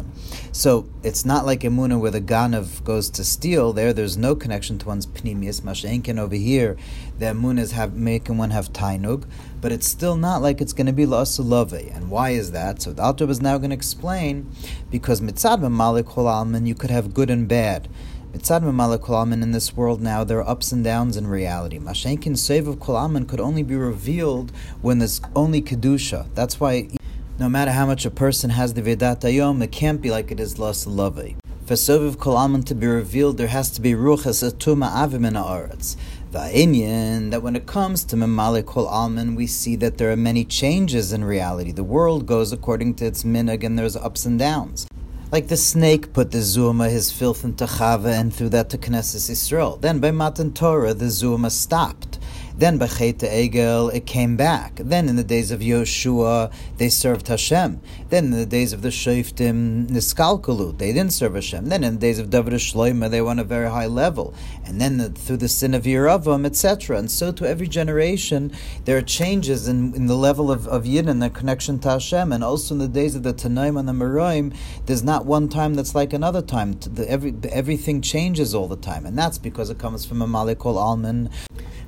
So 0.53 0.89
it's 1.03 1.27
not 1.27 1.45
like 1.45 1.61
Emuna 1.61 2.01
where 2.01 2.11
the 2.11 2.23
Ganav 2.23 2.83
goes 2.83 3.11
to 3.11 3.25
steal. 3.25 3.75
There, 3.75 3.93
there's 3.93 4.17
no 4.17 4.35
connection 4.35 4.79
to 4.79 4.87
one's 4.87 5.07
Pnimius. 5.07 5.61
Mashenkin 5.61 6.19
over 6.19 6.37
here, 6.37 6.79
the 7.19 7.27
Emun 7.27 7.61
is 7.61 7.73
have, 7.73 7.93
making 7.93 8.39
one 8.39 8.53
have 8.53 8.73
Tainug, 8.73 9.27
but 9.61 9.71
it's 9.71 9.87
still 9.87 10.17
not 10.17 10.41
like 10.41 10.63
it's 10.63 10.73
going 10.73 10.87
to 10.87 10.95
be 10.95 11.05
La'asulave. 11.05 11.95
And 11.95 12.09
why 12.09 12.31
is 12.31 12.53
that? 12.53 12.81
So 12.81 12.95
the 12.95 13.03
Alter 13.03 13.29
is 13.29 13.43
now 13.43 13.59
going 13.59 13.69
to 13.69 13.77
explain 13.77 14.51
because 14.91 15.21
Mitzad 15.21 15.61
Malik 15.71 16.07
Kol 16.07 16.57
you 16.67 16.75
could 16.75 16.91
have 16.91 17.13
good 17.13 17.29
and 17.29 17.47
bad. 17.47 17.87
Mitzad 18.31 18.63
Mamalak 18.63 19.33
in 19.33 19.53
this 19.53 19.75
world 19.75 20.03
now, 20.03 20.23
there 20.23 20.39
are 20.39 20.49
ups 20.49 20.71
and 20.71 20.85
downs 20.85 21.17
in 21.17 21.27
reality. 21.27 21.79
Mashenkin 21.79 22.37
Sev 22.37 22.69
of 22.69 22.77
Kolaman 22.77 23.27
could 23.27 23.41
only 23.41 23.63
be 23.63 23.75
revealed 23.75 24.53
when 24.83 24.99
there's 24.99 25.23
only 25.35 25.63
Kedusha. 25.63 26.27
That's 26.35 26.61
why 26.61 26.91
no 27.39 27.49
matter 27.49 27.71
how 27.71 27.87
much 27.87 28.05
a 28.05 28.11
person 28.11 28.51
has 28.51 28.75
the 28.75 28.83
Vedat 28.83 29.21
Ayom, 29.21 29.63
it 29.63 29.73
can't 29.73 30.03
be 30.03 30.11
like 30.11 30.31
it 30.31 30.41
is 30.41 30.59
Las 30.59 30.87
Lave. 30.87 31.37
For 31.65 31.73
Soviv 31.73 32.17
Kolaman 32.17 32.67
to 32.67 32.75
be 32.75 32.87
revealed, 32.87 33.39
there 33.39 33.47
has 33.47 33.71
to 33.71 33.81
be 33.81 33.93
Ruchas 33.93 34.47
Atuma 34.47 34.91
Avim 34.93 35.27
in 35.27 35.33
Aretz. 35.33 35.97
Va'inyan, 36.31 37.31
that 37.31 37.43
when 37.43 37.57
it 37.57 37.65
comes 37.65 38.05
to 38.05 38.15
Memale 38.15 38.65
Kol 38.65 38.89
Alman, 38.89 39.37
we 39.37 39.47
see 39.47 39.75
that 39.77 39.97
there 39.97 40.13
are 40.13 40.17
many 40.17 40.45
changes 40.45 41.15
in 41.15 41.25
reality. 41.25 41.73
The 41.73 41.83
world 41.83 42.27
goes 42.27 42.53
according 42.53 42.97
to 42.97 43.07
its 43.07 43.25
minhag 43.25 43.65
and 43.65 43.79
there's 43.79 43.97
ups 43.97 44.27
and 44.27 44.39
downs. 44.39 44.87
Like 45.31 45.49
the 45.49 45.59
snake 45.59 46.15
put 46.15 46.31
the 46.31 46.41
Zuma, 46.41 46.89
his 46.89 47.13
filth, 47.13 47.45
into 47.45 47.67
Chava, 47.67 48.19
and 48.19 48.35
through 48.35 48.49
that 48.49 48.71
to 48.71 48.79
Knesset 48.79 49.29
Yisrael. 49.29 49.79
Then 49.79 49.99
by 49.99 50.11
Matan 50.11 50.55
Torah, 50.55 50.95
the 50.95 51.11
Zuma 51.11 51.51
stopped. 51.51 52.19
Then 52.57 52.79
by 52.79 52.87
Chet 52.87 53.19
Egel, 53.19 53.93
it 53.93 54.07
came 54.07 54.39
back. 54.39 54.77
Then 54.77 55.07
in 55.07 55.17
the 55.17 55.23
days 55.23 55.51
of 55.51 55.61
Yoshua, 55.61 56.51
they 56.79 56.89
served 56.89 57.29
Hashem. 57.29 57.79
Then 58.11 58.27
in 58.27 58.31
the 58.31 58.47
days 58.47 58.73
of 58.73 58.81
the 58.81 58.89
Shoftim, 58.89 59.89
Niskalkulu, 59.89 60.79
they 60.79 60.93
didn't 60.93 61.13
serve 61.13 61.35
Hashem. 61.35 61.67
Then 61.67 61.85
in 61.85 61.95
the 61.95 62.01
days 62.01 62.19
of 62.19 62.31
David 62.31 62.55
Shloima, 62.55 63.11
they 63.11 63.21
were 63.21 63.29
on 63.29 63.39
a 63.39 63.45
very 63.45 63.69
high 63.69 63.87
level. 63.87 64.35
And 64.65 64.81
then 64.81 64.97
the, 64.97 65.11
through 65.11 65.37
the 65.37 65.49
sin 65.49 65.75
of 65.75 65.83
Yeravam, 65.83 66.47
etc. 66.47 66.97
And 66.97 67.11
so 67.11 67.33
to 67.33 67.47
every 67.47 67.69
generation, 67.69 68.51
there 68.87 68.97
are 68.97 69.03
changes 69.03 69.69
in, 69.69 69.95
in 69.95 70.07
the 70.07 70.17
level 70.17 70.51
of, 70.51 70.67
of 70.69 70.87
Yid 70.87 71.07
and 71.07 71.21
their 71.21 71.29
connection 71.29 71.79
to 71.81 71.91
Hashem. 71.91 72.33
And 72.33 72.43
also 72.43 72.75
in 72.75 72.79
the 72.79 72.89
days 72.89 73.15
of 73.15 73.25
the 73.25 73.35
Tanaim 73.35 73.79
and 73.79 73.87
the 73.87 73.93
Meroim, 73.93 74.57
there's 74.87 75.05
not 75.05 75.27
one 75.27 75.51
time 75.51 75.75
that's 75.75 75.95
like 75.95 76.15
another 76.15 76.41
time. 76.41 76.73
The, 76.81 77.09
every, 77.11 77.35
everything 77.51 78.01
changes 78.01 78.55
all 78.55 78.69
the 78.69 78.77
time. 78.77 79.05
And 79.05 79.19
that's 79.19 79.37
because 79.37 79.69
it 79.69 79.79
comes 79.79 80.07
from 80.07 80.23
a 80.23 80.27
Malikol 80.27 80.77
Alman 80.77 81.29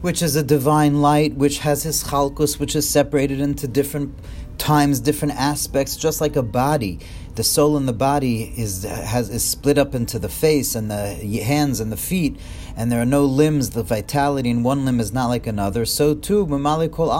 which 0.00 0.22
is 0.22 0.34
a 0.34 0.42
divine 0.42 1.02
light, 1.02 1.34
which 1.34 1.58
has 1.58 1.82
his 1.82 2.04
chalkus, 2.04 2.58
which 2.58 2.74
is 2.74 2.88
separated 2.88 3.40
into 3.40 3.68
different 3.68 4.14
times, 4.60 5.00
different 5.00 5.34
aspects, 5.34 5.96
just 5.96 6.20
like 6.20 6.36
a 6.36 6.42
body. 6.42 7.00
The 7.34 7.42
soul 7.42 7.76
in 7.76 7.86
the 7.86 7.92
body 7.92 8.52
is 8.56 8.84
has 8.84 9.30
is 9.30 9.42
split 9.42 9.78
up 9.78 9.94
into 9.94 10.18
the 10.18 10.28
face 10.28 10.74
and 10.74 10.90
the 10.90 11.14
hands 11.42 11.80
and 11.80 11.90
the 11.90 11.96
feet, 11.96 12.36
and 12.76 12.92
there 12.92 13.00
are 13.00 13.06
no 13.06 13.24
limbs. 13.24 13.70
The 13.70 13.82
vitality 13.82 14.50
in 14.50 14.62
one 14.62 14.84
limb 14.84 15.00
is 15.00 15.12
not 15.12 15.28
like 15.28 15.46
another. 15.46 15.84
So 15.86 16.14
too, 16.14 16.46
Mamali 16.46 16.90
Kol 16.92 17.10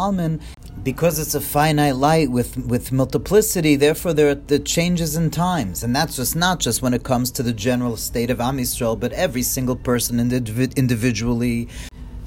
because 0.83 1.19
it's 1.19 1.35
a 1.35 1.41
finite 1.41 1.97
light 1.97 2.31
with, 2.31 2.57
with 2.57 2.91
multiplicity, 2.91 3.77
therefore 3.77 4.15
there 4.15 4.31
are 4.31 4.35
the 4.35 4.59
changes 4.59 5.15
in 5.17 5.31
times. 5.31 5.83
And 5.83 5.95
that's 5.95 6.17
just 6.17 6.35
not 6.35 6.59
just 6.59 6.81
when 6.81 6.95
it 6.95 7.03
comes 7.03 7.31
to 7.33 7.43
the 7.43 7.53
general 7.53 7.97
state 7.97 8.31
of 8.31 8.41
Am 8.41 8.57
Yisrael, 8.57 8.99
but 8.99 9.13
every 9.13 9.43
single 9.43 9.77
person 9.77 10.19
individually 10.19 11.69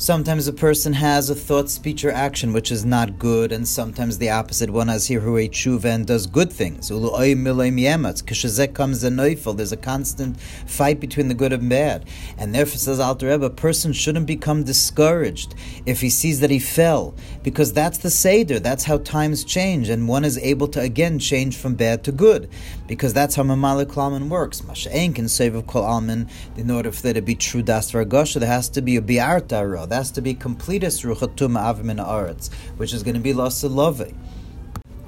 Sometimes 0.04 0.50
a 0.50 0.52
person 0.52 0.92
has 0.92 1.30
a 1.30 1.34
thought, 1.34 1.70
speech, 1.70 2.04
or 2.04 2.12
action 2.12 2.52
which 2.52 2.74
is 2.74 2.84
not 2.84 3.18
good, 3.18 3.54
and 3.54 3.66
sometimes 3.66 4.18
the 4.18 4.32
opposite 4.32 4.70
one 4.70 4.90
has 4.90 5.08
here 5.08 5.22
who 5.22 5.36
tshuva 5.36 5.86
and 5.86 6.06
does 6.06 6.28
good 6.28 6.52
things. 6.52 6.90
comes 6.90 9.04
a 9.06 9.10
neufel. 9.10 9.54
There's 9.54 9.72
a 9.72 9.78
constant 9.78 10.38
fight 10.42 11.00
between 11.00 11.30
the 11.30 11.34
good 11.34 11.54
and 11.54 11.70
bad, 11.70 12.06
and 12.38 12.54
therefore 12.54 12.80
says 12.80 13.00
Alter 13.00 13.28
Rebbe, 13.28 13.46
a 13.46 13.50
person 13.50 13.94
shouldn't 13.94 14.26
become 14.26 14.66
discouraged 14.66 15.56
if 15.86 16.02
he 16.02 16.10
sees 16.10 16.42
that 16.42 16.52
he 16.52 16.60
fell, 16.60 17.16
because 17.42 17.72
that's 17.72 18.00
the 18.00 18.10
seder. 18.10 18.60
That's 18.60 18.84
how 18.84 18.98
times 18.98 19.46
change, 19.46 19.88
and 19.88 20.10
one 20.10 20.26
is 20.26 20.38
able 20.40 20.68
to 20.68 20.82
again 20.82 21.18
change 21.18 21.56
from 21.56 21.76
bad 21.76 22.04
to 22.04 22.12
good, 22.12 22.50
because 22.88 23.14
that's 23.14 23.36
how 23.36 23.44
Mamalik 23.44 23.94
Kalman 23.94 24.30
works. 24.30 24.62
Masha'en 24.62 25.16
can 25.16 25.28
save 25.28 25.56
of 25.56 25.68
Kol 25.68 25.84
Alman 25.84 26.30
in 26.58 26.70
order 26.70 26.92
for 26.92 27.02
there 27.02 27.14
to 27.14 27.22
be 27.22 27.36
true 27.36 27.62
das 27.62 27.92
there 27.92 28.06
has 28.06 28.70
to 28.70 28.82
be 28.82 28.98
a 28.98 29.02
bi'arta 29.02 29.92
has 29.92 30.12
to 30.12 30.22
be 30.22 30.34
completest 30.34 31.04
ruchatum 31.04 31.58
avim 31.58 32.04
aretz, 32.04 32.52
which 32.78 32.94
is 32.94 33.04
going 33.04 33.16
to 33.16 33.22
be 33.22 33.34
lasalove. 33.34 34.14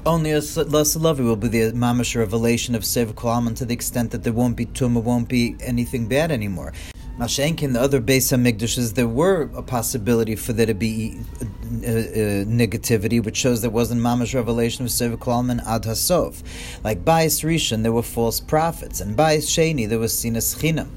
Only 0.05 0.31
a 0.31 0.39
lasalove 0.39 1.19
will 1.19 1.35
be 1.35 1.47
the 1.47 1.71
mamash 1.71 2.15
revelation 2.15 2.75
of 2.75 2.85
Sev 2.85 3.15
Kolaman 3.15 3.55
to 3.57 3.65
the 3.65 3.73
extent 3.73 4.11
that 4.11 4.23
there 4.23 4.33
won't 4.33 4.55
be 4.55 4.67
tumah, 4.67 5.01
won't 5.01 5.27
be 5.27 5.55
anything 5.59 6.07
bad 6.07 6.31
anymore. 6.31 6.73
Mashenkin, 7.17 7.71
the 7.71 7.81
other 7.81 8.01
Beis 8.01 8.29
Hamikdashes, 8.33 8.95
there 8.95 9.07
were 9.07 9.49
a 9.55 9.61
possibility 9.61 10.35
for 10.35 10.51
there 10.51 10.65
to 10.65 10.73
be 10.73 11.17
uh, 11.17 11.45
uh, 11.45 12.43
negativity, 12.43 13.23
which 13.23 13.37
shows 13.37 13.61
there 13.61 13.69
wasn't 13.69 14.01
mamash 14.01 14.35
revelation 14.35 14.83
of 14.83 14.91
Sev 14.91 15.17
Kolaman 15.17 15.65
ad 15.65 15.83
hasof. 15.83 16.43
Like 16.83 17.05
Bais 17.05 17.41
Rishon, 17.41 17.83
there 17.83 17.93
were 17.93 18.03
false 18.03 18.41
prophets, 18.41 18.99
and 18.99 19.15
Bais 19.15 19.45
Sheni, 19.45 19.87
there 19.87 19.99
was 19.99 20.13
sinas 20.13 20.57
chinam 20.59 20.89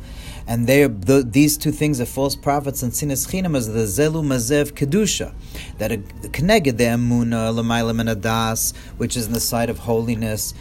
and 0.49 0.67
they 0.67 0.87
the, 0.87 1.23
these 1.23 1.59
two 1.59 1.71
things 1.71 2.01
are 2.01 2.07
false 2.07 2.35
prophets 2.35 2.83
and 2.83 2.91
sinas 2.91 3.29
chinam 3.29 3.55
as 3.55 3.67
the 3.69 3.81
zelu 3.81 4.25
mazev 4.25 4.73
kedusha 4.73 5.35
that 5.77 5.91
connected 6.33 6.79
the 6.79 6.85
emuna 6.85 7.55
l'maylam 7.55 8.01
and 8.01 8.09
adas, 8.09 8.75
which 8.97 9.17
is 9.17 9.27
in 9.27 9.35
the 9.35 9.41
side 9.41 9.69
of 9.69 9.79
holiness, 9.81 10.55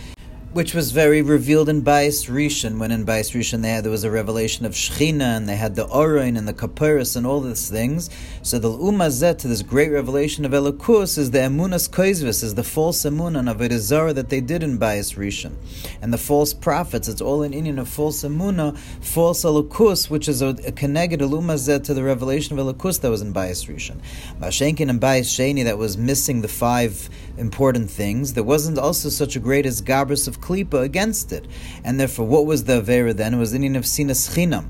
which 0.58 0.74
was 0.74 0.92
very 0.92 1.22
revealed 1.22 1.70
in 1.70 1.84
Bais 1.84 2.28
Rishon. 2.28 2.80
When 2.80 2.90
in 2.90 3.06
Bais 3.06 3.36
Rishon 3.36 3.62
they 3.62 3.70
had, 3.70 3.84
there 3.84 3.92
was 3.92 4.04
a 4.04 4.10
revelation 4.10 4.66
of 4.66 4.72
Shechina, 4.72 5.38
and 5.38 5.48
they 5.48 5.56
had 5.56 5.76
the 5.76 5.86
Orain 5.86 6.36
and 6.36 6.48
the 6.48 6.54
Kapiris 6.54 7.16
and 7.16 7.28
all 7.28 7.42
these 7.42 7.70
things. 7.70 8.10
So 8.42 8.58
the 8.58 8.72
Umazet 8.72 9.38
to 9.38 9.48
this 9.48 9.62
great 9.62 9.92
revelation 9.92 10.46
of 10.46 10.54
Elokus 10.54 11.20
is 11.20 11.30
the 11.30 11.38
Emunas 11.38 11.88
Koizvis, 11.88 12.44
is 12.44 12.56
the 12.56 12.64
false 12.64 13.04
Emunah 13.04 13.52
of 13.52 13.58
Erizara 13.58 14.16
that 14.16 14.30
they 14.30 14.42
did 14.42 14.64
in 14.64 14.80
Bais 14.80 15.16
Rishon. 15.16 15.54
And 16.02 16.12
the 16.12 16.18
false 16.18 16.56
prophets, 16.56 17.08
it's 17.08 17.22
all 17.22 17.44
in 17.44 17.52
inyan 17.52 17.80
of 17.80 17.88
false 17.88 18.24
Emunah, 18.24 18.76
false 19.06 19.44
Elokus, 19.44 20.10
which 20.10 20.28
is 20.28 20.42
a, 20.42 20.56
a 20.66 20.72
connected 20.72 21.20
Umazet 21.20 21.84
to 21.84 21.94
the 21.94 22.04
revelation 22.04 22.58
of 22.58 22.66
Elokus 22.66 23.00
that 23.02 23.12
was 23.12 23.22
in 23.22 23.32
Bais 23.32 23.68
Rishon. 23.68 24.02
Mashenkin 24.40 24.90
and 24.90 25.00
Bais 25.00 25.28
Sheni 25.28 25.66
that 25.66 25.78
was 25.78 26.00
missing 26.00 26.42
the 26.42 26.48
five 26.48 27.12
important 27.38 27.92
things. 27.92 28.34
There 28.34 28.44
wasn't 28.44 28.80
also 28.80 29.10
such 29.10 29.36
a 29.36 29.40
great 29.40 29.68
as 29.68 29.84
Gabris 29.84 30.28
of 30.28 30.42
klipa 30.48 30.82
against 30.82 31.32
it. 31.32 31.46
And 31.84 32.00
therefore, 32.00 32.26
what 32.28 32.46
was 32.46 32.64
the 32.64 32.82
Avera 32.82 33.16
then? 33.16 33.34
It 33.34 33.38
was 33.38 33.52
the 33.52 33.58
of 33.68 33.84
Sinas 33.84 34.34
Chinam 34.34 34.70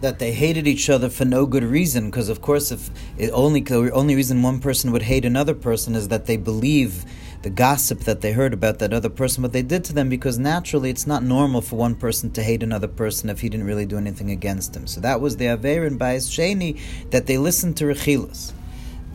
that 0.00 0.18
they 0.18 0.32
hated 0.32 0.66
each 0.66 0.90
other 0.90 1.08
for 1.08 1.24
no 1.24 1.46
good 1.46 1.64
reason. 1.64 2.10
Because 2.10 2.28
of 2.28 2.42
course, 2.42 2.70
if 2.70 2.90
it 3.16 3.30
only 3.30 3.60
the 3.60 3.90
only 3.92 4.14
reason 4.14 4.42
one 4.42 4.60
person 4.60 4.92
would 4.92 5.02
hate 5.02 5.24
another 5.24 5.54
person 5.54 5.94
is 5.94 6.08
that 6.08 6.26
they 6.26 6.36
believe 6.36 7.04
the 7.42 7.50
gossip 7.50 8.00
that 8.00 8.20
they 8.22 8.32
heard 8.32 8.52
about 8.54 8.78
that 8.78 8.92
other 8.92 9.08
person, 9.08 9.42
what 9.42 9.52
they 9.52 9.62
did 9.62 9.84
to 9.84 9.92
them, 9.92 10.08
because 10.08 10.38
naturally 10.38 10.90
it's 10.90 11.06
not 11.06 11.22
normal 11.22 11.60
for 11.60 11.76
one 11.76 11.94
person 11.94 12.30
to 12.32 12.42
hate 12.42 12.62
another 12.62 12.88
person 12.88 13.30
if 13.30 13.40
he 13.40 13.48
didn't 13.48 13.66
really 13.66 13.86
do 13.86 13.98
anything 13.98 14.30
against 14.30 14.74
him. 14.74 14.86
So 14.86 15.00
that 15.00 15.20
was 15.20 15.36
the 15.36 15.46
Aver 15.46 15.84
and 15.84 16.00
Bayis 16.00 16.28
Sheni 16.28 16.80
that 17.10 17.26
they 17.26 17.38
listened 17.38 17.76
to 17.78 17.84
Rechilas. 17.84 18.52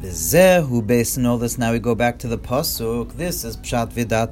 Who 0.02 0.82
based 0.82 1.18
on 1.18 1.26
all 1.26 1.38
this, 1.38 1.58
now 1.58 1.74
we 1.74 1.80
go 1.80 1.94
back 1.94 2.20
to 2.20 2.30
the 2.30 2.38
pasuk. 2.38 3.18
This 3.18 3.44
is 3.44 3.58
pshat 3.58 3.92
vidate 3.92 4.32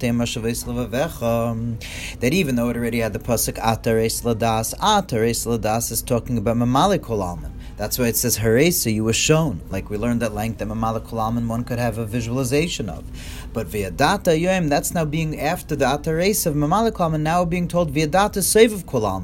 That 2.21 2.33
even 2.33 2.55
though 2.55 2.69
it 2.69 2.77
already 2.77 2.99
had 2.99 3.11
the 3.11 3.19
pasuk 3.19 3.55
atares 3.55 4.23
ladas, 4.23 4.73
atares 4.75 5.45
ladas 5.45 5.91
is 5.91 6.01
talking 6.01 6.37
about 6.37 6.55
mamalik. 6.55 7.51
That's 7.75 7.99
why 7.99 8.05
it 8.05 8.15
says 8.15 8.37
haresa, 8.37 8.93
you 8.93 9.03
were 9.03 9.11
shown. 9.11 9.59
Like 9.69 9.89
we 9.89 9.97
learned 9.97 10.23
at 10.23 10.33
length 10.33 10.59
that 10.59 10.69
mamalik 10.69 11.11
one 11.45 11.65
could 11.65 11.79
have 11.79 11.97
a 11.97 12.05
visualization 12.05 12.87
of. 12.87 13.03
But 13.51 13.67
viadata 13.67 14.39
yom, 14.39 14.69
that's 14.69 14.93
now 14.93 15.03
being 15.03 15.37
after 15.37 15.75
the 15.75 15.83
atares 15.83 16.45
of 16.45 16.55
mamalik. 16.55 17.19
Now 17.19 17.43
being 17.43 17.67
told 17.67 17.93
viadata 17.93 18.41
save 18.41 18.71
of 18.71 18.85
kol 18.85 19.21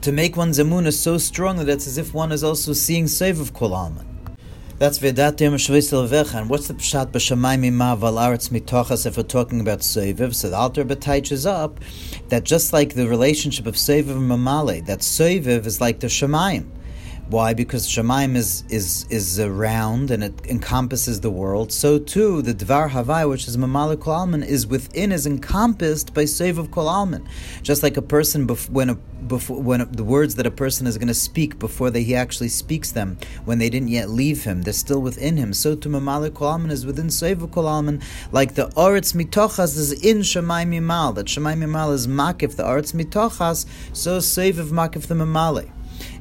To 0.00 0.12
make 0.12 0.34
one's 0.34 0.58
emunah 0.58 0.94
so 0.94 1.18
strong 1.18 1.58
that 1.58 1.68
it's 1.68 1.86
as 1.86 1.98
if 1.98 2.14
one 2.14 2.32
is 2.32 2.42
also 2.42 2.72
seeing 2.72 3.06
save 3.06 3.38
of 3.38 3.52
kol 3.52 3.92
that's 4.78 4.98
Vedat 4.98 5.40
Yom 5.40 5.54
And 5.54 6.48
what's 6.48 6.68
the 6.68 6.74
Pshat 6.74 7.10
B'Shamayim 7.10 7.64
Ima 7.64 7.96
Val 7.96 8.14
Aretz 8.14 8.50
Mitochas 8.50 9.06
if 9.06 9.16
we're 9.16 9.24
talking 9.24 9.60
about 9.60 9.80
Seviv? 9.80 10.34
So 10.34 10.50
the 10.50 10.56
Alter 10.56 10.84
teaches 10.94 11.46
up 11.46 11.80
that 12.28 12.44
just 12.44 12.72
like 12.72 12.94
the 12.94 13.08
relationship 13.08 13.66
of 13.66 13.74
Seviv 13.74 14.10
and 14.10 14.30
Mamale, 14.30 14.86
that 14.86 15.00
Seviv 15.00 15.66
is 15.66 15.80
like 15.80 15.98
the 15.98 16.06
Shemayim. 16.06 16.66
Why? 17.30 17.52
Because 17.52 17.86
Shemaim 17.86 18.36
is 18.36 18.64
is 18.70 19.04
is 19.10 19.38
round 19.38 20.10
and 20.10 20.24
it 20.24 20.46
encompasses 20.46 21.20
the 21.20 21.30
world. 21.30 21.70
So 21.72 21.98
too, 21.98 22.40
the 22.40 22.54
Dvar 22.54 22.88
Havai, 22.88 23.28
which 23.28 23.46
is 23.46 23.58
Mamalik 23.58 24.00
Kol 24.00 24.32
is 24.42 24.66
within, 24.66 25.12
is 25.12 25.26
encompassed 25.26 26.14
by 26.14 26.24
Save 26.24 26.56
of 26.56 26.70
Kol. 26.70 26.88
Just 27.62 27.82
like 27.82 27.98
a 27.98 28.02
person, 28.02 28.46
bef- 28.46 28.70
when 28.70 28.88
a, 28.88 28.94
before, 28.94 29.60
when 29.60 29.86
the 29.92 30.04
words 30.04 30.36
that 30.36 30.46
a 30.46 30.50
person 30.50 30.86
is 30.86 30.96
going 30.96 31.08
to 31.08 31.12
speak 31.12 31.58
before 31.58 31.90
they, 31.90 32.02
he 32.02 32.14
actually 32.14 32.48
speaks 32.48 32.92
them, 32.92 33.18
when 33.44 33.58
they 33.58 33.68
didn't 33.68 33.88
yet 33.88 34.08
leave 34.08 34.44
him, 34.44 34.62
they're 34.62 34.72
still 34.72 35.02
within 35.02 35.36
him. 35.36 35.52
So 35.52 35.76
too, 35.76 35.90
Mamalik 35.90 36.32
Kol 36.32 36.70
is 36.70 36.86
within 36.86 37.10
Save 37.10 37.42
of 37.42 37.50
Kol 37.52 37.64
like 38.32 38.54
the 38.54 38.68
Oretz 38.68 39.14
Mitochas 39.14 39.76
is 39.76 39.92
in 39.92 40.20
Shemaim 40.20 40.70
Mimal. 40.70 41.14
That 41.14 41.26
Shemaim 41.26 41.58
Mimal 41.58 41.92
is 41.92 42.06
Makif, 42.06 42.56
the 42.56 42.62
Oretz 42.62 42.94
Mitochas, 42.94 43.66
so 43.92 44.18
Save 44.18 44.58
of 44.58 44.68
Makif 44.68 45.08
the 45.08 45.14
Mamalik. 45.14 45.70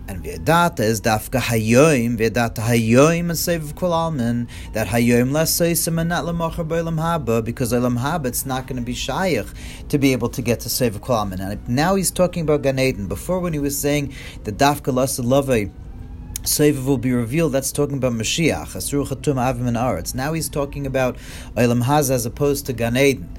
And 0.09 0.23
Vedata 0.23 0.79
is 0.79 1.01
Dafka 1.01 1.39
Hayoim, 1.39 2.17
Vedata 2.17 2.59
Hayoim 2.59 3.29
is 3.29 3.41
Save 3.41 3.75
Kulalman, 3.75 4.47
that 4.71 4.87
Hayoim 4.87 5.33
less 5.33 5.59
Seisim 5.59 5.99
and 5.99 6.07
not 6.07 6.23
Lamocher 6.23 6.65
Beilam 6.65 6.95
Haba, 6.95 7.43
because 7.43 7.73
Elam 7.73 7.97
Haba 7.97 8.27
it's 8.27 8.45
not 8.45 8.67
going 8.67 8.77
to 8.77 8.81
be 8.81 8.93
Shaykh 8.93 9.47
to 9.89 9.97
be 9.97 10.13
able 10.13 10.29
to 10.29 10.41
get 10.41 10.61
to 10.61 10.69
Save 10.69 10.95
of 10.95 11.01
Kulalman. 11.01 11.41
And 11.41 11.67
now 11.67 11.95
he's 11.95 12.09
talking 12.09 12.43
about 12.43 12.61
Gan 12.61 12.79
Eden. 12.79 13.07
Before, 13.07 13.41
when 13.41 13.51
he 13.51 13.59
was 13.59 13.77
saying 13.77 14.13
the 14.45 14.53
Dafka 14.53 14.93
Lasa 14.93 15.23
Love, 15.23 15.71
Sefer 16.43 16.81
will 16.81 16.97
be 16.97 17.11
revealed. 17.11 17.51
That's 17.51 17.73
talking 17.73 17.97
about 17.97 18.13
Mashiach, 18.13 18.67
Asur 18.67 19.05
Chatum 19.05 19.35
Avim 19.35 19.67
and 19.67 19.75
Aretz. 19.75 20.15
Now 20.15 20.31
he's 20.31 20.47
talking 20.47 20.87
about 20.87 21.17
Olam 21.57 21.83
Haz 21.83 22.09
as 22.09 22.25
opposed 22.25 22.65
to 22.67 22.73
Gan 22.73 22.95
Eden. 22.95 23.29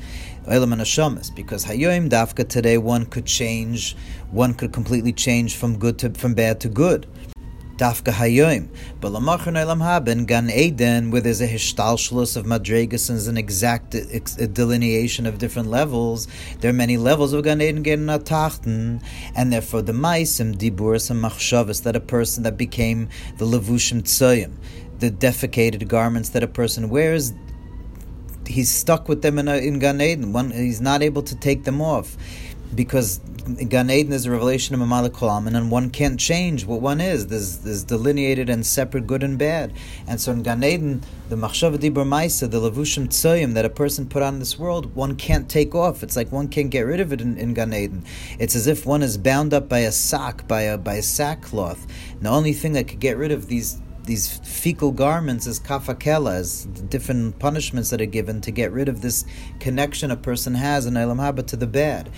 Olam 0.49 0.73
and 0.73 0.83
Hashamas, 0.83 1.35
because 1.35 1.65
Hayoim 1.65 2.09
Dafka 2.09 2.49
today 2.49 2.79
one 2.79 3.07
could 3.07 3.27
change, 3.27 3.97
one 4.31 4.55
could 4.55 4.73
completely 4.73 5.13
change 5.13 5.57
from 5.57 5.79
good 5.79 5.99
to 5.99 6.11
from 6.11 6.35
bad 6.35 6.61
to 6.61 6.69
good. 6.69 7.07
Dafka 7.79 8.13
Hayoim. 8.13 8.69
But 9.01 9.13
Lamachar 9.13 9.53
Olam 9.55 9.81
Haben, 9.81 10.25
Gan 10.25 10.51
Eden, 10.51 11.13
where 11.13 11.21
there's 11.21 11.41
a 11.41 11.47
Hishtalshlus 11.47 12.37
of 12.37 12.45
Madregas 12.45 13.09
and 13.09 13.29
an 13.29 13.39
exact 13.39 13.93
delineation 14.53 15.27
of 15.27 15.39
different 15.39 15.71
levels, 15.71 16.27
there 16.59 16.71
are 16.71 16.75
many 16.75 16.97
levels 16.97 17.33
of 17.33 17.45
Gan 17.45 17.63
Eden 17.63 17.85
getting 17.85 18.07
Tachten, 18.07 19.01
and 19.37 19.53
therefore 19.53 19.83
the 19.83 19.93
Maisim, 19.93 20.57
Diburis, 20.57 21.09
and 21.09 21.23
Machshavas, 21.23 21.85
that 21.85 21.95
a 21.95 22.01
person 22.01 22.43
that 22.43 22.57
became 22.57 23.09
the 23.37 23.45
Levushim 23.47 24.03
Tzoyim, 24.03 24.55
the 24.99 25.11
defecated 25.13 25.87
garments 25.87 26.31
that 26.31 26.43
a 26.43 26.49
person 26.49 26.89
wears, 26.89 27.33
he's 28.49 28.71
stuck 28.71 29.09
with 29.09 29.23
them 29.23 29.39
in, 29.39 29.49
a, 29.49 29.57
in 29.57 29.79
Gan 29.79 30.01
Eden. 30.01 30.33
One, 30.33 30.51
he's 30.51 30.81
not 30.81 31.03
able 31.03 31.23
to 31.23 31.37
take 31.37 31.65
them 31.65 31.81
off 31.81 32.17
because 32.75 33.19
Gan 33.69 33.91
Eden 33.91 34.13
is 34.13 34.27
a 34.27 34.31
revelation 34.31 34.75
of 34.75 34.81
Mamalik 34.81 35.11
Kolam, 35.11 35.47
and 35.47 35.71
one 35.71 35.89
can't 35.89 36.21
change 36.21 36.67
what 36.67 36.83
one 36.83 37.01
is. 37.01 37.29
There's, 37.29 37.59
there's 37.59 37.83
delineated 37.83 38.51
and 38.51 38.67
separate 38.67 39.07
good 39.07 39.23
and 39.23 39.39
bad. 39.39 39.73
And 40.07 40.21
so 40.21 40.33
in 40.33 40.43
Gan 40.43 40.63
Eden, 40.63 41.03
the 41.31 41.37
Machshav 41.37 41.79
Dibur 41.79 42.07
Maisa, 42.07 42.51
the 42.51 42.61
Levushim 42.61 43.09
Tzoyim 43.09 43.55
that 43.55 43.65
a 43.65 43.71
person 43.71 44.07
put 44.07 44.23
on 44.23 44.39
this 44.39 44.59
world, 44.59 44.95
one 44.95 45.17
can't 45.17 45.49
take 45.49 45.75
off. 45.75 46.03
It's 46.03 46.15
like 46.15 46.31
one 46.31 46.49
can't 46.49 46.71
get 46.71 46.83
rid 46.83 47.01
of 47.01 47.13
it 47.13 47.23
in, 47.23 47.39
in 47.39 47.55
Gan 47.55 47.73
Eden. 47.73 48.05
It's 48.39 48.55
as 48.55 48.67
if 48.67 48.85
one 48.85 49.03
is 49.03 49.17
bound 49.17 49.55
up 49.55 49.69
by 49.69 49.81
a 49.81 49.93
sock, 49.93 50.47
by 50.47 50.63
a, 50.63 50.77
by 50.77 50.95
a 50.95 51.03
sackcloth. 51.03 51.87
And 52.13 52.23
the 52.23 52.31
only 52.31 52.53
thing 52.53 52.75
that 52.75 52.89
could 52.89 53.01
get 53.01 53.17
rid 53.17 53.33
of 53.33 53.49
these 53.49 53.81
these 54.09 54.39
fecal 54.39 54.91
garments 54.91 55.47
as 55.47 55.61
kafakela, 55.61 56.35
as 56.35 56.65
different 56.65 57.39
punishments 57.39 57.91
that 57.91 58.01
are 58.01 58.07
given 58.07 58.41
to 58.41 58.51
get 58.51 58.73
rid 58.73 58.89
of 58.89 59.03
this 59.03 59.25
connection 59.61 60.11
a 60.11 60.17
person 60.17 60.55
has 60.55 60.87
in 60.87 60.97
Elam 60.97 61.19
Haba 61.19 61.47
to 61.47 61.57
the 61.57 61.67
bad. 61.67 62.11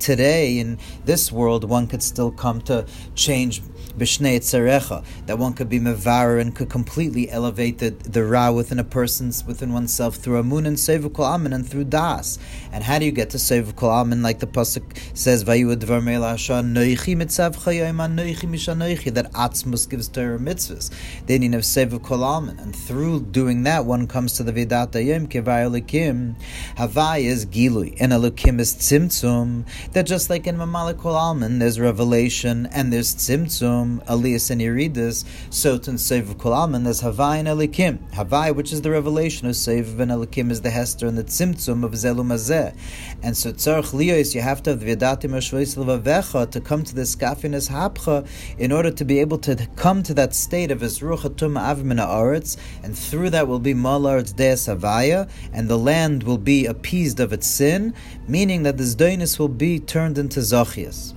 Today, 0.00 0.58
in 0.58 0.78
this 1.04 1.30
world, 1.30 1.64
one 1.64 1.86
could 1.86 2.02
still 2.02 2.30
come 2.32 2.60
to 2.62 2.86
change 3.14 3.62
b'shnei 3.98 4.38
tzarecha, 4.38 5.04
that 5.26 5.38
one 5.38 5.52
could 5.52 5.68
be 5.68 5.78
mevarer 5.78 6.40
and 6.40 6.54
could 6.54 6.68
completely 6.68 7.30
elevate 7.30 7.78
the, 7.78 7.90
the 7.90 8.24
ra 8.24 8.50
within 8.50 8.78
a 8.78 8.84
person's 8.84 9.44
within 9.44 9.72
oneself 9.72 10.16
through 10.16 10.38
amun 10.38 10.66
and 10.66 10.76
sevukol 10.76 11.24
amen 11.24 11.52
and 11.52 11.68
through 11.68 11.84
das. 11.84 12.38
And 12.72 12.82
how 12.82 12.98
do 12.98 13.04
you 13.04 13.12
get 13.12 13.30
to 13.30 13.36
sevukol 13.36 13.90
amen? 13.90 14.22
Like 14.22 14.40
the 14.40 14.46
pasuk 14.46 15.03
says, 15.14 15.44
"Vayu 15.44 15.74
dvar 15.76 16.02
noichi 16.02 17.16
mitzav 17.16 17.56
chayim 17.56 17.96
noichi 18.14 18.48
misha 18.48 18.74
that 19.12 19.32
atzmus 19.32 19.88
gives 19.88 20.08
Torah 20.08 20.38
mitzvahs. 20.38 20.90
Then 21.26 21.42
you 21.42 21.50
have 21.52 21.62
sevukol 21.62 22.22
amen, 22.22 22.58
and 22.60 22.74
through 22.74 23.20
doing 23.30 23.62
that, 23.62 23.86
one 23.86 24.06
comes 24.06 24.34
to 24.34 24.42
the 24.42 24.52
vidata 24.52 25.04
yom 25.04 25.26
Kevayolikim. 25.26 26.34
Havai 26.76 27.24
is 27.24 27.46
gilui, 27.46 27.96
and 27.98 28.12
elikim 28.12 28.60
is 28.60 28.74
tzimtzum. 28.74 29.64
That 29.92 30.06
just 30.06 30.28
like 30.28 30.46
in 30.46 30.56
mamalik 30.56 30.98
kol 30.98 31.14
alman, 31.14 31.58
there's 31.58 31.80
revelation 31.80 32.68
and 32.72 32.92
there's 32.92 33.14
tzimtzum. 33.14 34.02
Elias 34.06 34.50
and 34.50 34.60
Yeridis, 34.60 35.24
Sotan 35.50 35.98
Sev 35.98 36.36
Kolaman, 36.38 36.84
there's 36.84 37.02
Havai 37.02 37.38
and 37.38 37.48
Elikim. 37.48 37.98
Havai, 38.12 38.54
which 38.54 38.72
is 38.72 38.82
the 38.82 38.90
revelation 38.90 39.48
of 39.48 39.56
Sev 39.56 39.98
and 40.00 40.10
Elikim, 40.10 40.50
is 40.50 40.60
the 40.60 40.70
Hester 40.70 41.06
and 41.06 41.16
the 41.16 41.24
Tzimtzum 41.24 41.84
of 41.84 41.92
Zelum 41.92 42.32
Azeh. 42.32 42.74
And 43.22 43.36
so 43.36 43.52
Tzarch 43.52 43.92
Liyos, 43.92 44.34
you 44.34 44.40
have 44.40 44.62
to 44.64 44.70
have 44.70 44.80
the 44.80 44.86
to 45.04 46.60
come 46.60 46.82
to 46.84 46.94
this 46.94 47.16
Kafinas 47.16 47.70
Hapcha 47.70 48.26
in 48.58 48.72
order 48.72 48.90
to 48.90 49.04
be 49.04 49.20
able 49.20 49.38
to 49.38 49.68
come 49.76 50.02
to 50.02 50.14
that 50.14 50.34
state 50.34 50.70
of 50.70 50.80
Ezruch 50.80 51.20
Atum 51.20 51.58
Avim 51.58 51.94
Aretz, 51.94 52.56
and 52.82 52.96
through 52.96 53.30
that 53.30 53.46
will 53.46 53.58
be 53.58 53.74
Malaretz 53.74 54.34
Deas 54.34 54.66
Havaya, 54.66 55.28
and 55.52 55.68
the 55.68 55.78
land 55.78 56.22
will 56.22 56.38
be 56.38 56.66
appeased 56.66 57.20
of 57.20 57.32
its 57.32 57.46
sin, 57.46 57.94
meaning 58.26 58.62
that 58.62 58.78
this 58.78 58.94
Doinus 58.94 59.38
will 59.38 59.48
be 59.48 59.78
turned 59.78 60.18
into 60.18 60.40
Zachias. 60.40 61.14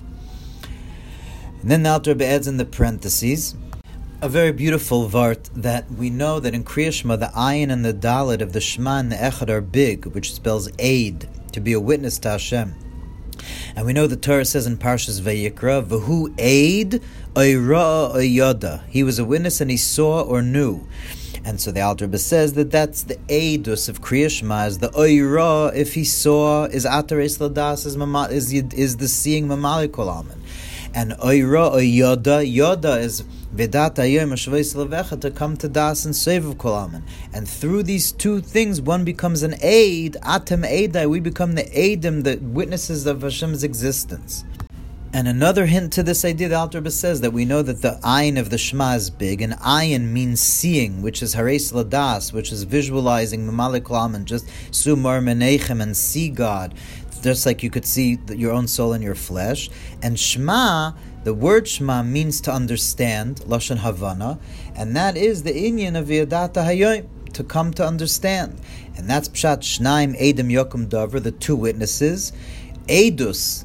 And 1.62 1.70
then 1.70 1.82
the 1.82 1.90
Alter 1.90 2.16
adds 2.22 2.46
in 2.46 2.56
the 2.56 2.64
parentheses 2.64 3.56
a 4.20 4.28
very 4.28 4.50
beautiful 4.50 5.08
vart 5.08 5.48
that 5.54 5.88
we 5.92 6.10
know 6.10 6.40
that 6.40 6.52
in 6.52 6.64
Kriya 6.64 6.92
Shema 6.92 7.14
the 7.14 7.26
ayin 7.36 7.70
and 7.70 7.84
the 7.84 7.94
dalit 7.94 8.40
of 8.40 8.52
the 8.52 8.60
Shema 8.60 8.98
and 8.98 9.12
the 9.12 9.16
Echad 9.16 9.48
are 9.48 9.60
big, 9.60 10.06
which 10.06 10.32
spells 10.32 10.68
aid, 10.80 11.28
to 11.52 11.60
be 11.60 11.72
a 11.72 11.78
witness 11.78 12.18
to 12.20 12.30
Hashem. 12.30 12.74
And 13.76 13.86
we 13.86 13.92
know 13.92 14.06
the 14.06 14.16
Torah 14.16 14.44
says 14.44 14.66
in 14.66 14.76
Parshas 14.76 15.20
Vayikra, 15.20 15.84
"V'hu 15.84 16.34
aid 16.38 17.02
oira 17.34 18.14
oyada." 18.14 18.82
He 18.88 19.02
was 19.02 19.18
a 19.18 19.24
witness 19.24 19.60
and 19.60 19.70
he 19.70 19.76
saw 19.76 20.22
or 20.22 20.42
knew. 20.42 20.86
And 21.44 21.60
so 21.60 21.70
the 21.70 21.80
Alter 21.80 22.14
says 22.18 22.54
that 22.54 22.70
that's 22.70 23.04
the 23.04 23.16
aidus 23.28 23.88
of 23.88 24.02
Kriya 24.02 24.30
Shema, 24.30 24.66
is 24.66 24.78
the 24.78 24.90
oira, 24.90 25.74
if 25.74 25.94
he 25.94 26.04
saw, 26.04 26.64
is 26.64 26.84
atares 26.84 27.38
ladas, 27.38 27.86
is, 28.32 28.52
is, 28.52 28.74
is 28.74 28.96
the 28.96 29.08
seeing 29.08 29.48
mamali 29.48 29.88
kolaman 29.88 30.37
and 30.94 31.12
oira 31.12 31.72
or 31.72 31.78
yoda. 31.78 32.46
Yoda 32.46 33.00
is 33.00 33.22
vedat 33.54 33.96
ayom 33.96 34.32
levecha 34.32 35.20
to 35.20 35.30
come 35.30 35.56
to 35.56 35.68
das 35.68 36.04
and 36.04 36.14
save 36.14 36.46
of 36.46 36.56
kolaman. 36.56 37.02
And 37.32 37.48
through 37.48 37.84
these 37.84 38.12
two 38.12 38.40
things, 38.40 38.80
one 38.80 39.04
becomes 39.04 39.42
an 39.42 39.54
aid. 39.62 40.16
Atem 40.22 40.66
aidai, 40.66 41.08
we 41.08 41.20
become 41.20 41.54
the 41.54 41.64
aidim, 41.64 42.24
the 42.24 42.36
witnesses 42.36 43.06
of 43.06 43.22
Hashem's 43.22 43.64
existence. 43.64 44.44
And 45.10 45.26
another 45.26 45.64
hint 45.64 45.94
to 45.94 46.02
this 46.02 46.22
idea, 46.22 46.50
the 46.50 46.56
Alter 46.56 46.78
Rebbe 46.78 46.90
says 46.90 47.22
that 47.22 47.32
we 47.32 47.46
know 47.46 47.62
that 47.62 47.80
the 47.80 47.98
ayin 48.04 48.38
of 48.38 48.50
the 48.50 48.58
Shema 48.58 48.92
is 48.92 49.08
big, 49.08 49.40
and 49.40 49.54
ayin 49.54 50.08
means 50.08 50.38
seeing, 50.38 51.00
which 51.00 51.22
is 51.22 51.32
hares 51.32 51.72
ladas, 51.72 52.30
which 52.34 52.52
is 52.52 52.64
visualizing 52.64 53.46
mamalik 53.46 54.14
and 54.14 54.26
just 54.26 54.46
sumar 54.70 55.22
menechem 55.22 55.80
and 55.80 55.96
see 55.96 56.28
God, 56.28 56.74
just 57.18 57.46
like 57.46 57.62
you 57.62 57.70
could 57.70 57.84
see 57.84 58.18
your 58.28 58.52
own 58.52 58.68
soul 58.68 58.92
in 58.92 59.02
your 59.02 59.14
flesh. 59.14 59.70
And 60.02 60.18
Shema, 60.18 60.92
the 61.24 61.34
word 61.34 61.68
Shema 61.68 62.02
means 62.02 62.40
to 62.42 62.52
understand, 62.52 63.36
lashon 63.40 63.78
havana, 63.78 64.38
and 64.74 64.96
that 64.96 65.16
is 65.16 65.42
the 65.42 65.52
inyan 65.52 65.98
of 65.98 66.06
Yadata 66.06 66.64
Hayoim 66.64 67.06
to 67.34 67.44
come 67.44 67.72
to 67.74 67.86
understand. 67.86 68.60
And 68.96 69.08
that's 69.08 69.28
Pshat 69.28 69.58
Shnaim 69.58 70.18
Edim 70.20 70.50
Yokum 70.50 70.88
Dover, 70.88 71.20
the 71.20 71.32
two 71.32 71.56
witnesses. 71.56 72.32
Edus, 72.88 73.64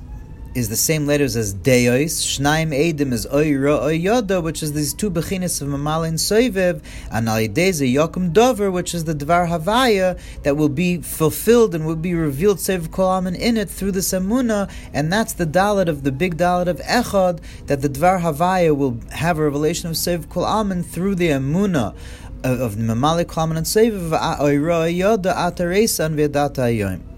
is 0.56 0.70
the 0.70 0.76
same 0.76 1.08
letters 1.08 1.36
as 1.36 1.54
Deos. 1.54 2.22
Shnaim 2.24 2.70
Edim 2.70 3.12
is 3.12 3.26
Oira 3.28 3.80
Oyoda, 3.80 4.42
which 4.42 4.62
is 4.62 4.74
these 4.74 4.94
two 4.94 5.10
bechinas 5.10 5.62
of 5.62 5.68
Mamalin 5.68 6.14
Soivev, 6.14 6.82
and 7.12 7.28
Alideze 7.28 7.92
Yokum 7.92 8.32
Dover, 8.32 8.70
which 8.70 8.94
is 8.94 9.06
the 9.06 9.16
Dvar 9.16 9.48
Havaya 9.48 10.20
that 10.44 10.56
will 10.56 10.70
be 10.70 11.02
fulfilled 11.02 11.74
and 11.74 11.86
will 11.86 11.96
be 11.96 12.14
revealed 12.14 12.60
Sev 12.60 12.92
Kolaman 12.92 13.36
in 13.36 13.58
it 13.58 13.70
through 13.70 13.92
the 13.92 14.02
Samuna, 14.02 14.72
and 14.94 15.12
that's 15.12 15.34
the 15.34 15.46
Dalit 15.46 15.88
of 15.88 16.04
the 16.04 16.12
big 16.12 16.38
Dalit 16.38 16.68
of 16.68 16.80
Echad, 16.82 17.40
that 17.68 17.82
the 17.82 17.90
Dvar 17.90 18.22
Havaya 18.22 18.76
will 18.76 19.00
have 19.12 19.40
a 19.40 19.44
revelation 19.44 19.90
of 19.90 19.98
Sev 19.98 20.30
Kolaman 20.30 20.86
through 20.86 21.16
the 21.16 21.30
Amuna 21.30 21.96
of, 22.44 22.76
Mamalik 22.76 23.26
Kolaman 23.26 23.58
and 23.58 23.68
Sev 23.68 23.94
of 23.94 24.12
Oira 24.12 24.92
Oyoda 24.92 25.34
Ataresa 25.34 26.06
and 26.06 26.18
Vedata 26.20 26.78
Yom. 26.78 27.13